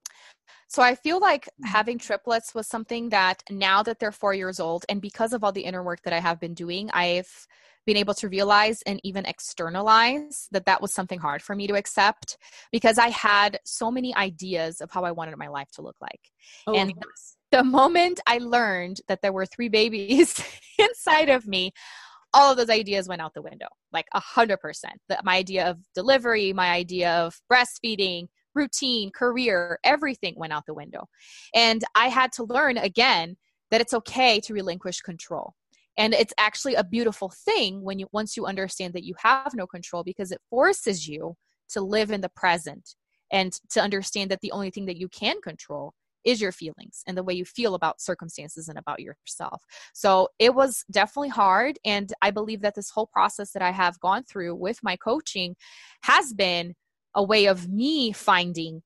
So 0.67 0.83
I 0.83 0.95
feel 0.95 1.19
like 1.19 1.45
mm. 1.45 1.67
having 1.67 1.97
triplets 1.97 2.53
was 2.53 2.67
something 2.67 3.09
that 3.09 3.43
now 3.49 3.83
that 3.83 3.99
they're 3.99 4.11
four 4.11 4.33
years 4.33 4.59
old, 4.59 4.85
and 4.87 5.01
because 5.01 5.33
of 5.33 5.43
all 5.43 5.51
the 5.51 5.65
inner 5.65 5.83
work 5.83 6.01
that 6.03 6.13
I 6.13 6.19
have 6.19 6.39
been 6.39 6.53
doing, 6.53 6.89
I've 6.93 7.47
been 7.85 7.97
able 7.97 8.13
to 8.13 8.29
realize 8.29 8.83
and 8.83 8.99
even 9.03 9.25
externalize 9.25 10.47
that 10.51 10.65
that 10.65 10.81
was 10.81 10.93
something 10.93 11.19
hard 11.19 11.41
for 11.41 11.55
me 11.55 11.65
to 11.65 11.75
accept 11.75 12.37
because 12.71 12.99
I 12.99 13.07
had 13.09 13.59
so 13.65 13.89
many 13.89 14.15
ideas 14.15 14.79
of 14.79 14.91
how 14.91 15.05
I 15.05 15.11
wanted 15.11 15.35
my 15.37 15.47
life 15.47 15.71
to 15.71 15.81
look 15.81 15.95
like. 15.99 16.19
Oh, 16.67 16.75
and 16.75 16.91
yes. 16.95 17.35
the 17.51 17.63
moment 17.63 18.19
I 18.27 18.37
learned 18.37 19.01
that 19.07 19.23
there 19.23 19.33
were 19.33 19.47
three 19.47 19.69
babies 19.69 20.43
inside 20.77 21.29
of 21.29 21.47
me, 21.47 21.71
all 22.33 22.51
of 22.51 22.57
those 22.57 22.69
ideas 22.69 23.07
went 23.07 23.21
out 23.21 23.33
the 23.33 23.41
window 23.41 23.67
like 23.91 24.05
a 24.13 24.19
hundred 24.19 24.57
percent 24.57 24.99
my 25.23 25.35
idea 25.35 25.67
of 25.69 25.77
delivery 25.95 26.53
my 26.53 26.69
idea 26.69 27.11
of 27.11 27.35
breastfeeding 27.51 28.27
routine, 28.55 29.11
career, 29.11 29.79
everything 29.83 30.33
went 30.37 30.53
out 30.53 30.65
the 30.65 30.73
window. 30.73 31.07
And 31.55 31.83
I 31.95 32.07
had 32.09 32.31
to 32.33 32.43
learn 32.43 32.77
again 32.77 33.37
that 33.71 33.81
it's 33.81 33.93
okay 33.93 34.39
to 34.41 34.53
relinquish 34.53 35.01
control. 35.01 35.53
And 35.97 36.13
it's 36.13 36.33
actually 36.37 36.75
a 36.75 36.83
beautiful 36.83 37.31
thing 37.45 37.81
when 37.83 37.99
you 37.99 38.07
once 38.11 38.37
you 38.37 38.45
understand 38.45 38.93
that 38.93 39.03
you 39.03 39.15
have 39.19 39.53
no 39.53 39.67
control 39.67 40.03
because 40.03 40.31
it 40.31 40.41
forces 40.49 41.07
you 41.07 41.35
to 41.69 41.81
live 41.81 42.11
in 42.11 42.21
the 42.21 42.29
present 42.29 42.95
and 43.31 43.53
to 43.71 43.81
understand 43.81 44.31
that 44.31 44.39
the 44.41 44.51
only 44.51 44.71
thing 44.71 44.85
that 44.85 44.97
you 44.97 45.09
can 45.09 45.41
control 45.41 45.93
is 46.23 46.41
your 46.41 46.51
feelings 46.51 47.03
and 47.07 47.17
the 47.17 47.23
way 47.23 47.33
you 47.33 47.45
feel 47.45 47.75
about 47.75 48.01
circumstances 48.01 48.67
and 48.67 48.77
about 48.77 48.99
yourself. 48.99 49.63
So 49.93 50.29
it 50.39 50.53
was 50.53 50.83
definitely 50.91 51.29
hard. 51.29 51.79
And 51.85 52.11
I 52.21 52.31
believe 52.31 52.61
that 52.61 52.75
this 52.75 52.89
whole 52.89 53.07
process 53.07 53.51
that 53.51 53.61
I 53.61 53.71
have 53.71 53.99
gone 53.99 54.23
through 54.23 54.55
with 54.55 54.79
my 54.83 54.95
coaching 54.95 55.55
has 56.03 56.33
been 56.33 56.75
a 57.15 57.23
way 57.23 57.47
of 57.47 57.69
me 57.69 58.11
finding 58.11 58.81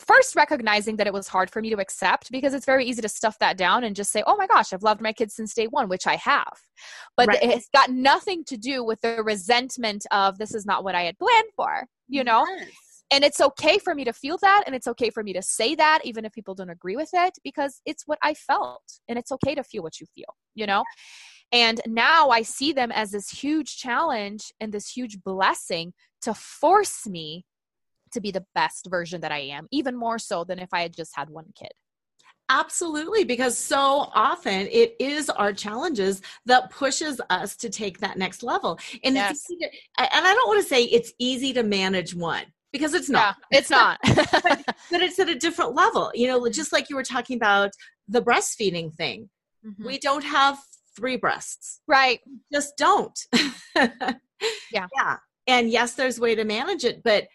first 0.00 0.34
recognizing 0.34 0.96
that 0.96 1.06
it 1.06 1.12
was 1.12 1.28
hard 1.28 1.50
for 1.50 1.60
me 1.60 1.70
to 1.70 1.76
accept 1.76 2.30
because 2.30 2.54
it's 2.54 2.66
very 2.66 2.84
easy 2.84 3.02
to 3.02 3.08
stuff 3.08 3.38
that 3.38 3.56
down 3.56 3.84
and 3.84 3.94
just 3.94 4.10
say, 4.10 4.22
oh 4.26 4.36
my 4.36 4.46
gosh, 4.46 4.72
I've 4.72 4.82
loved 4.82 5.00
my 5.00 5.12
kids 5.12 5.34
since 5.34 5.54
day 5.54 5.66
one, 5.66 5.88
which 5.88 6.06
I 6.06 6.16
have. 6.16 6.58
But 7.16 7.28
right. 7.28 7.38
it's 7.42 7.68
got 7.74 7.90
nothing 7.90 8.44
to 8.44 8.56
do 8.56 8.82
with 8.82 9.00
the 9.02 9.22
resentment 9.22 10.06
of 10.10 10.38
this 10.38 10.54
is 10.54 10.66
not 10.66 10.84
what 10.84 10.94
I 10.94 11.02
had 11.02 11.18
planned 11.18 11.50
for, 11.54 11.86
you 12.08 12.24
know? 12.24 12.46
Yes. 12.48 12.68
And 13.12 13.24
it's 13.24 13.40
okay 13.40 13.78
for 13.78 13.94
me 13.94 14.04
to 14.04 14.12
feel 14.12 14.38
that 14.40 14.62
and 14.66 14.74
it's 14.74 14.86
okay 14.86 15.10
for 15.10 15.22
me 15.24 15.32
to 15.32 15.42
say 15.42 15.74
that, 15.74 16.00
even 16.04 16.24
if 16.24 16.32
people 16.32 16.54
don't 16.54 16.70
agree 16.70 16.96
with 16.96 17.10
it, 17.12 17.38
because 17.42 17.80
it's 17.84 18.04
what 18.06 18.18
I 18.22 18.34
felt. 18.34 18.82
And 19.08 19.18
it's 19.18 19.32
okay 19.32 19.54
to 19.54 19.64
feel 19.64 19.82
what 19.82 20.00
you 20.00 20.06
feel, 20.14 20.36
you 20.54 20.66
know? 20.66 20.84
And 21.52 21.80
now 21.86 22.28
I 22.28 22.42
see 22.42 22.72
them 22.72 22.92
as 22.92 23.10
this 23.10 23.28
huge 23.28 23.76
challenge 23.76 24.52
and 24.60 24.72
this 24.72 24.88
huge 24.88 25.22
blessing 25.22 25.92
to 26.22 26.34
force 26.34 27.06
me 27.06 27.44
to 28.12 28.20
be 28.20 28.30
the 28.30 28.44
best 28.54 28.88
version 28.88 29.20
that 29.22 29.32
I 29.32 29.38
am, 29.38 29.66
even 29.72 29.96
more 29.96 30.18
so 30.18 30.44
than 30.44 30.58
if 30.58 30.68
I 30.72 30.82
had 30.82 30.94
just 30.94 31.16
had 31.16 31.30
one 31.30 31.46
kid. 31.56 31.72
Absolutely, 32.48 33.22
because 33.22 33.56
so 33.56 34.10
often 34.12 34.66
it 34.72 34.96
is 34.98 35.30
our 35.30 35.52
challenges 35.52 36.20
that 36.46 36.70
pushes 36.70 37.20
us 37.30 37.56
to 37.56 37.70
take 37.70 37.98
that 37.98 38.18
next 38.18 38.42
level. 38.42 38.78
And 39.04 39.14
yes. 39.14 39.44
to, 39.44 39.54
and 39.98 40.26
I 40.26 40.34
don't 40.34 40.48
want 40.48 40.60
to 40.60 40.68
say 40.68 40.82
it's 40.84 41.12
easy 41.18 41.52
to 41.52 41.62
manage 41.62 42.14
one 42.14 42.44
because 42.72 42.94
it's 42.94 43.08
not. 43.08 43.36
Yeah, 43.50 43.58
it's 43.58 43.70
not. 43.70 43.98
but, 44.04 44.32
but, 44.90 45.02
it's 45.02 45.18
at 45.18 45.28
a 45.28 45.34
different 45.34 45.74
level. 45.74 46.10
You 46.14 46.28
know, 46.28 46.48
just 46.48 46.72
like 46.72 46.90
you 46.90 46.96
were 46.96 47.02
talking 47.02 47.36
about 47.36 47.70
the 48.08 48.22
breastfeeding 48.22 48.94
thing. 48.94 49.28
Mm-hmm. 49.66 49.86
We 49.86 49.98
don't 49.98 50.24
have 50.24 50.58
three 50.96 51.16
breasts. 51.16 51.80
Right. 51.86 52.20
Just 52.52 52.76
don't. 52.76 53.18
yeah. 53.74 54.86
Yeah 54.96 55.16
and 55.50 55.70
yes 55.70 55.94
there's 55.94 56.18
a 56.18 56.20
way 56.20 56.34
to 56.34 56.44
manage 56.44 56.84
it 56.84 57.02
but 57.02 57.26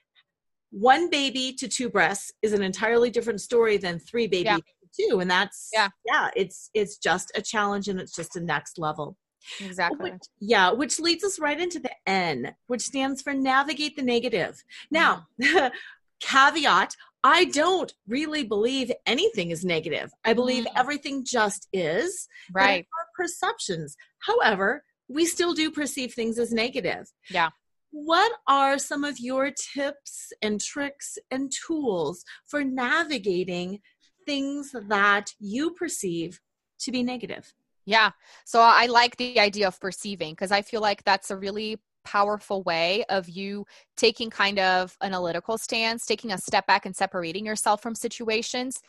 one 0.71 1.09
baby 1.09 1.53
to 1.53 1.67
two 1.67 1.89
breasts 1.89 2.31
is 2.41 2.53
an 2.53 2.63
entirely 2.63 3.09
different 3.09 3.41
story 3.41 3.77
than 3.77 3.99
three 3.99 4.27
baby 4.27 4.45
yeah. 4.45 4.57
to 4.57 5.09
two 5.09 5.19
and 5.19 5.29
that's 5.29 5.69
yeah 5.73 5.89
yeah 6.05 6.29
it's 6.35 6.69
it's 6.73 6.97
just 6.97 7.31
a 7.35 7.41
challenge 7.41 7.87
and 7.87 7.99
it's 7.99 8.15
just 8.15 8.35
a 8.35 8.39
next 8.39 8.79
level 8.79 9.15
exactly 9.59 10.11
which, 10.11 10.21
yeah 10.39 10.71
which 10.71 10.99
leads 10.99 11.23
us 11.23 11.39
right 11.39 11.59
into 11.59 11.79
the 11.79 11.91
n 12.07 12.55
which 12.67 12.81
stands 12.81 13.21
for 13.21 13.33
navigate 13.33 13.95
the 13.95 14.01
negative 14.01 14.63
now 14.91 15.27
mm. 15.41 15.71
caveat 16.19 16.95
I 17.27 17.45
don't 17.45 17.91
really 18.07 18.43
believe 18.43 18.91
anything 19.07 19.49
is 19.49 19.65
negative. 19.65 20.11
I 20.23 20.33
believe 20.33 20.65
mm. 20.65 20.71
everything 20.75 21.25
just 21.25 21.67
is. 21.73 22.27
Right. 22.53 22.85
Our 22.99 23.07
perceptions. 23.17 23.97
However, 24.19 24.83
we 25.07 25.25
still 25.25 25.55
do 25.55 25.71
perceive 25.71 26.13
things 26.13 26.37
as 26.37 26.53
negative. 26.53 27.11
Yeah 27.31 27.49
what 27.95 28.33
are 28.45 28.77
some 28.77 29.05
of 29.05 29.19
your 29.19 29.51
tips 29.51 30.33
and 30.41 30.59
tricks 30.59 31.17
and 31.31 31.49
tools 31.65 32.25
for 32.45 32.61
navigating 32.61 33.79
things 34.25 34.75
that 34.89 35.31
you 35.39 35.71
perceive 35.71 36.41
to 36.77 36.91
be 36.91 37.03
negative? 37.03 37.53
Yeah. 37.85 38.11
So 38.45 38.61
I 38.61 38.87
like 38.87 39.17
the 39.17 39.39
idea 39.39 39.67
of 39.67 39.79
perceiving 39.79 40.33
because 40.33 40.51
I 40.51 40.61
feel 40.61 40.81
like 40.81 41.03
that's 41.03 41.31
a 41.31 41.37
really 41.37 41.77
powerful 42.03 42.63
way 42.63 43.03
of 43.09 43.27
you 43.27 43.65
taking 43.97 44.29
kind 44.29 44.59
of 44.59 44.95
analytical 45.01 45.57
stance, 45.57 46.05
taking 46.05 46.31
a 46.31 46.37
step 46.37 46.65
back 46.67 46.85
and 46.85 46.95
separating 46.95 47.45
yourself 47.45 47.81
from 47.81 47.95
situations 47.95 48.79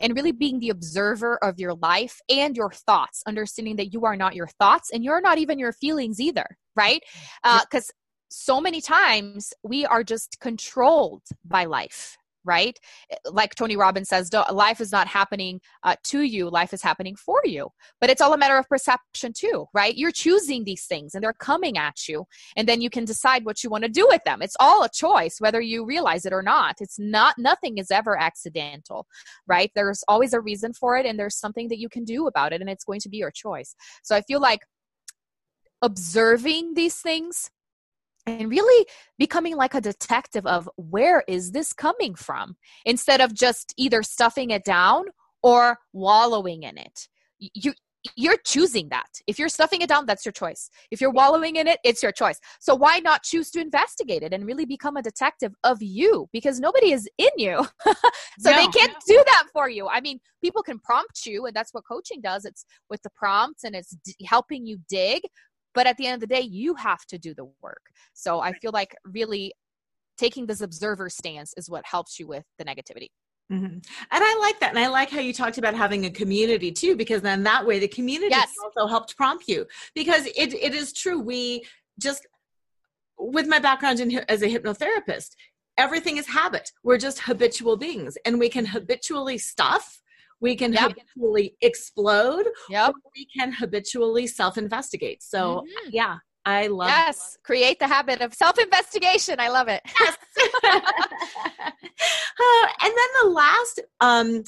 and 0.00 0.14
really 0.14 0.32
being 0.32 0.58
the 0.58 0.70
observer 0.70 1.36
of 1.44 1.58
your 1.58 1.74
life 1.74 2.20
and 2.28 2.56
your 2.56 2.70
thoughts, 2.70 3.22
understanding 3.26 3.76
that 3.76 3.92
you 3.92 4.04
are 4.04 4.16
not 4.16 4.34
your 4.34 4.48
thoughts 4.58 4.90
and 4.92 5.04
you're 5.04 5.20
not 5.20 5.38
even 5.38 5.58
your 5.58 5.72
feelings 5.72 6.20
either, 6.20 6.46
right? 6.74 7.02
Because 7.42 7.90
uh, 7.90 7.94
so 8.30 8.60
many 8.60 8.80
times 8.80 9.52
we 9.62 9.84
are 9.84 10.02
just 10.02 10.38
controlled 10.40 11.22
by 11.44 11.64
life 11.66 12.16
right? 12.44 12.78
Eh, 13.10 13.16
like 13.30 13.54
Tony 13.54 13.76
Robbins 13.76 14.08
says, 14.08 14.30
life 14.50 14.80
is 14.80 14.92
not 14.92 15.06
happening 15.06 15.60
uh, 15.82 15.96
to 16.04 16.22
you, 16.22 16.50
life 16.50 16.72
is 16.72 16.82
happening 16.82 17.16
for 17.16 17.40
you. 17.44 17.68
But 18.00 18.10
it's 18.10 18.20
all 18.20 18.32
a 18.32 18.38
matter 18.38 18.56
of 18.56 18.68
perception 18.68 19.32
too, 19.32 19.66
right? 19.74 19.96
You're 19.96 20.12
choosing 20.12 20.64
these 20.64 20.84
things 20.86 21.14
and 21.14 21.22
they're 21.22 21.32
coming 21.32 21.78
at 21.78 22.08
you, 22.08 22.26
and 22.56 22.68
then 22.68 22.80
you 22.80 22.90
can 22.90 23.04
decide 23.04 23.44
what 23.44 23.62
you 23.62 23.70
want 23.70 23.84
to 23.84 23.90
do 23.90 24.06
with 24.08 24.22
them. 24.24 24.42
It's 24.42 24.56
all 24.60 24.82
a 24.84 24.88
choice, 24.88 25.36
whether 25.38 25.60
you 25.60 25.84
realize 25.84 26.26
it 26.26 26.32
or 26.32 26.42
not. 26.42 26.76
It's 26.80 26.98
not, 26.98 27.36
nothing 27.38 27.78
is 27.78 27.90
ever 27.90 28.20
accidental, 28.20 29.06
right? 29.46 29.70
There's 29.74 30.04
always 30.08 30.32
a 30.32 30.40
reason 30.40 30.72
for 30.72 30.96
it, 30.96 31.06
and 31.06 31.18
there's 31.18 31.36
something 31.36 31.68
that 31.68 31.78
you 31.78 31.88
can 31.88 32.04
do 32.04 32.26
about 32.26 32.52
it, 32.52 32.60
and 32.60 32.70
it's 32.70 32.84
going 32.84 33.00
to 33.00 33.08
be 33.08 33.18
your 33.18 33.30
choice. 33.30 33.74
So 34.02 34.14
I 34.16 34.22
feel 34.22 34.40
like 34.40 34.60
observing 35.82 36.74
these 36.74 36.96
things 36.96 37.50
and 38.26 38.50
really 38.50 38.86
becoming 39.18 39.56
like 39.56 39.74
a 39.74 39.80
detective 39.80 40.46
of 40.46 40.68
where 40.76 41.24
is 41.28 41.52
this 41.52 41.72
coming 41.72 42.14
from 42.14 42.56
instead 42.84 43.20
of 43.20 43.34
just 43.34 43.74
either 43.76 44.02
stuffing 44.02 44.50
it 44.50 44.64
down 44.64 45.06
or 45.42 45.78
wallowing 45.92 46.62
in 46.62 46.78
it. 46.78 47.08
You 47.38 47.72
you're 48.16 48.36
choosing 48.44 48.88
that. 48.88 49.06
If 49.28 49.38
you're 49.38 49.48
stuffing 49.48 49.80
it 49.80 49.88
down 49.88 50.06
that's 50.06 50.24
your 50.24 50.32
choice. 50.32 50.70
If 50.90 51.00
you're 51.00 51.12
wallowing 51.12 51.56
in 51.56 51.68
it 51.68 51.78
it's 51.84 52.02
your 52.02 52.10
choice. 52.10 52.38
So 52.60 52.74
why 52.74 52.98
not 52.98 53.22
choose 53.22 53.50
to 53.52 53.60
investigate 53.60 54.24
it 54.24 54.32
and 54.32 54.44
really 54.44 54.64
become 54.64 54.96
a 54.96 55.02
detective 55.02 55.52
of 55.62 55.80
you? 55.80 56.28
Because 56.32 56.58
nobody 56.58 56.92
is 56.92 57.08
in 57.18 57.30
you. 57.36 57.66
So 58.38 58.50
no, 58.50 58.56
they 58.56 58.66
can't 58.68 58.94
do 59.06 59.22
that 59.26 59.44
for 59.52 59.68
you. 59.68 59.88
I 59.88 60.00
mean 60.00 60.18
people 60.42 60.62
can 60.62 60.78
prompt 60.78 61.26
you 61.26 61.46
and 61.46 61.54
that's 61.54 61.72
what 61.74 61.84
coaching 61.86 62.20
does. 62.20 62.44
It's 62.44 62.64
with 62.88 63.02
the 63.02 63.10
prompts 63.14 63.62
and 63.62 63.76
it's 63.76 63.94
d- 64.04 64.14
helping 64.26 64.66
you 64.66 64.78
dig 64.88 65.22
but 65.74 65.86
at 65.86 65.96
the 65.96 66.06
end 66.06 66.14
of 66.14 66.20
the 66.20 66.34
day 66.34 66.40
you 66.40 66.74
have 66.74 67.04
to 67.06 67.18
do 67.18 67.34
the 67.34 67.46
work 67.60 67.90
so 68.12 68.40
i 68.40 68.52
feel 68.52 68.72
like 68.72 68.94
really 69.04 69.52
taking 70.18 70.46
this 70.46 70.60
observer 70.60 71.08
stance 71.08 71.54
is 71.56 71.70
what 71.70 71.84
helps 71.86 72.18
you 72.18 72.26
with 72.26 72.44
the 72.58 72.64
negativity 72.64 73.08
Mm-hmm. 73.52 73.66
And 73.66 73.82
I 74.10 74.38
like 74.40 74.60
that. 74.60 74.70
And 74.70 74.78
I 74.78 74.88
like 74.88 75.10
how 75.10 75.20
you 75.20 75.34
talked 75.34 75.58
about 75.58 75.74
having 75.74 76.06
a 76.06 76.10
community 76.10 76.72
too, 76.72 76.96
because 76.96 77.20
then 77.20 77.42
that 77.42 77.66
way 77.66 77.78
the 77.78 77.88
community 77.88 78.30
yes. 78.30 78.50
also 78.62 78.88
helped 78.88 79.16
prompt 79.16 79.46
you. 79.46 79.66
Because 79.94 80.26
it, 80.26 80.54
it 80.54 80.74
is 80.74 80.92
true. 80.92 81.20
We 81.20 81.64
just, 82.00 82.26
with 83.18 83.46
my 83.46 83.58
background 83.58 84.00
in, 84.00 84.24
as 84.28 84.42
a 84.42 84.48
hypnotherapist, 84.48 85.30
everything 85.76 86.16
is 86.16 86.26
habit. 86.28 86.70
We're 86.82 86.98
just 86.98 87.20
habitual 87.20 87.76
beings 87.76 88.16
and 88.24 88.38
we 88.38 88.48
can 88.48 88.64
habitually 88.64 89.38
stuff 89.38 90.00
we 90.42 90.56
can 90.56 90.72
yep. 90.72 90.90
habitually 90.90 91.56
explode 91.62 92.46
yep. 92.68 92.92
we 93.16 93.26
can 93.34 93.52
habitually 93.52 94.26
self-investigate. 94.26 95.22
So 95.22 95.38
mm-hmm. 95.60 95.90
yeah 95.92 96.16
i 96.44 96.66
love 96.66 96.88
yes. 96.88 97.38
Create 97.44 97.78
the 97.78 97.86
habit 97.86 98.20
of 98.20 98.34
self-investigation. 98.34 99.36
I 99.38 99.48
love 99.48 99.68
it. 99.68 99.82
Yes. 99.98 100.16
Uh, 102.40 102.66
and 102.82 102.92
then 102.92 103.08
the 103.22 103.28
last 103.30 103.80
um, 104.00 104.42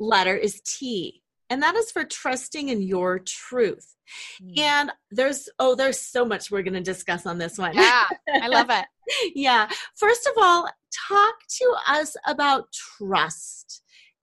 letter 0.00 0.34
is 0.34 0.60
t 0.62 1.22
and 1.50 1.62
that 1.62 1.76
is 1.76 1.90
for 1.90 2.04
trusting 2.04 2.68
in 2.68 2.82
your 2.82 3.20
truth. 3.20 3.92
Mm. 4.40 4.58
and 4.60 4.92
there's 5.10 5.48
oh 5.58 5.74
there's 5.74 6.00
so 6.00 6.24
much 6.24 6.48
we're 6.50 6.62
going 6.62 6.74
to 6.74 6.80
discuss 6.80 7.26
on 7.26 7.38
this 7.38 7.58
one. 7.58 7.74
Yeah. 7.74 8.06
I 8.40 8.48
love 8.48 8.70
it. 8.70 8.84
Yeah. 9.34 9.68
First 9.96 10.26
of 10.26 10.32
all 10.40 10.68
talk 11.08 11.34
to 11.58 11.76
us 11.88 12.16
about 12.26 12.66
trust 12.72 13.82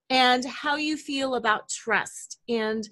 and 0.09 0.45
how 0.45 0.75
you 0.75 0.97
feel 0.97 1.35
about 1.35 1.69
trust 1.69 2.39
and 2.47 2.87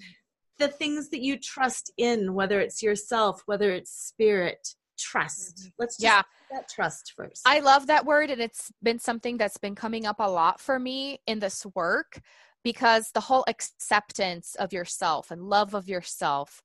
the 0.57 0.67
things 0.67 1.09
that 1.09 1.21
you 1.21 1.37
trust 1.37 1.91
in, 1.97 2.33
whether 2.33 2.59
it's 2.59 2.83
yourself, 2.83 3.41
whether 3.45 3.71
it's 3.71 3.91
spirit, 3.91 4.75
trust. 4.97 5.57
Mm-hmm. 5.57 5.69
Let's 5.79 5.97
just 5.97 6.03
yeah. 6.03 6.21
that 6.51 6.69
trust 6.69 7.13
first. 7.15 7.41
I 7.45 7.59
love 7.59 7.87
that 7.87 8.05
word, 8.05 8.29
and 8.29 8.41
it's 8.41 8.71
been 8.81 8.99
something 8.99 9.37
that's 9.37 9.57
been 9.57 9.75
coming 9.75 10.05
up 10.05 10.17
a 10.19 10.29
lot 10.29 10.59
for 10.61 10.79
me 10.79 11.19
in 11.25 11.39
this 11.39 11.65
work 11.73 12.21
because 12.63 13.09
the 13.11 13.21
whole 13.21 13.43
acceptance 13.47 14.55
of 14.55 14.71
yourself 14.71 15.31
and 15.31 15.41
love 15.41 15.73
of 15.73 15.89
yourself 15.89 16.61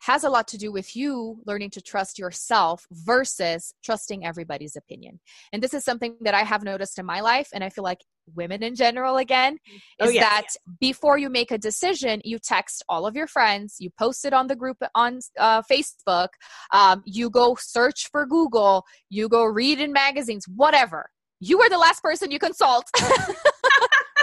has 0.00 0.24
a 0.24 0.30
lot 0.30 0.48
to 0.48 0.58
do 0.58 0.72
with 0.72 0.96
you 0.96 1.40
learning 1.44 1.70
to 1.70 1.80
trust 1.80 2.18
yourself 2.18 2.86
versus 2.90 3.74
trusting 3.82 4.24
everybody's 4.24 4.76
opinion. 4.76 5.20
And 5.52 5.62
this 5.62 5.74
is 5.74 5.84
something 5.84 6.16
that 6.22 6.34
I 6.34 6.42
have 6.42 6.62
noticed 6.62 6.98
in 6.98 7.06
my 7.06 7.20
life, 7.20 7.50
and 7.52 7.62
I 7.62 7.68
feel 7.68 7.84
like 7.84 8.04
women 8.34 8.62
in 8.62 8.74
general 8.74 9.16
again 9.16 9.58
oh, 10.00 10.04
is 10.04 10.10
oh, 10.10 10.12
yes, 10.12 10.24
that 10.24 10.42
yes. 10.44 10.56
before 10.80 11.18
you 11.18 11.28
make 11.28 11.50
a 11.50 11.58
decision 11.58 12.20
you 12.24 12.38
text 12.38 12.84
all 12.88 13.06
of 13.06 13.14
your 13.16 13.26
friends 13.26 13.76
you 13.78 13.90
post 13.98 14.24
it 14.24 14.32
on 14.32 14.46
the 14.46 14.56
group 14.56 14.76
on 14.94 15.18
uh, 15.38 15.62
facebook 15.62 16.28
um, 16.72 17.02
you 17.04 17.30
go 17.30 17.56
search 17.58 18.08
for 18.10 18.26
google 18.26 18.84
you 19.08 19.28
go 19.28 19.44
read 19.44 19.80
in 19.80 19.92
magazines 19.92 20.46
whatever 20.48 21.08
you 21.40 21.60
are 21.60 21.70
the 21.70 21.78
last 21.78 22.02
person 22.02 22.30
you 22.30 22.38
consult 22.38 22.84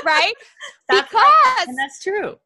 right 0.06 0.34
that's 0.88 1.10
because 1.10 1.68
and 1.68 1.78
that's 1.78 2.02
true 2.04 2.38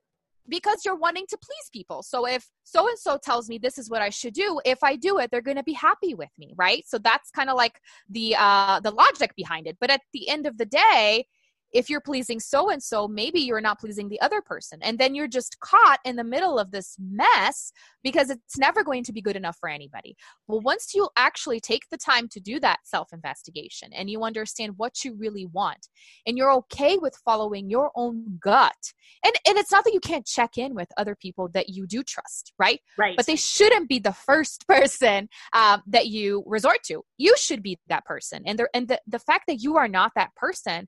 because 0.52 0.84
you're 0.86 0.98
wanting 0.98 1.26
to 1.30 1.38
please 1.38 1.70
people. 1.72 2.04
So 2.04 2.28
if 2.28 2.48
so 2.64 2.88
and 2.88 3.00
so 3.00 3.18
tells 3.18 3.50
me 3.50 3.58
this 3.58 3.78
is 3.78 3.90
what 3.90 4.02
I 4.02 4.10
should 4.10 4.34
do, 4.34 4.60
if 4.66 4.84
I 4.84 4.96
do 4.96 5.18
it, 5.18 5.32
they're 5.32 5.42
going 5.42 5.58
to 5.58 5.64
be 5.64 5.74
happy 5.74 6.14
with 6.14 6.30
me, 6.38 6.54
right? 6.58 6.84
So 6.86 7.00
that's 7.00 7.32
kind 7.32 7.50
of 7.50 7.56
like 7.56 7.80
the 8.10 8.36
uh 8.38 8.80
the 8.82 8.92
logic 8.92 9.34
behind 9.36 9.66
it. 9.66 9.78
But 9.80 9.90
at 9.90 10.02
the 10.14 10.30
end 10.30 10.46
of 10.46 10.58
the 10.58 10.66
day, 10.66 11.26
if 11.74 11.90
you're 11.90 12.02
pleasing 12.02 12.40
so 12.40 12.70
and 12.70 12.82
so, 12.82 13.08
maybe 13.08 13.40
you're 13.40 13.62
not 13.62 13.80
pleasing 13.80 14.10
the 14.10 14.22
other 14.22 14.42
person. 14.42 14.80
And 14.82 15.00
then 15.00 15.16
you're 15.16 15.28
just 15.28 15.60
caught 15.60 16.00
in 16.04 16.16
the 16.16 16.24
middle 16.24 16.60
of 16.60 16.72
this 16.72 16.96
mess 17.00 17.72
because 18.04 18.30
it's 18.30 18.58
never 18.58 18.84
going 18.84 19.04
to 19.04 19.14
be 19.14 19.22
good 19.22 19.36
enough 19.36 19.58
for 19.60 19.70
anybody. 19.70 20.16
Well, 20.48 20.62
once 20.62 20.94
you 20.94 21.10
actually 21.18 21.60
take 21.60 21.84
the 21.90 21.98
time 21.98 22.28
to 22.30 22.40
do 22.40 22.60
that 22.60 22.80
self 22.84 23.14
investigation 23.14 23.94
and 23.94 24.10
you 24.10 24.24
understand 24.24 24.74
what 24.78 25.04
you 25.04 25.16
really 25.16 25.46
want 25.46 25.88
and 26.26 26.38
you're 26.38 26.52
okay 26.54 26.98
with 26.98 27.16
following 27.24 27.70
your 27.70 27.92
own 27.96 28.40
gut, 28.42 28.94
and, 29.24 29.34
and 29.48 29.58
it's 29.58 29.72
not 29.72 29.84
that 29.84 29.94
you 29.94 30.00
can't 30.00 30.26
check 30.26 30.58
in 30.58 30.74
with 30.74 30.90
other 30.98 31.16
people 31.16 31.50
that 31.54 31.70
you 31.70 31.86
do 31.88 32.04
trust, 32.04 32.54
right? 32.58 32.80
Right. 32.98 33.16
But 33.16 33.26
they 33.26 33.36
shouldn't 33.36 33.90
be 33.90 34.00
the 34.00 34.14
first 34.14 34.68
person 34.68 35.30
um, 35.54 35.82
that 35.88 36.08
you 36.08 36.44
resort 36.46 36.84
to. 36.86 37.04
You 37.18 37.36
should 37.38 37.64
be 37.64 37.80
that 37.88 38.06
person. 38.06 38.44
And, 38.46 38.58
there, 38.58 38.70
and 38.74 38.88
the, 38.88 39.00
the 39.08 39.20
fact 39.20 39.46
that 39.48 39.62
you 39.62 39.78
are 39.78 39.88
not 39.88 40.12
that 40.16 40.36
person 40.36 40.88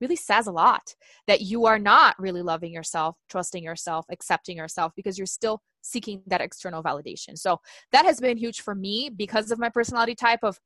really 0.00 0.16
says 0.16 0.46
a 0.46 0.52
lot 0.52 0.94
that 1.26 1.40
you 1.40 1.66
are 1.66 1.78
not 1.78 2.14
really 2.18 2.42
loving 2.42 2.72
yourself, 2.72 3.16
trusting 3.28 3.62
yourself, 3.62 4.06
accepting 4.10 4.56
yourself 4.56 4.92
because 4.96 5.18
you're 5.18 5.26
still 5.26 5.60
seeking 5.82 6.22
that 6.26 6.40
external 6.40 6.82
validation. 6.82 7.36
So 7.38 7.60
that 7.92 8.04
has 8.04 8.20
been 8.20 8.36
huge 8.36 8.62
for 8.62 8.74
me 8.74 9.10
because 9.14 9.50
of 9.50 9.58
my 9.58 9.68
personality 9.68 10.14
type 10.14 10.40
of 10.42 10.58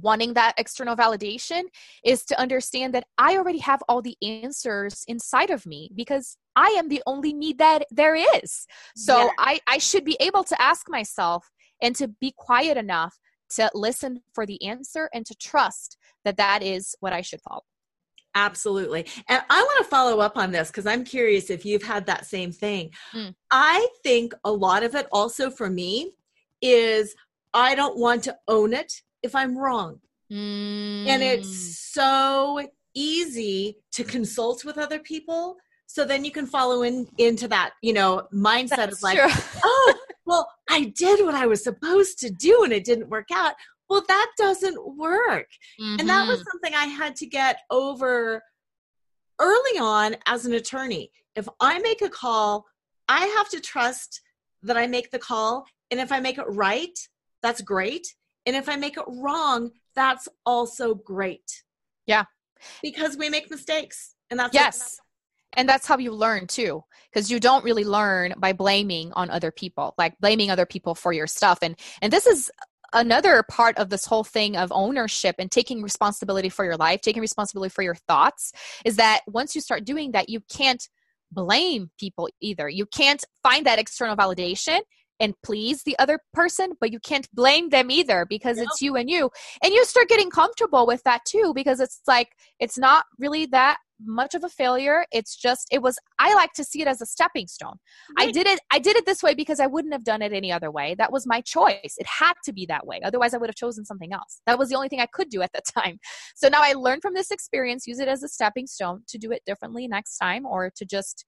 wanting 0.00 0.34
that 0.34 0.54
external 0.56 0.96
validation 0.96 1.62
is 2.04 2.24
to 2.24 2.40
understand 2.40 2.94
that 2.94 3.04
I 3.18 3.36
already 3.36 3.58
have 3.58 3.82
all 3.88 4.00
the 4.00 4.16
answers 4.22 5.04
inside 5.06 5.50
of 5.50 5.66
me 5.66 5.90
because 5.94 6.36
I 6.56 6.68
am 6.78 6.88
the 6.88 7.02
only 7.06 7.34
me 7.34 7.52
that 7.54 7.84
there 7.90 8.14
is. 8.14 8.66
So 8.96 9.24
yeah. 9.24 9.30
I, 9.38 9.60
I 9.66 9.78
should 9.78 10.04
be 10.04 10.16
able 10.20 10.44
to 10.44 10.60
ask 10.60 10.88
myself 10.88 11.50
and 11.82 11.94
to 11.96 12.08
be 12.08 12.32
quiet 12.36 12.76
enough 12.76 13.18
to 13.50 13.70
listen 13.74 14.22
for 14.34 14.46
the 14.46 14.62
answer 14.64 15.10
and 15.12 15.26
to 15.26 15.34
trust 15.34 15.98
that 16.24 16.38
that 16.38 16.62
is 16.62 16.94
what 17.00 17.12
I 17.12 17.20
should 17.20 17.40
follow. 17.42 17.62
Absolutely. 18.34 19.06
And 19.28 19.42
I 19.50 19.62
want 19.62 19.84
to 19.84 19.90
follow 19.90 20.20
up 20.20 20.36
on 20.36 20.52
this 20.52 20.68
because 20.68 20.86
I'm 20.86 21.04
curious 21.04 21.50
if 21.50 21.64
you've 21.64 21.82
had 21.82 22.06
that 22.06 22.26
same 22.26 22.50
thing. 22.50 22.90
Mm. 23.14 23.34
I 23.50 23.86
think 24.02 24.32
a 24.44 24.50
lot 24.50 24.82
of 24.82 24.94
it 24.94 25.06
also 25.12 25.50
for 25.50 25.68
me 25.68 26.12
is 26.62 27.14
I 27.52 27.74
don't 27.74 27.98
want 27.98 28.24
to 28.24 28.36
own 28.48 28.72
it 28.72 29.02
if 29.22 29.34
I'm 29.34 29.58
wrong. 29.58 30.00
Mm. 30.30 31.06
And 31.08 31.22
it's 31.22 31.48
mm. 31.48 31.92
so 31.92 32.68
easy 32.94 33.78
to 33.92 34.04
consult 34.04 34.64
with 34.64 34.78
other 34.78 34.98
people. 34.98 35.56
So 35.86 36.06
then 36.06 36.24
you 36.24 36.30
can 36.30 36.46
follow 36.46 36.82
in 36.82 37.06
into 37.18 37.48
that, 37.48 37.72
you 37.82 37.92
know, 37.92 38.26
mindset 38.32 38.76
That's 38.76 38.96
of 38.96 39.02
like, 39.02 39.18
oh, 39.64 39.94
well, 40.24 40.48
I 40.70 40.84
did 40.84 41.24
what 41.24 41.34
I 41.34 41.46
was 41.46 41.62
supposed 41.62 42.18
to 42.20 42.30
do 42.30 42.62
and 42.64 42.72
it 42.72 42.84
didn't 42.84 43.10
work 43.10 43.28
out 43.30 43.54
well 43.92 44.04
that 44.08 44.30
doesn't 44.38 44.96
work. 44.96 45.48
Mm-hmm. 45.78 46.00
and 46.00 46.08
that 46.08 46.26
was 46.26 46.38
mm-hmm. 46.38 46.48
something 46.50 46.74
i 46.74 46.86
had 46.86 47.14
to 47.16 47.26
get 47.26 47.58
over 47.70 48.42
early 49.38 49.78
on 49.78 50.16
as 50.26 50.46
an 50.46 50.54
attorney. 50.54 51.10
If 51.36 51.46
i 51.60 51.78
make 51.78 52.02
a 52.02 52.08
call 52.08 52.64
i 53.08 53.26
have 53.26 53.48
to 53.50 53.60
trust 53.60 54.22
that 54.62 54.76
i 54.76 54.86
make 54.86 55.10
the 55.10 55.18
call 55.18 55.66
and 55.90 56.00
if 56.00 56.10
i 56.10 56.20
make 56.20 56.38
it 56.38 56.46
right 56.48 56.98
that's 57.42 57.60
great. 57.60 58.06
And 58.46 58.56
if 58.56 58.68
i 58.68 58.76
make 58.76 58.96
it 58.96 59.04
wrong 59.06 59.70
that's 59.94 60.26
also 60.46 60.94
great. 60.94 61.62
Yeah. 62.06 62.24
Because 62.82 63.16
we 63.18 63.28
make 63.28 63.50
mistakes 63.50 64.14
and 64.30 64.40
that's 64.40 64.54
yes. 64.54 64.98
And 65.54 65.68
that's 65.68 65.86
how 65.86 65.98
you 65.98 66.12
learn 66.12 66.46
too 66.46 66.82
because 67.12 67.30
you 67.30 67.38
don't 67.38 67.62
really 67.62 67.84
learn 67.84 68.32
by 68.38 68.54
blaming 68.54 69.12
on 69.12 69.28
other 69.28 69.50
people 69.50 69.94
like 69.98 70.18
blaming 70.18 70.50
other 70.50 70.64
people 70.64 70.94
for 70.94 71.12
your 71.12 71.26
stuff. 71.26 71.58
And 71.60 71.78
and 72.00 72.10
this 72.10 72.26
is 72.26 72.50
another 72.92 73.42
part 73.50 73.76
of 73.78 73.90
this 73.90 74.04
whole 74.04 74.24
thing 74.24 74.56
of 74.56 74.70
ownership 74.72 75.36
and 75.38 75.50
taking 75.50 75.82
responsibility 75.82 76.48
for 76.48 76.64
your 76.64 76.76
life, 76.76 77.00
taking 77.00 77.22
responsibility 77.22 77.70
for 77.70 77.82
your 77.82 77.94
thoughts, 77.94 78.52
is 78.84 78.96
that 78.96 79.20
once 79.26 79.54
you 79.54 79.60
start 79.60 79.84
doing 79.84 80.12
that, 80.12 80.28
you 80.28 80.40
can't 80.50 80.88
blame 81.30 81.90
people 81.98 82.28
either. 82.40 82.68
You 82.68 82.86
can't 82.86 83.24
find 83.42 83.66
that 83.66 83.78
external 83.78 84.16
validation 84.16 84.80
and 85.20 85.34
please 85.44 85.84
the 85.84 85.96
other 85.98 86.18
person, 86.34 86.72
but 86.80 86.92
you 86.92 86.98
can't 86.98 87.28
blame 87.32 87.68
them 87.68 87.90
either 87.90 88.26
because 88.28 88.58
it's 88.58 88.82
you 88.82 88.96
and 88.96 89.08
you. 89.08 89.30
And 89.62 89.72
you 89.72 89.84
start 89.84 90.08
getting 90.08 90.30
comfortable 90.30 90.86
with 90.86 91.02
that 91.04 91.24
too 91.24 91.52
because 91.54 91.80
it's 91.80 92.00
like 92.06 92.30
it's 92.58 92.76
not 92.76 93.04
really 93.18 93.46
that 93.46 93.78
much 94.04 94.34
of 94.34 94.44
a 94.44 94.48
failure 94.48 95.04
it's 95.12 95.36
just 95.36 95.66
it 95.70 95.82
was 95.82 95.98
i 96.18 96.34
like 96.34 96.52
to 96.52 96.64
see 96.64 96.80
it 96.82 96.88
as 96.88 97.00
a 97.00 97.06
stepping 97.06 97.46
stone 97.46 97.74
right. 98.18 98.28
i 98.28 98.30
did 98.32 98.46
it 98.46 98.60
i 98.72 98.78
did 98.78 98.96
it 98.96 99.06
this 99.06 99.22
way 99.22 99.34
because 99.34 99.60
i 99.60 99.66
wouldn't 99.66 99.92
have 99.92 100.04
done 100.04 100.22
it 100.22 100.32
any 100.32 100.52
other 100.52 100.70
way 100.70 100.94
that 100.96 101.12
was 101.12 101.26
my 101.26 101.40
choice 101.40 101.94
it 101.96 102.06
had 102.06 102.34
to 102.44 102.52
be 102.52 102.66
that 102.66 102.86
way 102.86 103.00
otherwise 103.04 103.34
i 103.34 103.38
would 103.38 103.48
have 103.48 103.56
chosen 103.56 103.84
something 103.84 104.12
else 104.12 104.40
that 104.46 104.58
was 104.58 104.68
the 104.68 104.74
only 104.74 104.88
thing 104.88 105.00
i 105.00 105.08
could 105.12 105.28
do 105.28 105.42
at 105.42 105.52
that 105.52 105.64
time 105.76 105.98
so 106.36 106.48
now 106.48 106.60
i 106.62 106.72
learned 106.72 107.02
from 107.02 107.14
this 107.14 107.30
experience 107.30 107.86
use 107.86 107.98
it 107.98 108.08
as 108.08 108.22
a 108.22 108.28
stepping 108.28 108.66
stone 108.66 109.02
to 109.08 109.18
do 109.18 109.30
it 109.30 109.42
differently 109.46 109.86
next 109.88 110.16
time 110.18 110.46
or 110.46 110.70
to 110.74 110.84
just 110.84 111.24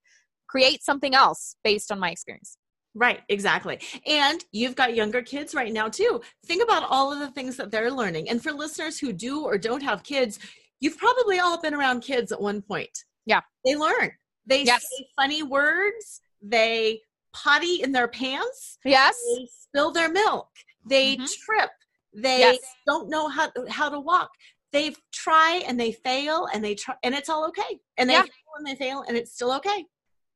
create 0.47 0.83
something 0.83 1.15
else 1.15 1.55
based 1.63 1.91
on 1.91 1.99
my 1.99 2.11
experience 2.11 2.57
Right, 2.97 3.19
exactly. 3.27 3.79
And 4.07 4.41
you've 4.53 4.75
got 4.77 4.95
younger 4.95 5.21
kids 5.21 5.53
right 5.53 5.73
now 5.73 5.89
too. 5.89 6.21
Think 6.45 6.63
about 6.63 6.87
all 6.89 7.11
of 7.11 7.19
the 7.19 7.29
things 7.31 7.57
that 7.57 7.69
they're 7.69 7.91
learning. 7.91 8.29
And 8.29 8.41
for 8.41 8.53
listeners 8.53 8.97
who 8.97 9.11
do 9.11 9.43
or 9.43 9.57
don't 9.57 9.83
have 9.83 10.01
kids, 10.01 10.39
you've 10.79 10.97
probably 10.97 11.39
all 11.39 11.61
been 11.61 11.73
around 11.73 12.01
kids 12.01 12.31
at 12.31 12.41
one 12.41 12.61
point. 12.61 12.97
Yeah. 13.25 13.41
They 13.63 13.75
learn. 13.75 14.11
They 14.45 14.63
yes. 14.63 14.81
say 14.81 15.07
funny 15.15 15.43
words. 15.43 16.21
They 16.41 17.01
potty 17.33 17.81
in 17.81 17.91
their 17.91 18.07
pants. 18.07 18.77
Yes. 18.85 19.17
They 19.35 19.47
spill 19.61 19.91
their 19.91 20.09
milk. 20.09 20.49
They 20.85 21.15
mm-hmm. 21.15 21.25
trip. 21.45 21.71
They 22.13 22.39
yes. 22.39 22.59
don't 22.87 23.09
know 23.09 23.27
how 23.27 23.51
how 23.69 23.89
to 23.89 23.99
walk. 23.99 24.29
They 24.71 24.95
try 25.11 25.63
and 25.67 25.79
they 25.79 25.91
fail 25.91 26.47
and 26.53 26.63
they 26.63 26.75
try 26.75 26.95
and 27.03 27.15
it's 27.15 27.29
all 27.29 27.45
okay. 27.47 27.79
And 27.97 28.09
they 28.09 28.13
yeah. 28.13 28.21
fail 28.21 28.31
and 28.57 28.67
they 28.67 28.75
fail 28.75 29.03
and 29.07 29.17
it's 29.17 29.33
still 29.33 29.53
okay. 29.53 29.85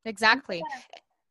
Exactly. 0.05 0.63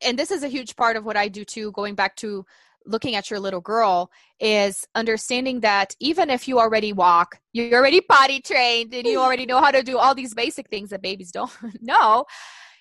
And 0.03 0.19
this 0.19 0.31
is 0.31 0.43
a 0.43 0.49
huge 0.49 0.77
part 0.77 0.97
of 0.97 1.05
what 1.05 1.17
I 1.17 1.29
do 1.29 1.45
too, 1.45 1.73
going 1.73 1.95
back 1.95 2.17
to 2.17 2.47
looking 2.87 3.15
at 3.15 3.31
your 3.31 3.41
little 3.41 3.61
girl 3.61 4.11
is 4.41 4.87
understanding 4.95 5.61
that 5.61 5.95
even 6.01 6.31
if 6.31 6.49
you 6.49 6.59
already 6.59 6.93
walk, 6.93 7.41
you're 7.53 7.79
already 7.79 8.01
potty 8.01 8.41
trained, 8.41 8.95
and 8.95 9.07
you 9.07 9.21
already 9.21 9.47
know 9.47 9.61
how 9.61 9.71
to 9.71 9.83
do 9.83 9.99
all 9.99 10.15
these 10.15 10.35
basic 10.35 10.69
things 10.69 10.91
that 10.91 11.03
babies 11.03 11.31
don't 11.31 11.53
know, 11.81 12.25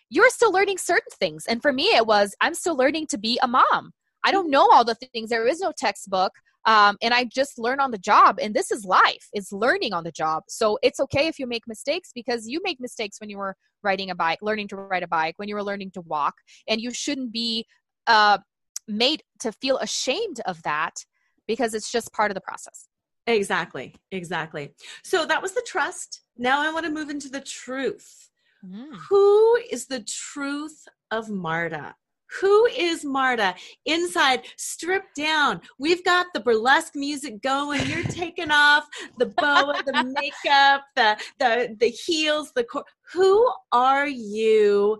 you're 0.10 0.30
still 0.30 0.52
learning 0.52 0.78
certain 0.78 1.12
things. 1.20 1.46
And 1.48 1.62
for 1.62 1.74
me, 1.74 1.86
it 1.96 2.06
was 2.06 2.36
I'm 2.42 2.54
still 2.54 2.76
learning 2.76 3.08
to 3.08 3.18
be 3.18 3.40
a 3.42 3.48
mom. 3.48 3.92
I 4.24 4.32
don't 4.32 4.50
know 4.50 4.70
all 4.72 4.84
the 4.84 4.96
things. 4.96 5.30
There 5.30 5.48
is 5.48 5.60
no 5.60 5.72
textbook. 5.78 6.32
Um, 6.66 6.98
and 7.02 7.14
I 7.14 7.24
just 7.24 7.58
learn 7.58 7.80
on 7.80 7.92
the 7.92 7.98
job. 7.98 8.40
And 8.42 8.54
this 8.54 8.72
is 8.72 8.84
life, 8.84 9.30
it's 9.32 9.54
learning 9.54 9.94
on 9.94 10.04
the 10.04 10.12
job. 10.12 10.44
So 10.50 10.78
it's 10.84 11.00
okay 11.00 11.28
if 11.28 11.40
you 11.40 11.48
make 11.48 11.64
mistakes 11.66 12.12
because 12.14 12.46
you 12.46 12.60
make 12.64 12.80
mistakes 12.82 13.22
when 13.22 13.30
you 13.30 13.38
were 13.38 13.56
riding 13.84 14.10
a 14.10 14.16
bike, 14.16 14.40
learning 14.42 14.68
to 14.70 14.76
ride 14.76 15.04
a 15.04 15.08
bike, 15.08 15.36
when 15.38 15.48
you 15.48 15.56
were 15.56 15.64
learning 15.64 15.92
to 15.92 16.02
walk. 16.02 16.36
And 16.68 16.82
you 16.82 16.92
shouldn't 16.92 17.32
be 17.32 17.66
uh, 18.06 18.40
made 18.88 19.24
to 19.40 19.52
feel 19.52 19.78
ashamed 19.78 20.42
of 20.46 20.62
that 20.64 21.06
because 21.48 21.74
it's 21.74 21.92
just 21.92 22.14
part 22.14 22.32
of 22.32 22.36
the 22.36 22.42
process. 22.42 22.88
Exactly. 23.26 23.94
Exactly. 24.12 24.74
So 25.04 25.26
that 25.26 25.42
was 25.42 25.54
the 25.54 25.66
trust. 25.68 26.22
Now 26.38 26.62
I 26.62 26.72
want 26.72 26.86
to 26.86 26.92
move 26.92 27.10
into 27.10 27.30
the 27.30 27.42
truth. 27.42 28.30
Mm. 28.66 28.96
Who 29.10 29.58
is 29.70 29.88
the 29.88 30.04
truth 30.04 30.88
of 31.12 31.30
Marta? 31.30 31.96
Who 32.42 32.66
is 32.66 33.06
Marta? 33.06 33.56
Inside, 33.86 34.44
stripped 34.58 35.16
down. 35.16 35.62
We've 35.80 36.04
got 36.04 36.28
the 36.34 36.42
burlesque 36.42 36.96
music 36.96 37.42
going. 37.42 37.86
You're 37.88 38.04
taking 38.10 38.52
off 38.52 38.86
the 39.18 39.28
boa, 39.28 39.82
the 39.86 40.04
makeup, 40.04 40.84
the 40.96 41.18
the 41.40 41.76
the 41.80 41.90
heels, 41.90 42.52
the 42.54 42.66
cor- 42.66 42.86
Who 43.14 43.50
are 43.72 44.08
you? 44.08 45.00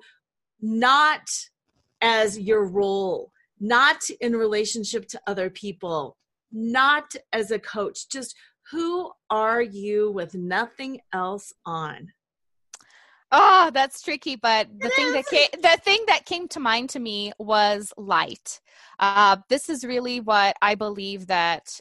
Not 0.62 1.30
as 2.02 2.40
your 2.40 2.66
role 2.66 3.32
not 3.60 4.10
in 4.22 4.34
relationship 4.36 5.08
to 5.10 5.22
other 5.28 5.50
people, 5.50 6.18
not 6.52 7.16
as 7.34 7.52
a 7.52 7.60
coach, 7.60 8.10
just 8.10 8.36
who 8.72 9.12
are 9.30 9.62
you 9.62 10.12
with 10.12 10.36
nothing 10.36 11.00
else 11.14 11.54
on? 11.66 12.12
Oh, 13.32 13.72
that's 13.74 14.02
tricky. 14.02 14.36
But 14.36 14.68
the 14.80 14.88
it 14.88 14.94
thing 14.94 15.08
is. 15.08 15.14
that 15.14 15.26
came, 15.28 15.62
the 15.62 15.82
thing 15.84 16.04
that 16.08 16.26
came 16.26 16.48
to 16.50 16.60
mind 16.60 16.90
to 16.92 17.00
me 17.00 17.34
was 17.38 17.94
light. 17.98 18.62
Uh, 19.00 19.38
this 19.50 19.70
is 19.70 19.84
really 19.84 20.20
what 20.20 20.56
I 20.62 20.76
believe 20.76 21.28
that 21.28 21.80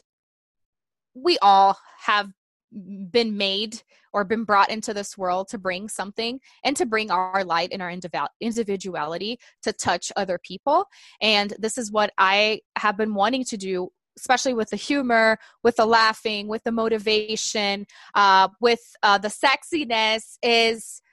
we 1.13 1.37
all 1.39 1.77
have 2.01 2.31
been 2.71 3.37
made 3.37 3.81
or 4.13 4.23
been 4.23 4.43
brought 4.43 4.69
into 4.69 4.93
this 4.93 5.17
world 5.17 5.47
to 5.49 5.57
bring 5.57 5.87
something 5.87 6.39
and 6.63 6.75
to 6.77 6.85
bring 6.85 7.11
our 7.11 7.43
light 7.43 7.69
and 7.71 7.81
our 7.81 7.93
individuality 8.41 9.39
to 9.63 9.73
touch 9.73 10.11
other 10.15 10.39
people. 10.41 10.85
And 11.21 11.53
this 11.59 11.77
is 11.77 11.91
what 11.91 12.11
I 12.17 12.61
have 12.77 12.97
been 12.97 13.13
wanting 13.13 13.43
to 13.45 13.57
do 13.57 13.89
especially 14.17 14.55
with 14.55 14.71
the 14.71 14.75
humor, 14.75 15.37
with 15.61 15.75
the 15.75 15.85
laughing, 15.85 16.47
with 16.47 16.63
the 16.63 16.71
motivation, 16.71 17.85
uh, 18.15 18.47
with 18.59 18.81
uh, 19.03 19.19
the 19.19 19.27
sexiness, 19.27 20.39
is 20.41 21.03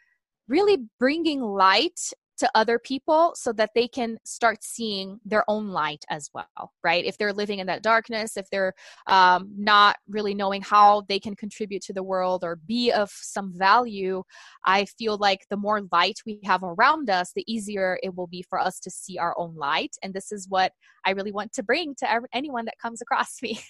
really 0.49 0.79
bringing 0.99 1.43
light 1.43 2.01
to 2.39 2.51
other 2.55 2.79
people 2.79 3.33
so 3.37 3.53
that 3.53 3.71
they 3.75 3.89
can 3.89 4.19
start 4.25 4.63
seeing 4.63 5.21
their 5.25 5.45
own 5.49 5.69
light 5.69 6.05
as 6.11 6.31
well 6.35 6.73
right? 6.83 7.05
If 7.05 7.19
they're 7.19 7.33
living 7.33 7.59
in 7.59 7.67
that 7.67 7.83
darkness 7.83 8.37
if 8.37 8.49
they're 8.51 8.75
um, 9.07 9.51
not 9.57 9.97
really 10.09 10.35
knowing 10.35 10.63
how 10.63 11.03
they 11.09 11.19
can 11.19 11.35
contribute 11.35 11.83
to 11.83 11.93
the 11.93 12.03
world 12.03 12.45
or 12.45 12.57
be 12.57 12.91
of 12.91 13.11
some 13.11 13.53
value 13.57 14.23
i 14.65 14.85
feel 14.85 15.17
like 15.19 15.41
the 15.51 15.57
more 15.57 15.83
light 15.93 16.19
we 16.27 16.41
have 16.45 16.63
around 16.63 17.11
us 17.11 17.33
the 17.35 17.45
easier 17.53 17.99
it 18.03 18.15
will 18.15 18.27
be 18.27 18.43
for 18.49 18.59
us 18.59 18.79
to 18.81 18.91
see 18.91 19.19
our 19.19 19.35
own 19.39 19.55
light. 19.57 19.97
And 20.03 20.15
this 20.15 20.33
is 20.33 20.49
what 20.49 20.73
i 21.05 21.11
really 21.11 21.33
want 21.33 21.53
to 21.53 21.63
bring 21.63 21.95
to 21.97 22.21
anyone 22.33 22.65
that 22.67 22.79
comes 22.81 23.01
across 23.01 23.39
me 23.43 23.61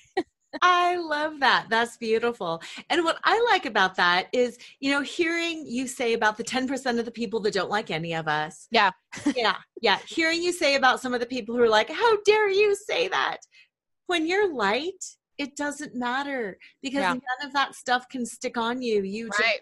I 0.63 0.97
love 0.97 1.41
that. 1.41 1.67
That's 1.69 1.97
beautiful. 1.97 2.63
And 2.91 3.05
what 3.05 3.19
I 3.25 3.41
like 3.51 3.67
about 3.67 3.97
that 3.97 4.29
is, 4.33 4.59
you 4.81 4.91
know, 4.91 5.03
hearing 5.03 5.65
you 5.67 5.87
say 5.87 6.13
about 6.13 6.37
the 6.37 6.45
10% 6.45 6.99
of 6.99 7.05
the 7.05 7.11
people 7.11 7.41
that 7.41 7.55
don't 7.55 7.71
like 7.71 7.91
any 7.91 8.15
of 8.15 8.29
us. 8.29 8.69
Yeah. 8.71 8.91
yeah. 9.37 9.57
Yeah. 9.81 9.99
Hearing 10.09 10.43
you 10.43 10.53
say 10.53 10.77
about 10.77 11.01
some 11.01 11.15
of 11.15 11.21
the 11.21 11.27
people 11.27 11.55
who 11.55 11.63
are 11.63 11.69
like, 11.69 11.91
how 11.91 12.21
dare 12.23 12.51
you 12.51 12.75
say 12.75 13.09
that? 13.09 13.39
When 14.07 14.27
you're 14.27 14.53
light, 14.53 15.05
it 15.39 15.57
doesn't 15.57 15.95
matter 15.95 16.59
because 16.83 17.01
yeah. 17.01 17.13
none 17.13 17.47
of 17.47 17.53
that 17.55 17.75
stuff 17.75 18.09
can 18.09 18.25
stick 18.25 18.57
on 18.57 18.83
you. 18.83 19.03
You 19.03 19.29
right. 19.29 19.61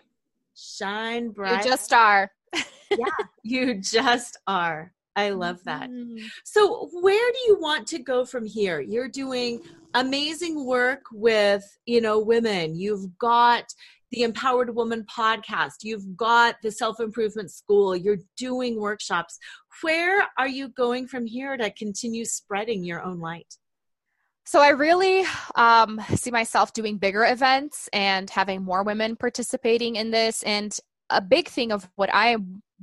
just 0.55 0.79
shine 0.79 1.31
bright. 1.31 1.65
You 1.65 1.71
just 1.71 1.93
are. 1.93 2.31
yeah. 2.55 3.27
You 3.43 3.75
just 3.75 4.37
are. 4.47 4.93
I 5.15 5.31
love 5.31 5.63
that. 5.65 5.91
Mm-hmm. 5.91 6.25
So, 6.45 6.89
where 6.93 7.33
do 7.33 7.39
you 7.47 7.59
want 7.61 7.87
to 7.89 7.99
go 7.99 8.25
from 8.25 8.47
here? 8.47 8.81
You're 8.81 9.09
doing 9.09 9.61
amazing 9.95 10.65
work 10.65 11.03
with, 11.13 11.65
you 11.87 12.01
know, 12.01 12.19
women. 12.19 12.75
You've 12.75 13.19
got 13.19 13.65
the 14.11 14.23
Empowered 14.23 14.75
Woman 14.75 15.05
podcast. 15.05 15.77
You've 15.83 16.17
got 16.17 16.57
the 16.63 16.71
Self 16.71 17.01
Improvement 17.01 17.51
School. 17.51 17.97
You're 17.97 18.19
doing 18.37 18.79
workshops. 18.79 19.39
Where 19.81 20.27
are 20.39 20.49
you 20.49 20.69
going 20.69 21.09
from 21.09 21.27
here 21.27 21.57
to 21.57 21.71
continue 21.71 22.25
spreading 22.25 22.85
your 22.85 23.03
own 23.03 23.21
light? 23.21 23.57
So 24.45 24.61
I 24.61 24.71
really 24.71 25.25
um, 25.55 26.01
see 26.15 26.31
myself 26.31 26.73
doing 26.73 26.99
bigger 26.99 27.25
events 27.25 27.89
and 27.93 28.29
having 28.29 28.63
more 28.63 28.83
women 28.83 29.17
participating 29.17 29.97
in 29.97 30.11
this. 30.11 30.43
And 30.43 30.77
a 31.09 31.21
big 31.21 31.49
thing 31.49 31.73
of 31.73 31.89
what 31.95 32.11
I 32.13 32.37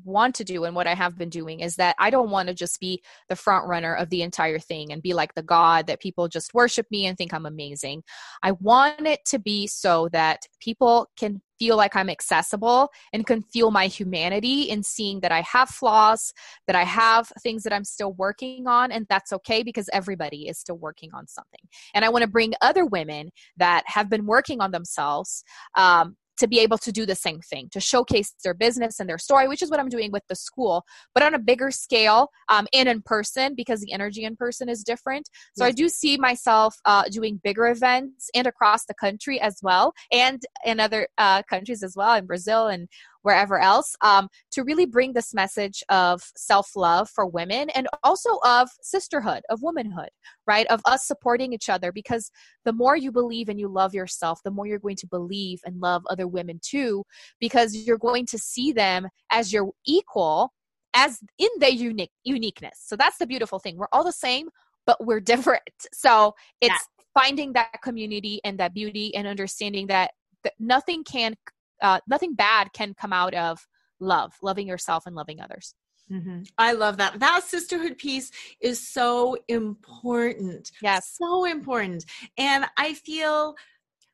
want 0.04 0.36
to 0.36 0.44
do 0.44 0.64
and 0.64 0.76
what 0.76 0.88
I 0.88 0.96
have 0.96 1.18
been 1.18 1.30
doing 1.30 1.60
is 1.60 1.76
that 1.76 1.96
I 2.00 2.10
don't 2.10 2.30
want 2.30 2.48
to 2.50 2.54
just 2.54 2.80
be 2.80 3.02
the 3.28 3.36
front 3.36 3.68
runner 3.68 3.94
of 3.94 4.10
the 4.10 4.22
entire 4.22 4.60
thing 4.60 4.92
and 4.92 5.02
be 5.02 5.14
like 5.14 5.34
the 5.34 5.44
God 5.44 5.88
that 5.88 6.02
people 6.02 6.28
just 6.28 6.54
worship 6.54 6.88
me 6.92 7.06
and 7.06 7.18
think 7.18 7.34
I'm 7.34 7.46
amazing. 7.46 8.04
I 8.44 8.52
want 8.54 9.06
it 9.08 9.26
to 9.26 9.40
be 9.40 9.68
so 9.68 10.10
that 10.12 10.44
people 10.60 11.08
can 11.18 11.42
feel 11.60 11.76
like 11.76 11.96
I'm 11.96 12.10
accessible 12.10 12.90
and 13.12 13.28
can 13.28 13.42
feel 13.42 13.70
my 13.70 13.88
humanity 13.88 14.64
in 14.64 14.82
seeing 14.82 15.20
that 15.20 15.32
I 15.32 15.42
have 15.42 15.70
flaws, 15.70 16.34
that 16.68 16.76
I 16.76 16.86
have 16.86 17.32
things 17.42 17.64
that 17.64 17.74
I'm 17.74 17.84
still 17.84 18.14
working 18.14 18.66
on, 18.66 18.92
and 18.92 19.06
that's 19.10 19.34
okay 19.34 19.62
because 19.62 19.90
everybody 19.92 20.48
is 20.48 20.58
still 20.58 20.78
working 20.78 21.12
on 21.14 21.28
something. 21.28 21.62
And 21.94 22.06
I 22.06 22.10
want 22.10 22.24
to 22.24 22.30
bring 22.30 22.54
other 22.62 22.86
women 22.86 23.32
that 23.58 23.84
have 23.88 24.10
been 24.10 24.26
working 24.26 24.62
on 24.62 24.72
themselves 24.72 25.44
um, 25.76 26.16
to 26.40 26.48
be 26.48 26.60
able 26.60 26.78
to 26.80 26.92
do 26.92 27.06
the 27.06 27.16
same 27.16 27.40
thing, 27.42 27.70
to 27.72 27.80
showcase 27.80 28.34
their 28.44 28.54
business 28.54 29.00
and 29.00 29.10
their 29.10 29.18
story, 29.18 29.48
which 29.48 29.62
is 29.62 29.70
what 29.70 29.80
I'm 29.80 29.90
doing 29.90 30.12
with 30.12 30.24
the 30.28 30.36
school, 30.36 30.84
but 31.14 31.24
on 31.24 31.34
a 31.34 31.40
bigger 31.40 31.72
scale 31.72 32.30
um, 32.50 32.68
and 32.74 32.90
in 32.90 33.02
person 33.02 33.56
because 33.56 33.82
the 33.82 33.94
energy 33.94 34.24
in 34.24 34.36
person 34.36 34.70
is 34.70 34.84
different. 34.84 35.30
So 35.56 35.66
yes. 35.66 35.70
I 35.70 35.76
do 35.76 35.90
see 35.90 36.18
myself 36.18 36.76
uh, 36.86 37.04
doing 37.10 37.40
bigger 37.44 37.68
events 37.68 38.30
and 38.34 38.48
across 38.48 38.86
the 38.86 38.94
country 38.94 39.40
as 39.40 39.60
well, 39.62 39.94
and 40.12 40.42
in 40.66 40.80
other 40.80 41.08
uh, 41.18 41.44
countries 41.44 41.84
as 41.84 41.96
well, 41.96 42.16
in 42.16 42.26
Brazil 42.26 42.68
and 42.68 42.88
wherever 43.24 43.60
else 43.60 43.96
um, 44.02 44.28
to 44.52 44.64
really 44.64 44.86
bring 44.86 45.14
this 45.14 45.34
message 45.34 45.84
of 45.90 46.22
self 46.36 46.76
love 46.76 47.10
for 47.10 47.26
women 47.26 47.70
and 47.72 47.88
also 48.04 48.40
of 48.46 48.70
sisterhood, 48.82 49.42
of 49.50 49.62
womanhood, 49.62 50.10
right? 50.48 50.68
Of 50.68 50.82
us 50.86 51.06
supporting 51.06 51.54
each 51.54 51.70
other 51.70 51.92
because 51.92 52.32
the 52.66 52.74
more 52.74 52.96
you 52.96 53.12
believe 53.12 53.50
and 53.50 53.60
you 53.60 53.68
love 53.68 53.94
yourself, 53.94 54.40
the 54.44 54.52
more 54.52 54.68
you're 54.68 54.80
going 54.80 54.96
to 54.98 55.08
believe 55.08 55.60
and 55.66 55.80
love 55.80 56.04
other 56.10 56.28
women 56.28 56.60
too, 56.64 57.04
because 57.40 57.76
you're 57.76 57.98
going 57.98 58.26
to 58.28 58.38
see 58.38 58.72
them 58.72 59.08
as 59.32 59.52
your 59.52 59.72
equal 59.86 60.52
as 60.94 61.20
in 61.38 61.50
their 61.60 61.70
unique 61.70 62.12
uniqueness. 62.24 62.80
So 62.86 62.96
that's 62.96 63.18
the 63.18 63.28
beautiful 63.28 63.60
thing. 63.60 63.78
We're 63.78 63.88
all 63.92 64.04
the 64.04 64.12
same, 64.12 64.50
but 64.86 65.04
we're 65.06 65.20
different. 65.34 65.62
So 65.94 66.34
it's 66.62 66.72
yeah. 66.72 67.22
finding 67.22 67.54
that 67.54 67.82
community 67.84 68.42
and 68.44 68.60
that 68.60 68.74
beauty 68.74 69.16
and 69.16 69.28
understanding 69.28 69.88
that, 69.88 70.12
that 70.44 70.54
nothing 70.60 71.04
can, 71.04 71.36
uh, 71.82 72.00
nothing 72.08 72.34
bad 72.34 72.74
can 72.74 72.94
come 72.94 73.14
out 73.14 73.34
of 73.34 73.68
love, 74.00 74.34
loving 74.42 74.68
yourself 74.68 75.06
and 75.06 75.16
loving 75.16 75.42
others. 75.42 75.76
Mm-hmm. 76.12 76.42
I 76.58 76.74
love 76.74 76.98
that. 76.98 77.20
That 77.20 77.44
sisterhood 77.44 77.98
piece 77.98 78.32
is 78.60 78.86
so 78.86 79.38
important. 79.48 80.72
Yes. 80.82 81.16
So 81.20 81.46
important. 81.46 82.06
And 82.38 82.66
I 82.78 82.94
feel 82.94 83.56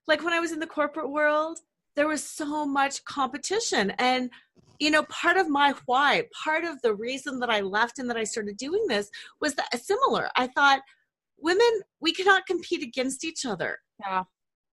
like 0.08 0.24
when 0.24 0.34
I 0.34 0.40
was 0.40 0.52
in 0.52 0.60
the 0.60 0.68
corporate 0.68 1.10
world, 1.10 1.60
there 1.96 2.08
was 2.08 2.24
so 2.24 2.66
much 2.66 3.04
competition. 3.06 3.92
And, 3.92 4.30
you 4.80 4.92
know, 4.92 5.04
part 5.04 5.38
of 5.38 5.48
my 5.48 5.74
why, 5.86 6.28
part 6.44 6.66
of 6.66 6.82
the 6.82 6.94
reason 6.94 7.40
that 7.40 7.50
I 7.50 7.62
left 7.62 7.98
and 7.98 8.10
that 8.10 8.18
I 8.18 8.26
started 8.26 8.58
doing 8.58 8.86
this 8.88 9.10
was 9.40 9.56
that 9.56 9.82
similar. 9.82 10.30
I 10.36 10.48
thought, 10.48 10.82
women, 11.38 11.82
we 12.02 12.12
cannot 12.12 12.46
compete 12.46 12.84
against 12.84 13.24
each 13.24 13.46
other. 13.46 13.80
Yeah 14.02 14.24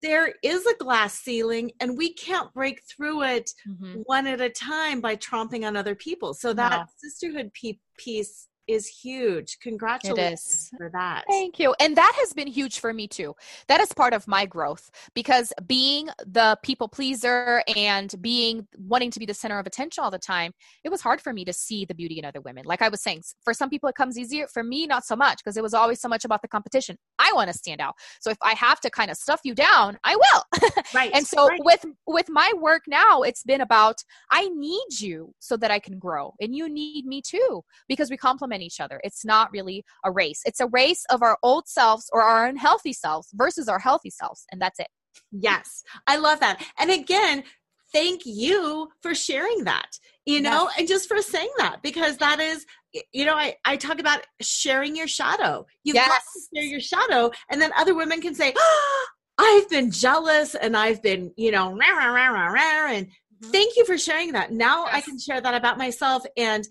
there 0.01 0.33
is 0.43 0.65
a 0.65 0.77
glass 0.77 1.13
ceiling 1.13 1.71
and 1.79 1.97
we 1.97 2.13
can't 2.13 2.53
break 2.53 2.81
through 2.83 3.23
it 3.23 3.51
mm-hmm. 3.67 4.01
one 4.05 4.27
at 4.27 4.41
a 4.41 4.49
time 4.49 5.01
by 5.01 5.15
tromping 5.15 5.65
on 5.65 5.75
other 5.75 5.95
people 5.95 6.33
so 6.33 6.53
that 6.53 6.71
no. 6.71 6.85
sisterhood 6.97 7.51
piece 7.97 8.47
is 8.69 8.87
huge. 8.87 9.57
Congratulations 9.61 10.69
for 10.77 10.89
that. 10.93 11.25
Thank 11.27 11.59
you. 11.59 11.73
And 11.79 11.97
that 11.97 12.13
has 12.19 12.33
been 12.33 12.47
huge 12.47 12.79
for 12.79 12.93
me 12.93 13.07
too. 13.07 13.35
That 13.67 13.81
is 13.81 13.91
part 13.91 14.13
of 14.13 14.27
my 14.27 14.45
growth 14.45 14.91
because 15.15 15.51
being 15.65 16.09
the 16.25 16.57
people 16.61 16.87
pleaser 16.87 17.63
and 17.75 18.13
being 18.21 18.67
wanting 18.77 19.09
to 19.11 19.19
be 19.19 19.25
the 19.25 19.33
center 19.33 19.57
of 19.57 19.65
attention 19.65 20.03
all 20.03 20.11
the 20.11 20.19
time, 20.19 20.51
it 20.83 20.89
was 20.89 21.01
hard 21.01 21.19
for 21.19 21.33
me 21.33 21.43
to 21.45 21.53
see 21.53 21.83
the 21.83 21.95
beauty 21.95 22.19
in 22.19 22.25
other 22.25 22.41
women. 22.41 22.63
Like 22.65 22.83
I 22.83 22.89
was 22.89 23.01
saying, 23.01 23.23
for 23.43 23.53
some 23.53 23.69
people 23.69 23.89
it 23.89 23.95
comes 23.95 24.17
easier. 24.17 24.47
For 24.47 24.63
me, 24.63 24.85
not 24.85 25.03
so 25.03 25.15
much 25.15 25.39
because 25.43 25.57
it 25.57 25.63
was 25.63 25.73
always 25.73 25.99
so 25.99 26.07
much 26.07 26.23
about 26.23 26.43
the 26.43 26.47
competition. 26.47 26.95
I 27.17 27.31
want 27.33 27.51
to 27.51 27.57
stand 27.57 27.81
out. 27.81 27.95
So 28.21 28.29
if 28.29 28.37
I 28.43 28.53
have 28.53 28.79
to 28.81 28.91
kind 28.91 29.09
of 29.09 29.17
stuff 29.17 29.41
you 29.43 29.55
down, 29.55 29.97
I 30.03 30.15
will. 30.15 30.43
Right. 30.93 31.11
and 31.13 31.25
so 31.25 31.47
right. 31.47 31.59
with 31.63 31.85
with 32.07 32.29
my 32.29 32.51
work 32.59 32.83
now, 32.87 33.21
it's 33.21 33.43
been 33.43 33.61
about 33.61 33.97
I 34.31 34.49
need 34.49 34.99
you 34.99 35.33
so 35.39 35.55
that 35.57 35.71
I 35.71 35.79
can 35.79 35.99
grow. 35.99 36.33
And 36.39 36.55
you 36.55 36.67
need 36.67 37.05
me 37.05 37.21
too 37.21 37.63
because 37.87 38.09
we 38.09 38.17
complement 38.17 38.58
each 38.61 38.79
other. 38.79 38.99
It's 39.03 39.25
not 39.25 39.51
really 39.51 39.83
a 40.03 40.11
race. 40.11 40.41
It's 40.45 40.59
a 40.59 40.67
race 40.67 41.05
of 41.09 41.21
our 41.21 41.37
old 41.43 41.67
selves 41.67 42.09
or 42.11 42.21
our 42.21 42.45
unhealthy 42.45 42.93
selves 42.93 43.29
versus 43.33 43.67
our 43.67 43.79
healthy 43.79 44.09
selves. 44.09 44.45
And 44.51 44.61
that's 44.61 44.79
it. 44.79 44.87
Yes. 45.31 45.83
I 46.07 46.17
love 46.17 46.39
that. 46.39 46.63
And 46.77 46.91
again, 46.91 47.43
thank 47.91 48.21
you 48.25 48.89
for 49.01 49.15
sharing 49.15 49.63
that 49.63 49.97
you 50.25 50.41
know 50.41 50.65
yes. 50.65 50.75
and 50.77 50.87
just 50.87 51.07
for 51.07 51.21
saying 51.21 51.49
that 51.57 51.81
because 51.81 52.17
that 52.17 52.39
is 52.39 52.65
you 53.11 53.25
know 53.25 53.33
i 53.33 53.55
i 53.65 53.75
talk 53.75 53.99
about 53.99 54.25
sharing 54.41 54.95
your 54.95 55.07
shadow 55.07 55.65
you've 55.83 55.95
yes. 55.95 56.07
got 56.07 56.21
to 56.21 56.41
share 56.55 56.69
your 56.69 56.79
shadow 56.79 57.31
and 57.49 57.61
then 57.61 57.71
other 57.77 57.95
women 57.95 58.21
can 58.21 58.35
say 58.35 58.53
oh, 58.55 59.05
i've 59.37 59.69
been 59.69 59.91
jealous 59.91 60.55
and 60.55 60.77
i've 60.77 61.01
been 61.01 61.31
you 61.35 61.51
know 61.51 61.71
rah, 61.71 61.97
rah, 61.97 62.13
rah, 62.13 62.27
rah, 62.27 62.47
rah, 62.47 62.91
and 62.91 63.07
mm-hmm. 63.07 63.51
thank 63.51 63.75
you 63.75 63.85
for 63.85 63.97
sharing 63.97 64.33
that 64.33 64.51
now 64.51 64.85
yes. 64.85 64.95
i 64.95 65.01
can 65.01 65.19
share 65.19 65.41
that 65.41 65.55
about 65.55 65.77
myself 65.77 66.23
and 66.37 66.67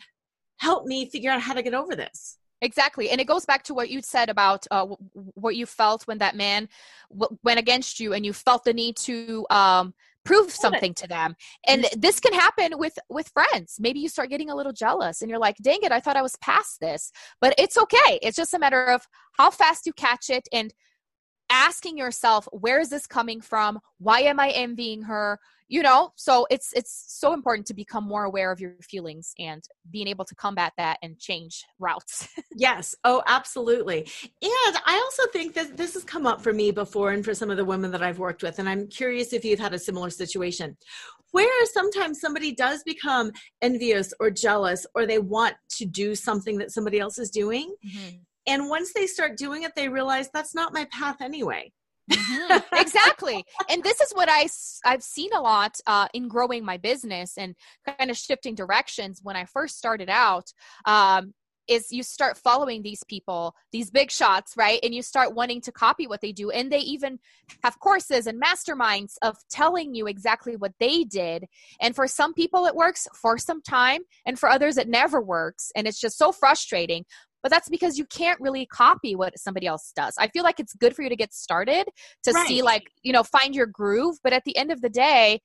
help 0.59 0.87
me 0.87 1.09
figure 1.09 1.31
out 1.31 1.41
how 1.41 1.55
to 1.55 1.63
get 1.63 1.75
over 1.75 1.97
this. 1.97 2.39
Exactly. 2.61 3.11
And 3.11 3.21
it 3.21 3.27
goes 3.27 3.45
back 3.45 3.63
to 3.65 3.75
what 3.75 3.89
you 3.89 4.03
said 4.03 4.29
about 4.29 4.67
uh, 4.71 4.87
what 5.15 5.55
you 5.55 5.65
felt 5.65 6.07
when 6.09 6.19
that 6.19 6.35
man 6.35 6.69
w- 7.17 7.39
went 7.45 7.61
against 7.61 8.01
you 8.01 8.13
and 8.15 8.27
you 8.27 8.33
felt 8.33 8.65
the 8.65 8.73
need 8.73 8.97
to 8.97 9.47
um, 9.51 9.95
prove 10.25 10.51
something 10.51 10.93
to 10.95 11.07
them. 11.07 11.37
And 11.67 11.87
this 11.97 12.19
can 12.21 12.33
happen 12.33 12.77
with 12.77 12.99
with 13.09 13.29
friends. 13.29 13.77
Maybe 13.79 14.01
you 14.01 14.09
start 14.09 14.31
getting 14.31 14.51
a 14.51 14.57
little 14.57 14.73
jealous 14.73 15.23
and 15.23 15.31
you're 15.31 15.39
like 15.39 15.57
dang 15.63 15.79
it 15.83 15.93
i 15.93 16.01
thought 16.01 16.17
i 16.17 16.23
was 16.23 16.37
past 16.37 16.81
this. 16.81 17.13
But 17.41 17.55
it's 17.59 17.79
okay. 17.79 18.19
It's 18.23 18.37
just 18.37 18.55
a 18.55 18.59
matter 18.59 18.85
of 18.87 19.07
how 19.39 19.51
fast 19.51 19.87
you 19.87 19.93
catch 19.93 20.29
it 20.29 20.49
and 20.53 20.75
asking 21.51 21.97
yourself 21.97 22.47
where 22.53 22.81
is 22.81 22.91
this 22.91 23.07
coming 23.07 23.41
from? 23.41 23.79
Why 23.99 24.21
am 24.21 24.41
i 24.41 24.51
envying 24.51 25.03
her 25.03 25.39
you 25.69 25.83
know 25.83 26.13
so 26.17 26.47
it's 26.51 26.73
it's 26.73 27.05
so 27.09 27.33
important 27.33 27.67
to 27.67 27.75
become 27.75 28.05
more 28.05 28.25
aware 28.25 28.51
of 28.51 28.61
your 28.61 28.75
feelings 28.83 29.33
and 29.39 29.63
being 29.91 30.09
able 30.09 30.25
to 30.25 30.35
combat 30.35 30.73
that 30.77 30.99
and 31.03 31.19
change 31.19 31.65
routes. 31.79 32.29
Yes. 32.57 32.97
Oh 33.05 33.23
absolutely. 33.27 34.01
And 34.01 34.77
i 34.85 35.01
also 35.05 35.31
think 35.33 35.55
that 35.55 35.77
this 35.77 35.95
has 35.95 36.03
come 36.03 36.27
up 36.27 36.41
for 36.41 36.53
me 36.53 36.73
before 36.73 37.13
and 37.13 37.25
for 37.25 37.35
some 37.35 37.51
of 37.51 37.57
the 37.57 37.65
women 37.65 37.91
that 37.93 38.03
i've 38.03 38.19
worked 38.19 38.43
with 38.43 38.59
and 38.59 38.69
i'm 38.69 38.89
curious 38.89 39.33
if 39.33 39.45
you've 39.45 39.61
had 39.61 39.75
a 39.75 39.79
similar 39.79 40.11
situation 40.11 40.77
where 41.31 41.67
sometimes 41.67 42.21
somebody 42.21 42.53
does 42.53 42.83
become 42.85 43.31
envious 43.63 44.13
or 44.19 44.31
jealous 44.31 44.87
or 44.95 45.07
they 45.07 45.19
want 45.19 45.55
to 45.71 45.85
do 45.85 46.15
something 46.15 46.59
that 46.59 46.73
somebody 46.73 46.99
else 46.99 47.19
is 47.19 47.31
doing 47.31 47.75
mm-hmm. 47.87 48.17
and 48.47 48.69
once 48.69 48.93
they 48.93 49.07
start 49.07 49.37
doing 49.37 49.63
it 49.63 49.73
they 49.77 49.89
realize 49.89 50.29
that's 50.33 50.55
not 50.55 50.73
my 50.73 50.87
path 50.91 51.21
anyway 51.21 51.71
mm-hmm. 52.11 52.75
exactly 52.77 53.45
and 53.69 53.83
this 53.83 54.01
is 54.01 54.13
what 54.13 54.29
i 54.31 54.49
i've 54.85 55.03
seen 55.03 55.31
a 55.35 55.41
lot 55.41 55.79
uh, 55.87 56.09
in 56.15 56.29
growing 56.29 56.65
my 56.65 56.77
business 56.77 57.37
and 57.37 57.55
kind 57.87 58.11
of 58.11 58.17
shifting 58.17 58.55
directions 58.55 59.21
when 59.23 59.37
i 59.37 59.45
first 59.45 59.77
started 59.77 60.09
out 60.09 60.53
um, 60.87 61.35
is 61.69 61.93
you 61.93 62.03
start 62.03 62.37
following 62.37 62.83
these 62.83 63.05
people, 63.05 63.55
these 63.73 63.91
big 63.91 64.11
shots, 64.11 64.55
right? 64.57 64.81
And 64.83 64.95
you 64.95 65.03
start 65.03 65.35
wanting 65.35 65.61
to 65.63 65.73
copy 65.73 66.07
what 66.07 66.21
they 66.21 66.33
do. 66.33 66.51
And 66.51 66.73
they 66.73 66.81
even 66.81 67.19
have 67.63 67.79
courses 67.79 68.27
and 68.27 68.43
masterminds 68.43 69.15
of 69.23 69.37
telling 69.51 69.95
you 69.95 70.07
exactly 70.07 70.57
what 70.57 70.73
they 70.81 71.05
did. 71.05 71.45
And 71.81 71.95
for 71.95 72.09
some 72.09 72.35
people, 72.35 72.65
it 72.67 72.75
works 72.75 73.07
for 73.15 73.39
some 73.39 73.63
time. 73.63 74.01
And 74.27 74.39
for 74.39 74.49
others, 74.49 74.79
it 74.79 74.89
never 74.89 75.21
works. 75.21 75.71
And 75.77 75.87
it's 75.87 76.01
just 76.01 76.19
so 76.19 76.33
frustrating 76.33 77.05
but 77.43 77.51
that's 77.51 77.69
because 77.69 77.99
you 77.99 78.05
can't 78.07 78.41
really 78.41 78.67
copy 78.67 79.15
what 79.15 79.39
somebody 79.39 79.67
else 79.67 79.93
does. 79.95 80.15
I 80.19 80.29
feel 80.29 80.43
like 80.43 80.61
it's 80.61 80.75
good 80.75 80.95
for 80.95 81.03
you 81.03 81.09
to 81.09 81.17
get 81.17 81.33
started 81.33 81.87
to 82.25 82.33
right. 82.33 82.47
see 82.47 82.63
like, 82.63 82.91
you 83.03 83.13
know, 83.13 83.23
find 83.23 83.55
your 83.55 83.67
groove, 83.67 84.17
but 84.23 84.33
at 84.33 84.45
the 84.45 84.57
end 84.57 84.73
of 84.73 84.81
the 84.81 84.89
day, 84.89 85.41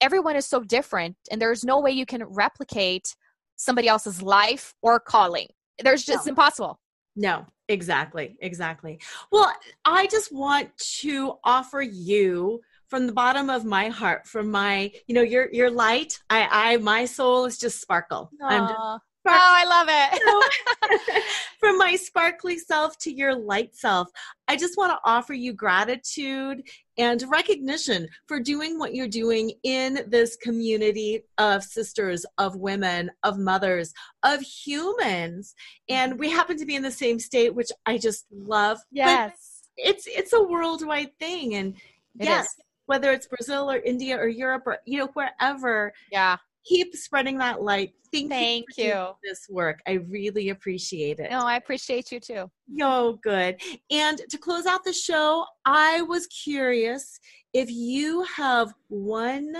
everyone 0.00 0.36
is 0.36 0.46
so 0.46 0.60
different 0.60 1.16
and 1.30 1.40
there's 1.40 1.64
no 1.64 1.80
way 1.80 1.90
you 1.90 2.06
can 2.06 2.24
replicate 2.24 3.14
somebody 3.56 3.88
else's 3.88 4.22
life 4.22 4.74
or 4.82 4.98
calling. 4.98 5.48
There's 5.82 6.04
just 6.04 6.26
no. 6.26 6.30
impossible. 6.30 6.80
No, 7.16 7.46
exactly. 7.68 8.36
Exactly. 8.40 9.00
Well, 9.30 9.52
I 9.84 10.06
just 10.08 10.32
want 10.32 10.76
to 10.78 11.34
offer 11.44 11.80
you 11.80 12.60
from 12.88 13.06
the 13.06 13.12
bottom 13.12 13.50
of 13.50 13.64
my 13.64 13.88
heart 13.88 14.26
from 14.26 14.50
my 14.50 14.92
you 15.06 15.14
know 15.14 15.22
your 15.22 15.48
your 15.52 15.70
light 15.70 16.20
i 16.30 16.74
i 16.74 16.76
my 16.76 17.04
soul 17.04 17.44
is 17.44 17.58
just 17.58 17.80
sparkle 17.80 18.30
Aww. 18.40 18.50
i'm 18.50 18.68
just 18.68 19.02
Spark- 19.26 19.40
oh, 19.40 19.56
I 19.56 19.64
love 19.64 19.88
it. 19.90 21.22
From 21.60 21.78
my 21.78 21.96
sparkly 21.96 22.58
self 22.58 22.98
to 22.98 23.12
your 23.12 23.34
light 23.34 23.74
self, 23.74 24.08
I 24.48 24.56
just 24.56 24.76
want 24.76 24.92
to 24.92 24.98
offer 25.04 25.32
you 25.32 25.54
gratitude 25.54 26.62
and 26.98 27.24
recognition 27.28 28.06
for 28.26 28.38
doing 28.38 28.78
what 28.78 28.94
you're 28.94 29.08
doing 29.08 29.52
in 29.62 30.00
this 30.08 30.36
community 30.36 31.22
of 31.38 31.64
sisters, 31.64 32.26
of 32.36 32.56
women, 32.56 33.10
of 33.22 33.38
mothers, 33.38 33.94
of 34.24 34.42
humans. 34.42 35.54
And 35.88 36.18
we 36.18 36.30
happen 36.30 36.58
to 36.58 36.66
be 36.66 36.76
in 36.76 36.82
the 36.82 36.90
same 36.90 37.18
state, 37.18 37.54
which 37.54 37.70
I 37.86 37.96
just 37.96 38.26
love. 38.30 38.78
Yes. 38.92 39.32
But 39.76 39.88
it's 39.88 40.06
it's 40.06 40.34
a 40.34 40.42
worldwide 40.42 41.18
thing. 41.18 41.54
And 41.54 41.74
it 42.20 42.26
yes, 42.26 42.44
is. 42.44 42.56
whether 42.86 43.10
it's 43.10 43.26
Brazil 43.26 43.70
or 43.70 43.78
India 43.78 44.18
or 44.18 44.28
Europe 44.28 44.64
or 44.66 44.78
you 44.84 44.98
know, 44.98 45.08
wherever. 45.14 45.94
Yeah 46.12 46.36
keep 46.64 46.94
spreading 46.94 47.38
that 47.38 47.62
light. 47.62 47.94
Thank, 48.12 48.30
Thank 48.30 48.64
you, 48.76 48.84
you. 48.84 49.06
this 49.24 49.46
work. 49.50 49.80
I 49.86 49.92
really 49.92 50.50
appreciate 50.50 51.18
it. 51.18 51.30
No, 51.30 51.40
I 51.40 51.56
appreciate 51.56 52.12
you 52.12 52.20
too. 52.20 52.50
Yo, 52.72 53.18
good. 53.22 53.60
And 53.90 54.20
to 54.30 54.38
close 54.38 54.66
out 54.66 54.84
the 54.84 54.92
show, 54.92 55.44
I 55.64 56.02
was 56.02 56.26
curious 56.28 57.18
if 57.52 57.70
you 57.70 58.22
have 58.36 58.72
one 58.88 59.52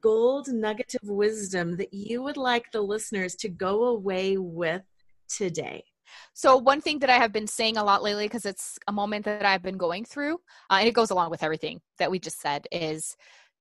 gold 0.00 0.48
nugget 0.48 0.94
of 1.00 1.08
wisdom 1.08 1.76
that 1.76 1.92
you 1.92 2.22
would 2.22 2.36
like 2.36 2.70
the 2.72 2.80
listeners 2.80 3.34
to 3.36 3.48
go 3.48 3.84
away 3.84 4.36
with 4.36 4.82
today. 5.28 5.84
So, 6.32 6.56
one 6.56 6.80
thing 6.80 6.98
that 7.00 7.10
I 7.10 7.16
have 7.18 7.32
been 7.32 7.46
saying 7.46 7.76
a 7.76 7.84
lot 7.84 8.02
lately, 8.02 8.24
because 8.24 8.44
it's 8.44 8.78
a 8.88 8.92
moment 8.92 9.24
that 9.26 9.46
I've 9.46 9.62
been 9.62 9.76
going 9.76 10.04
through, 10.04 10.34
uh, 10.68 10.78
and 10.80 10.88
it 10.88 10.94
goes 10.94 11.10
along 11.10 11.30
with 11.30 11.44
everything 11.44 11.80
that 11.98 12.10
we 12.10 12.18
just 12.18 12.40
said, 12.40 12.66
is 12.72 13.16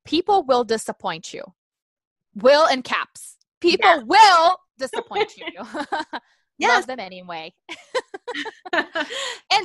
people 0.05 0.43
will 0.43 0.63
disappoint 0.63 1.31
you 1.31 1.43
will 2.35 2.65
and 2.65 2.83
caps. 2.83 3.37
People 3.61 3.89
yeah. 3.89 4.03
will 4.03 4.57
disappoint 4.77 5.35
you. 5.37 5.45
yeah. 6.57 6.67
Love 6.75 6.87
them 6.87 6.99
anyway. 6.99 7.53
and 8.73 8.87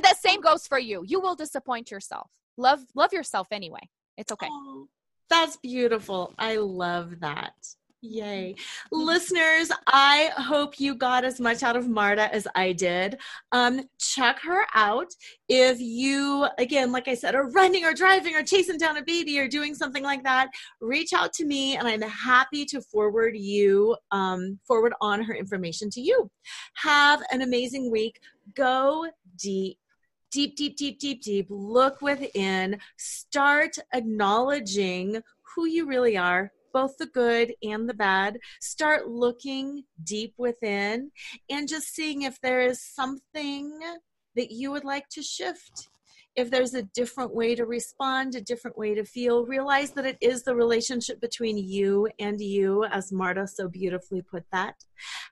the 0.03 0.15
same 0.19 0.41
goes 0.41 0.67
for 0.67 0.79
you. 0.79 1.03
You 1.05 1.19
will 1.19 1.35
disappoint 1.35 1.91
yourself. 1.91 2.31
Love 2.57 2.79
love 2.95 3.13
yourself 3.13 3.47
anyway. 3.51 3.89
It's 4.17 4.31
okay. 4.31 4.47
Oh, 4.49 4.87
that's 5.29 5.57
beautiful. 5.57 6.33
I 6.37 6.57
love 6.57 7.19
that. 7.19 7.53
Yay. 8.01 8.55
Listeners, 8.91 9.71
I 9.87 10.31
hope 10.37 10.79
you 10.79 10.95
got 10.95 11.25
as 11.25 11.39
much 11.39 11.63
out 11.63 11.75
of 11.75 11.87
Marta 11.87 12.33
as 12.33 12.47
I 12.55 12.73
did. 12.73 13.17
Um, 13.51 13.81
check 13.99 14.39
her 14.41 14.65
out. 14.73 15.11
If 15.49 15.79
you, 15.79 16.47
again, 16.57 16.91
like 16.91 17.07
I 17.07 17.15
said, 17.15 17.35
are 17.35 17.49
running 17.51 17.83
or 17.85 17.93
driving 17.93 18.35
or 18.35 18.43
chasing 18.43 18.77
down 18.77 18.97
a 18.97 19.03
baby 19.03 19.39
or 19.39 19.47
doing 19.47 19.73
something 19.73 20.03
like 20.03 20.23
that, 20.23 20.49
reach 20.81 21.13
out 21.13 21.33
to 21.33 21.45
me 21.45 21.77
and 21.77 21.87
I'm 21.87 22.01
happy 22.01 22.65
to 22.65 22.81
forward 22.81 23.35
you, 23.35 23.95
um, 24.11 24.59
forward 24.67 24.93
on 25.01 25.23
her 25.23 25.33
information 25.33 25.89
to 25.91 26.01
you. 26.01 26.29
Have 26.75 27.21
an 27.31 27.41
amazing 27.41 27.91
week. 27.91 28.19
Go 28.53 29.07
deep 29.37 29.79
deep, 30.31 30.57
deep, 30.57 30.75
deep, 30.75 30.99
deep, 30.99 31.21
deep. 31.21 31.47
Look 31.49 32.01
within. 32.01 32.77
Start 32.97 33.77
acknowledging 33.93 35.21
who 35.55 35.65
you 35.65 35.87
really 35.87 36.17
are, 36.17 36.51
both 36.75 36.97
the 36.97 37.05
good 37.05 37.53
and 37.63 37.87
the 37.87 37.93
bad. 37.93 38.37
Start 38.59 39.07
looking 39.07 39.85
deep 40.03 40.33
within 40.37 41.09
and 41.49 41.69
just 41.69 41.95
seeing 41.95 42.23
if 42.23 42.41
there 42.41 42.63
is 42.63 42.81
something 42.83 43.79
that 44.35 44.51
you 44.51 44.71
would 44.71 44.83
like 44.83 45.07
to 45.07 45.23
shift 45.23 45.87
if 46.35 46.51
there's 46.51 46.73
a 46.73 46.81
different 46.81 47.33
way 47.33 47.55
to 47.55 47.65
respond, 47.65 48.35
a 48.35 48.41
different 48.41 48.77
way 48.77 48.93
to 48.93 49.05
feel, 49.05 49.45
realize 49.45 49.91
that 49.91 50.05
it 50.05 50.17
is 50.19 50.43
the 50.43 50.53
relationship 50.53 51.21
between 51.21 51.57
you 51.57 52.09
and 52.19 52.41
you, 52.41 52.83
as 52.91 53.13
Marta 53.13 53.47
so 53.47 53.69
beautifully 53.69 54.21
put 54.21 54.43
that. 54.51 54.75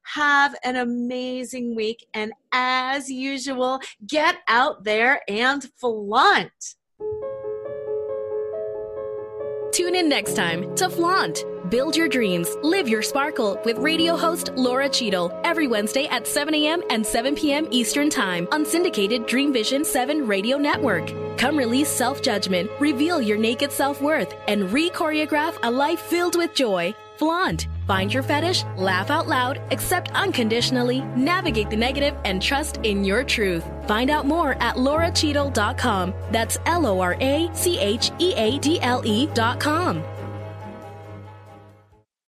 Have 0.04 0.56
an 0.64 0.78
amazing 0.78 1.76
week. 1.76 2.08
And 2.14 2.32
as 2.54 3.10
usual, 3.10 3.82
get 4.08 4.38
out 4.48 4.86
there 4.86 5.20
and 5.28 5.70
flaunt. 5.78 6.76
In 10.04 10.10
next 10.10 10.36
time 10.36 10.76
to 10.76 10.90
Flaunt. 10.90 11.46
Build 11.70 11.96
your 11.96 12.10
dreams, 12.10 12.58
live 12.62 12.90
your 12.90 13.02
sparkle 13.02 13.58
with 13.64 13.78
radio 13.78 14.18
host 14.18 14.50
Lora 14.54 14.90
Cheadle 14.90 15.32
every 15.46 15.66
Wednesday 15.66 16.08
at 16.08 16.28
7 16.28 16.54
a.m. 16.54 16.84
and 16.90 17.08
7 17.08 17.36
p.m. 17.36 17.70
Eastern 17.72 18.10
Time 18.10 18.46
on 18.52 18.66
syndicated 18.66 19.26
Dream 19.28 19.54
Vision 19.54 19.86
7 19.86 20.28
radio 20.28 20.58
network. 20.58 21.08
Come 21.38 21.56
release 21.56 21.88
self 21.88 22.22
judgment, 22.22 22.70
reveal 22.82 23.22
your 23.22 23.38
naked 23.38 23.72
self 23.72 24.02
worth, 24.02 24.36
and 24.50 24.74
re 24.74 24.90
choreograph 24.90 25.56
a 25.64 25.72
life 25.72 26.02
filled 26.02 26.36
with 26.36 26.54
joy. 26.54 26.94
Flaunt. 27.18 27.68
Find 27.88 28.14
your 28.14 28.24
fetish, 28.24 28.64
laugh 28.78 29.10
out 29.10 29.28
loud, 29.28 29.62
accept 29.72 30.12
unconditionally, 30.12 31.02
navigate 31.16 31.70
the 31.70 31.76
negative, 31.76 32.16
and 32.26 32.42
trust 32.42 32.78
in 32.84 33.04
your 33.04 33.24
truth. 33.24 33.66
Find 33.88 34.10
out 34.10 34.26
more 34.26 34.56
at 34.62 34.76
loracheadle.com. 34.76 36.14
That's 36.32 36.58
L 36.66 36.86
O 36.86 37.00
R 37.00 37.16
A 37.20 37.50
C 37.54 37.80
H 37.80 38.12
E 38.20 38.34
A 38.36 38.58
D 38.60 38.80
L 38.82 39.02
E.com. 39.06 40.04